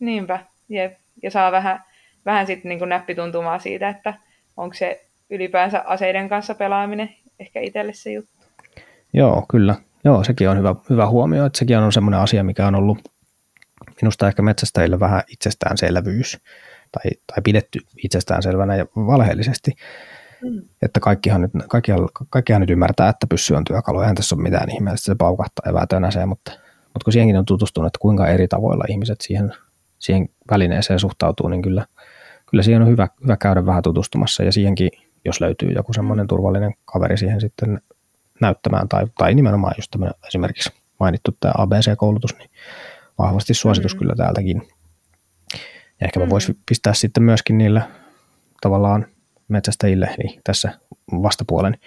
Niinpä, 0.00 0.38
jep. 0.68 0.92
Ja 1.22 1.30
saa 1.30 1.52
vähän, 1.52 1.84
vähän 2.26 2.46
sitten 2.46 2.68
niin 2.68 2.88
näppituntumaa 2.88 3.58
siitä, 3.58 3.88
että 3.88 4.14
onko 4.56 4.74
se 4.74 5.06
ylipäänsä 5.30 5.82
aseiden 5.86 6.28
kanssa 6.28 6.54
pelaaminen 6.54 7.14
ehkä 7.38 7.60
itselle 7.60 7.92
se 7.92 8.12
juttu. 8.12 8.30
Joo, 9.12 9.44
kyllä. 9.50 9.74
Joo, 10.04 10.24
sekin 10.24 10.48
on 10.48 10.58
hyvä, 10.58 10.74
hyvä 10.90 11.06
huomio, 11.06 11.46
että 11.46 11.58
sekin 11.58 11.78
on 11.78 11.92
semmoinen 11.92 12.20
asia, 12.20 12.44
mikä 12.44 12.66
on 12.66 12.74
ollut 12.74 12.98
minusta 14.02 14.28
ehkä 14.28 14.42
metsästäjille 14.42 15.00
vähän 15.00 15.22
itsestäänselvyys 15.28 16.38
tai, 16.92 17.10
tai 17.26 17.42
pidetty 17.44 17.78
itsestäänselvänä 18.04 18.76
ja 18.76 18.86
valheellisesti. 18.96 19.70
Mm. 20.42 20.62
Että 20.82 21.00
kaikkihan 21.00 21.40
nyt, 21.40 21.50
kaikkihan, 21.68 22.08
kaikkihan 22.30 22.60
nyt 22.60 22.70
ymmärtää, 22.70 23.08
että 23.08 23.26
pyssy 23.26 23.54
on 23.54 23.64
työkalu, 23.64 24.00
eihän 24.00 24.14
tässä 24.14 24.34
ole 24.34 24.42
mitään 24.42 24.70
ihmeellistä, 24.70 25.04
se 25.04 25.14
paukahtaa 25.14 25.72
ja 25.80 25.86
tönäsee, 25.86 26.26
mutta, 26.26 26.52
mutta 26.84 27.04
kun 27.04 27.12
siihenkin 27.12 27.36
on 27.36 27.44
tutustunut, 27.44 27.86
että 27.86 27.98
kuinka 28.00 28.28
eri 28.28 28.48
tavoilla 28.48 28.84
ihmiset 28.88 29.20
siihen, 29.20 29.52
siihen 30.00 30.28
välineeseen 30.50 30.98
suhtautuu, 30.98 31.48
niin 31.48 31.62
kyllä, 31.62 31.86
kyllä 32.50 32.62
siihen 32.62 32.82
on 32.82 32.88
hyvä, 32.88 33.08
hyvä 33.22 33.36
käydä 33.36 33.66
vähän 33.66 33.82
tutustumassa 33.82 34.42
ja 34.42 34.52
siihenkin, 34.52 34.90
jos 35.24 35.40
löytyy 35.40 35.70
joku 35.70 35.92
semmoinen 35.92 36.26
turvallinen 36.26 36.74
kaveri 36.84 37.16
siihen 37.16 37.40
sitten 37.40 37.80
näyttämään 38.40 38.88
tai, 38.88 39.06
tai 39.18 39.34
nimenomaan 39.34 39.74
just 39.76 39.90
tämmöinen 39.90 40.14
esimerkiksi 40.26 40.70
mainittu 41.00 41.36
tämä 41.40 41.52
ABC-koulutus, 41.58 42.38
niin 42.38 42.50
vahvasti 43.18 43.54
suositus 43.54 43.94
mm. 43.94 43.98
kyllä 43.98 44.14
täältäkin. 44.16 44.62
Ja 46.00 46.04
ehkä 46.04 46.20
mä 46.20 46.26
mm. 46.26 46.30
voisi 46.30 46.58
pistää 46.68 46.94
sitten 46.94 47.22
myöskin 47.22 47.58
niille 47.58 47.82
tavallaan 48.60 49.06
metsästäjille, 49.48 50.14
eli 50.18 50.40
tässä 50.44 50.72
vastapuolen 51.12 51.78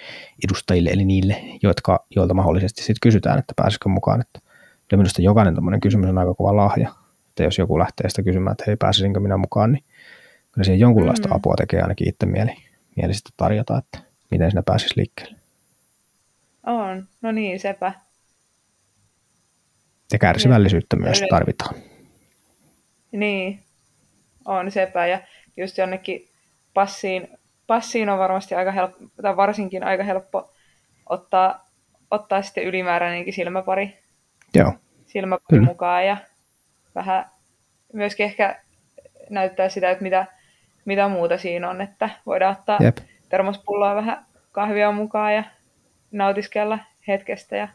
edustajille, 0.47 0.89
eli 0.89 1.05
niille, 1.05 1.41
jotka, 1.64 2.05
joilta 2.16 2.34
mahdollisesti 2.34 2.82
sitten 2.82 2.99
kysytään, 3.01 3.39
että 3.39 3.53
pääsisikö 3.55 3.89
mukaan. 3.89 4.22
Että 4.22 4.39
kyllä 4.88 5.01
minusta 5.01 5.22
jokainen 5.22 5.55
tämmöinen 5.55 5.82
kysymys 5.82 6.09
on 6.09 6.18
aika 6.18 6.34
kova 6.34 6.55
lahja. 6.55 6.95
Että 7.34 7.44
jos 7.44 7.58
joku 7.58 7.80
lähtee 7.80 8.10
sitä 8.10 8.24
kysymään, 8.24 8.52
että 8.52 8.64
hei, 8.68 8.76
pääsisinkö 8.76 9.20
minä 9.20 9.38
mukaan, 9.38 9.72
niin 9.72 9.84
kyllä 10.52 10.66
siihen 10.66 10.80
jonkunlaista 10.80 11.28
mm-hmm. 11.28 11.38
apua 11.38 11.56
tekee 11.58 11.82
ainakin 11.82 12.10
itse 12.10 12.26
mieli, 12.26 12.52
mieli 12.96 13.14
sitten 13.14 13.34
tarjota, 13.38 13.78
että 13.78 14.00
miten 14.32 14.52
sinä 14.52 14.64
pääsisi 14.66 14.94
liikkeelle. 14.98 15.36
On, 16.66 17.08
no 17.22 17.32
niin, 17.32 17.60
sepä. 17.60 17.94
Ja 20.14 20.20
kärsivällisyyttä 20.20 20.96
myös 20.96 21.24
tarvitaan. 21.30 21.76
Niin, 23.12 23.60
on 24.46 24.72
sepä. 24.72 25.08
Ja 25.08 25.22
just 25.58 25.78
jonnekin 25.78 26.30
passiin 26.74 27.28
passiin 27.68 28.10
on 28.10 28.20
varmasti 28.20 28.56
aika 28.56 28.72
helppo, 28.72 29.06
tai 29.22 29.38
varsinkin 29.38 29.84
aika 29.84 30.04
helppo 30.04 30.54
ottaa, 31.10 31.70
ottaa 32.12 32.42
sitten 32.42 32.64
ylimääräinenkin 32.64 33.34
silmäpari, 33.34 34.00
Joo. 34.56 34.74
silmäpari 35.06 35.46
Kyllä. 35.50 35.66
mukaan 35.66 36.06
ja 36.06 36.18
vähän 36.96 37.26
myöskin 37.94 38.26
ehkä 38.26 38.62
näyttää 39.30 39.70
sitä, 39.70 39.89
että 39.89 40.04
mitä, 40.04 40.26
mitä 40.86 41.08
muuta 41.08 41.38
siinä 41.38 41.70
on, 41.70 41.82
että 41.82 42.10
voidaan 42.26 42.58
ottaa 42.58 42.80
Jep. 42.82 42.98
termospulloa 43.30 43.96
vähän 43.96 44.26
kahvia 44.52 44.91
mukaan 44.91 45.36
ja 45.36 45.44
nautiskella 46.12 46.80
hetkestä 47.08 47.56
ja 47.56 47.68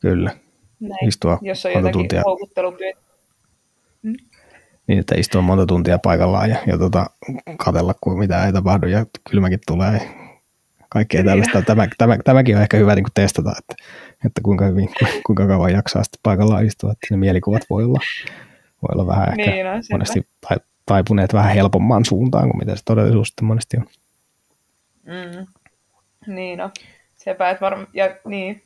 Kyllä. 0.00 0.30
Näin. 0.80 1.08
Istua 1.08 1.38
jos 1.42 1.66
on 1.66 1.72
jotakin 1.72 1.92
tuntia. 1.92 2.22
Mm? 4.02 4.14
niin, 4.86 4.98
että 4.98 5.14
istua 5.18 5.42
monta 5.42 5.66
tuntia 5.66 5.98
paikallaan 5.98 6.50
ja, 6.50 6.56
ja 6.66 6.78
tota, 6.78 7.06
katella, 7.56 7.94
kun 8.00 8.18
mitä 8.18 8.46
ei 8.46 8.52
tapahdu 8.52 8.86
ja 8.86 9.06
kylmäkin 9.30 9.58
tulee. 9.66 10.21
Kaikkea 10.92 11.24
tällaista. 11.24 11.62
Tämä, 11.62 11.88
tämä, 11.98 12.18
tämäkin 12.24 12.56
on 12.56 12.62
ehkä 12.62 12.76
hyvä 12.76 12.94
niin 12.94 13.04
kuin 13.04 13.14
testata, 13.14 13.52
että, 13.58 13.74
että 14.26 14.40
kuinka, 14.42 14.64
hyvin, 14.64 14.88
kuinka 15.26 15.46
kauan 15.46 15.72
jaksaa 15.72 16.02
sitten 16.02 16.20
paikallaan 16.22 16.66
istua. 16.66 16.92
Että 16.92 17.06
ne 17.10 17.16
mielikuvat 17.16 17.62
voi 17.70 17.84
olla, 17.84 18.00
voi 18.82 18.88
olla 18.92 19.06
vähän 19.06 19.28
ehkä 19.28 19.50
niin, 19.50 19.66
no, 19.66 19.72
monesti 19.92 20.28
taipuneet 20.86 21.32
vähän 21.32 21.54
helpomman 21.54 22.04
suuntaan 22.04 22.50
kuin 22.50 22.58
mitä 22.58 22.76
se 22.76 22.84
todellisuus 22.84 23.28
sitten 23.28 23.44
monesti 23.44 23.76
on. 23.76 23.86
Mm. 25.02 25.46
Niin 26.34 26.58
no, 26.58 26.70
sepä, 27.16 27.50
että 27.50 27.70
varm- 27.70 27.90
ja 27.92 28.16
niin, 28.24 28.62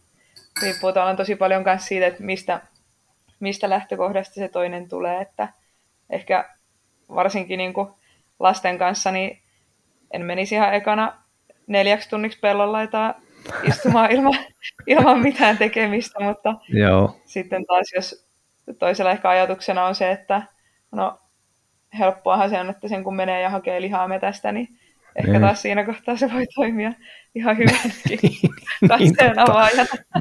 riippuu 0.63 0.93
tosi 1.17 1.37
paljon 1.37 1.63
myös 1.65 1.87
siitä, 1.87 2.07
että 2.07 2.23
mistä, 2.23 2.61
mistä 3.41 3.71
lähtökohdasta 3.71 4.35
se 4.35 4.49
toinen 4.49 4.89
tulee, 4.89 5.21
että 5.21 5.49
ehkä 6.11 6.49
varsinkin 7.15 7.59
niin 7.59 7.73
kuin 7.73 7.89
lasten 8.41 8.79
kanssa, 8.79 9.11
niin 9.11 9.39
en 10.11 10.23
menisi 10.23 10.55
ihan 10.55 10.75
ekana 10.75 11.26
neljäksi 11.67 12.11
tunniksi 12.11 12.39
pellolla 12.39 12.87
tai 12.87 13.15
istumaan 13.63 14.13
ilman, 14.13 14.35
ilman 14.87 15.21
mitään 15.21 15.59
tekemistä, 15.59 16.25
mutta 16.25 16.55
Joo. 16.69 17.21
sitten 17.25 17.67
taas 17.67 17.93
jos 17.95 18.27
toisella 18.79 19.11
ehkä 19.11 19.29
ajatuksena 19.29 19.85
on 19.85 19.95
se, 19.95 20.11
että 20.11 20.43
no 20.93 21.19
helppoahan 21.99 22.51
se 22.51 22.61
on, 22.61 22.71
että 22.71 22.89
sen 22.89 23.05
kun 23.05 23.17
menee 23.17 23.41
ja 23.41 23.51
hakee 23.51 23.81
lihaa 23.81 24.09
metästä, 24.09 24.53
niin 24.53 24.69
ehkä 25.17 25.33
niin. 25.33 25.41
taas 25.41 25.63
siinä 25.63 25.85
kohtaa 25.85 26.17
se 26.17 26.33
voi 26.33 26.47
toimia 26.55 26.93
ihan 27.35 27.59
hyvästi 27.59 28.19
niin, 28.23 28.53
niin, 28.99 29.15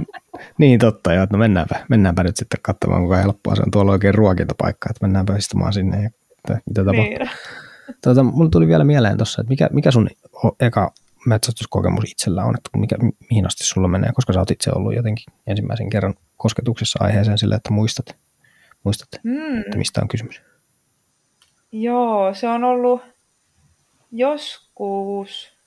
niin 0.57 0.79
totta, 0.79 1.13
joo, 1.13 1.27
no 1.31 1.37
mennäänpä, 1.37 1.85
mennäänpä 1.89 2.23
nyt 2.23 2.37
sitten 2.37 2.59
katsomaan, 2.61 3.01
kuinka 3.01 3.17
helppoa 3.17 3.55
se 3.55 3.61
on. 3.61 3.71
Tuolla 3.71 3.91
oikein 3.91 4.15
ruokintapaikka, 4.15 4.89
että 4.89 5.05
mennäänpä 5.05 5.35
istumaan 5.35 5.73
sinne 5.73 6.03
ja 6.03 6.09
mitä, 6.29 6.61
mitä 6.65 6.83
tapahtuu. 6.85 7.03
Niin. 7.03 7.29
Tuota, 8.03 8.23
mulla 8.23 8.49
tuli 8.49 8.67
vielä 8.67 8.83
mieleen 8.83 9.17
tuossa, 9.17 9.41
että 9.41 9.49
mikä, 9.49 9.69
mikä 9.71 9.91
sun 9.91 10.09
eka 10.59 10.91
metsästyskokemus 11.25 12.03
itsellä 12.11 12.43
on, 12.43 12.55
että 12.55 12.69
mikä, 12.77 12.95
mihin 13.29 13.47
asti 13.47 13.63
sulla 13.63 13.87
menee, 13.87 14.11
koska 14.13 14.33
sä 14.33 14.39
oot 14.39 14.51
itse 14.51 14.71
ollut 14.75 14.95
jotenkin 14.95 15.33
ensimmäisen 15.47 15.89
kerran 15.89 16.13
kosketuksessa 16.37 16.99
aiheeseen 17.03 17.37
sille, 17.37 17.55
että 17.55 17.73
muistat, 17.73 18.17
muistat 18.83 19.09
mm. 19.23 19.59
että 19.59 19.77
mistä 19.77 20.01
on 20.01 20.07
kysymys. 20.07 20.41
Joo, 21.71 22.33
se 22.33 22.47
on 22.47 22.63
ollut 22.63 23.01
joskus, 24.11 25.57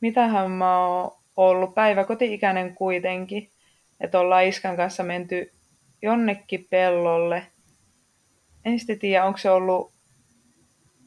mitähän 0.00 0.50
mä 0.50 0.86
oon 0.86 1.12
ollut, 1.36 1.74
päiväkoti-ikäinen 1.74 2.74
kuitenkin, 2.74 3.50
että 4.00 4.20
ollaan 4.20 4.46
iskan 4.46 4.76
kanssa 4.76 5.02
menty 5.02 5.52
jonnekin 6.02 6.66
pellolle. 6.70 7.46
En 8.64 8.78
sitten 8.78 8.98
tiedä, 8.98 9.24
onko 9.24 9.38
se 9.38 9.50
ollut 9.50 9.92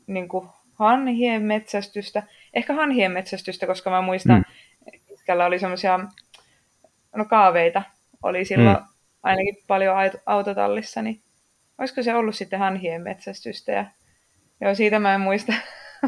niin 0.07 0.27
kuin 0.27 0.47
hanhien 0.73 1.41
metsästystä. 1.41 2.23
Ehkä 2.53 2.73
hanhien 2.73 3.11
metsästystä, 3.11 3.67
koska 3.67 3.89
mä 3.89 4.01
muistan, 4.01 4.45
mm. 4.47 4.99
iskällä 5.13 5.45
oli 5.45 5.59
semmoisia 5.59 5.99
no 7.15 7.25
kaaveita. 7.25 7.81
Oli 8.23 8.45
silloin 8.45 8.77
mm. 8.77 8.83
ainakin 9.23 9.57
paljon 9.67 9.95
autotallissa, 10.25 11.01
niin 11.01 11.21
olisiko 11.77 12.03
se 12.03 12.15
ollut 12.15 12.35
sitten 12.35 12.59
hanhien 12.59 13.01
metsästystä. 13.01 13.71
Ja 13.71 13.85
joo, 14.61 14.75
siitä 14.75 14.99
mä 14.99 15.15
en 15.15 15.21
muista 15.21 15.53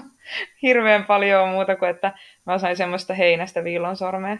hirveän 0.61 1.05
paljon 1.05 1.49
muuta 1.49 1.75
kuin, 1.75 1.89
että 1.91 2.13
mä 2.45 2.57
sain 2.57 2.77
semmoista 2.77 3.13
heinästä 3.13 3.63
viilon 3.63 3.97
sormea. 3.97 4.37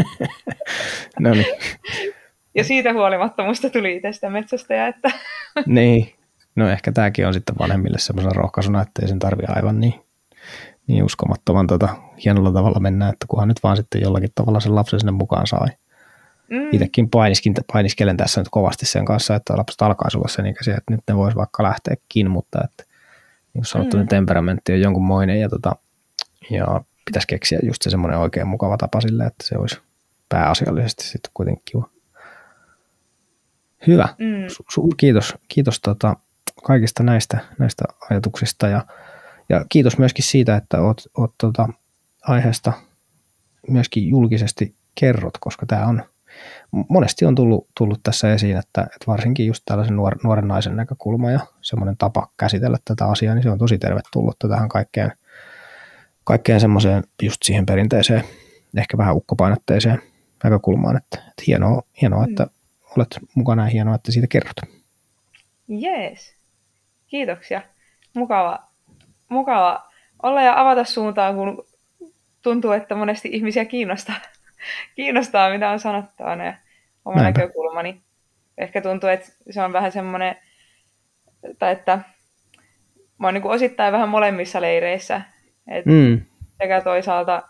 no 1.20 1.30
niin. 1.30 1.58
Ja 2.54 2.64
siitä 2.64 2.92
huolimatta 2.92 3.44
musta 3.44 3.70
tuli 3.70 3.96
itsestä 3.96 4.30
metsästäjä, 4.30 4.86
että... 4.86 5.10
niin, 5.66 6.14
no 6.56 6.70
ehkä 6.70 6.92
tämäkin 6.92 7.26
on 7.26 7.34
sitten 7.34 7.58
vanhemmille 7.58 7.98
semmoisena 7.98 8.34
rohkaisuna, 8.34 8.82
että 8.82 9.02
ei 9.02 9.08
sen 9.08 9.18
tarvi 9.18 9.42
aivan 9.48 9.80
niin, 9.80 9.94
niin 10.88 11.04
uskomattoman 11.04 11.66
tota, 11.66 11.88
hienolla 12.24 12.52
tavalla 12.52 12.80
mennä, 12.80 13.08
että 13.08 13.26
kunhan 13.28 13.48
nyt 13.48 13.62
vaan 13.62 13.76
sitten 13.76 14.02
jollakin 14.02 14.30
tavalla 14.34 14.60
sen 14.60 14.74
lapsen 14.74 15.00
sinne 15.00 15.12
mukaan 15.12 15.46
sai. 15.46 15.68
Mm. 16.50 16.68
Itsekin 16.72 17.10
painiskin, 17.10 17.54
painiskelen 17.72 18.16
tässä 18.16 18.40
nyt 18.40 18.48
kovasti 18.50 18.86
sen 18.86 19.04
kanssa, 19.04 19.34
että 19.34 19.56
lapset 19.56 19.82
alkaa 19.82 20.08
olla 20.14 20.28
sen 20.28 20.46
ikäisiä, 20.46 20.74
että 20.76 20.94
nyt 20.94 21.00
ne 21.08 21.16
vois 21.16 21.36
vaikka 21.36 21.62
lähteäkin, 21.62 22.30
mutta 22.30 22.58
että 22.64 22.84
niin 23.54 23.62
kuin 23.62 23.64
sanottu, 23.64 23.96
mm. 23.96 24.08
temperamentti 24.08 24.72
on 24.72 24.80
jonkunmoinen 24.80 25.40
ja, 25.40 25.48
tota, 25.48 25.76
ja 26.50 26.80
pitäisi 27.04 27.26
keksiä 27.26 27.58
just 27.62 27.82
se 27.82 27.90
semmoinen 27.90 28.18
oikein 28.18 28.46
mukava 28.46 28.76
tapa 28.76 29.00
sille, 29.00 29.24
että 29.24 29.46
se 29.46 29.58
olisi 29.58 29.80
pääasiallisesti 30.28 31.04
sitten 31.04 31.30
kuitenkin 31.34 31.62
kiva. 31.64 31.88
Hyvä. 33.86 34.08
Mm. 34.18 34.46
Su- 34.46 34.80
su- 34.80 34.94
kiitos 34.96 35.34
kiitos 35.48 35.80
tota, 35.80 36.16
kaikista 36.64 37.02
näistä, 37.02 37.38
näistä 37.58 37.84
ajatuksista 38.10 38.68
ja, 38.68 38.86
ja 39.48 39.64
kiitos 39.68 39.98
myöskin 39.98 40.24
siitä, 40.24 40.56
että 40.56 40.80
oot, 40.80 41.02
oot 41.16 41.34
tota, 41.38 41.68
aiheesta 42.22 42.72
myöskin 43.68 44.08
julkisesti 44.08 44.74
kerrot, 44.94 45.38
koska 45.38 45.66
tämä 45.66 45.86
on 45.86 46.02
monesti 46.88 47.24
on 47.24 47.34
tullut, 47.34 47.68
tullut 47.78 48.00
tässä 48.02 48.34
esiin, 48.34 48.56
että, 48.56 48.82
että 48.82 49.06
varsinkin 49.06 49.46
just 49.46 49.62
tällaisen 49.66 49.96
nuor, 49.96 50.16
nuoren 50.24 50.48
naisen 50.48 50.76
näkökulma 50.76 51.30
ja 51.30 51.40
semmoinen 51.62 51.96
tapa 51.96 52.30
käsitellä 52.36 52.78
tätä 52.84 53.06
asiaa, 53.06 53.34
niin 53.34 53.42
se 53.42 53.50
on 53.50 53.58
tosi 53.58 53.78
tervetullut 53.78 54.36
tähän 54.48 54.68
kaikkeen, 54.68 55.12
kaikkeen 56.24 56.60
semmoiseen 56.60 57.04
just 57.22 57.42
siihen 57.42 57.66
perinteiseen, 57.66 58.24
ehkä 58.76 58.98
vähän 58.98 59.16
ukkopainotteiseen 59.16 60.02
näkökulmaan, 60.44 60.96
että, 60.96 61.18
että 61.18 61.42
hienoa, 61.46 61.82
hienoa 62.00 62.26
mm. 62.26 62.30
että 62.30 62.46
olet 62.96 63.18
mukana 63.34 63.62
ja 63.62 63.68
hienoa, 63.68 63.94
että 63.94 64.12
siitä 64.12 64.26
kerrot. 64.26 64.56
Jees. 65.68 66.34
Kiitoksia. 67.06 67.62
Mukava, 68.14 68.67
mukava 69.28 69.90
olla 70.22 70.42
ja 70.42 70.60
avata 70.60 70.84
suuntaan, 70.84 71.34
kun 71.34 71.64
tuntuu, 72.42 72.72
että 72.72 72.94
monesti 72.94 73.28
ihmisiä 73.32 73.64
kiinnostaa, 73.64 74.16
kiinnostaa 74.96 75.50
mitä 75.50 75.70
on 75.70 75.80
sanottavana 75.80 76.44
ja 76.44 76.54
oma 77.04 77.22
Näinpä. 77.22 77.40
näkökulmani. 77.40 78.02
Ehkä 78.58 78.80
tuntuu, 78.80 79.08
että 79.08 79.32
se 79.50 79.62
on 79.62 79.72
vähän 79.72 79.92
semmoinen, 79.92 80.36
tai 81.58 81.72
että 81.72 81.98
mä 83.18 83.26
oon 83.26 83.34
niin 83.34 83.44
osittain 83.44 83.92
vähän 83.92 84.08
molemmissa 84.08 84.60
leireissä. 84.60 85.20
Et 85.68 85.86
mm. 85.86 86.20
Sekä 86.58 86.80
toisaalta 86.80 87.42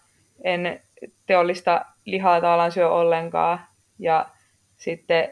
en 0.45 0.81
teollista 1.26 1.85
lihaa 2.05 2.41
tavallaan 2.41 2.72
syö 2.72 2.89
ollenkaan, 2.89 3.61
ja 3.99 4.26
sitten 4.76 5.29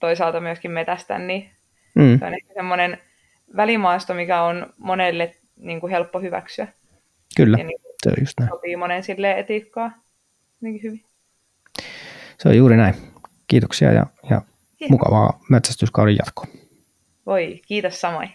toisaalta 0.00 0.40
myöskin 0.40 0.70
metästän, 0.70 1.26
niin 1.26 1.50
mm. 1.94 2.18
se 2.18 2.24
on 2.24 2.34
ehkä 2.34 2.54
semmoinen 2.54 2.98
välimaasto, 3.56 4.14
mikä 4.14 4.42
on 4.42 4.72
monelle 4.78 5.34
niin 5.58 5.80
kuin 5.80 5.90
helppo 5.90 6.20
hyväksyä. 6.20 6.68
Kyllä, 7.36 7.56
ja 7.58 7.64
niin 7.64 7.80
se 8.02 8.08
on 8.10 8.16
just 8.20 8.34
näin. 8.40 8.50
Sopii 8.50 8.76
monen 8.76 9.02
sille 9.02 9.38
etiikkaa 9.38 9.92
niin 10.60 10.82
hyvin. 10.82 11.04
Se 12.38 12.48
on 12.48 12.56
juuri 12.56 12.76
näin. 12.76 12.94
Kiitoksia 13.46 13.92
ja, 13.92 14.06
ja 14.30 14.42
mukavaa 14.90 15.40
metsästyskauden 15.50 16.16
jatkoa. 16.16 16.46
Voi, 17.26 17.60
kiitos 17.66 18.00
samoin. 18.00 18.30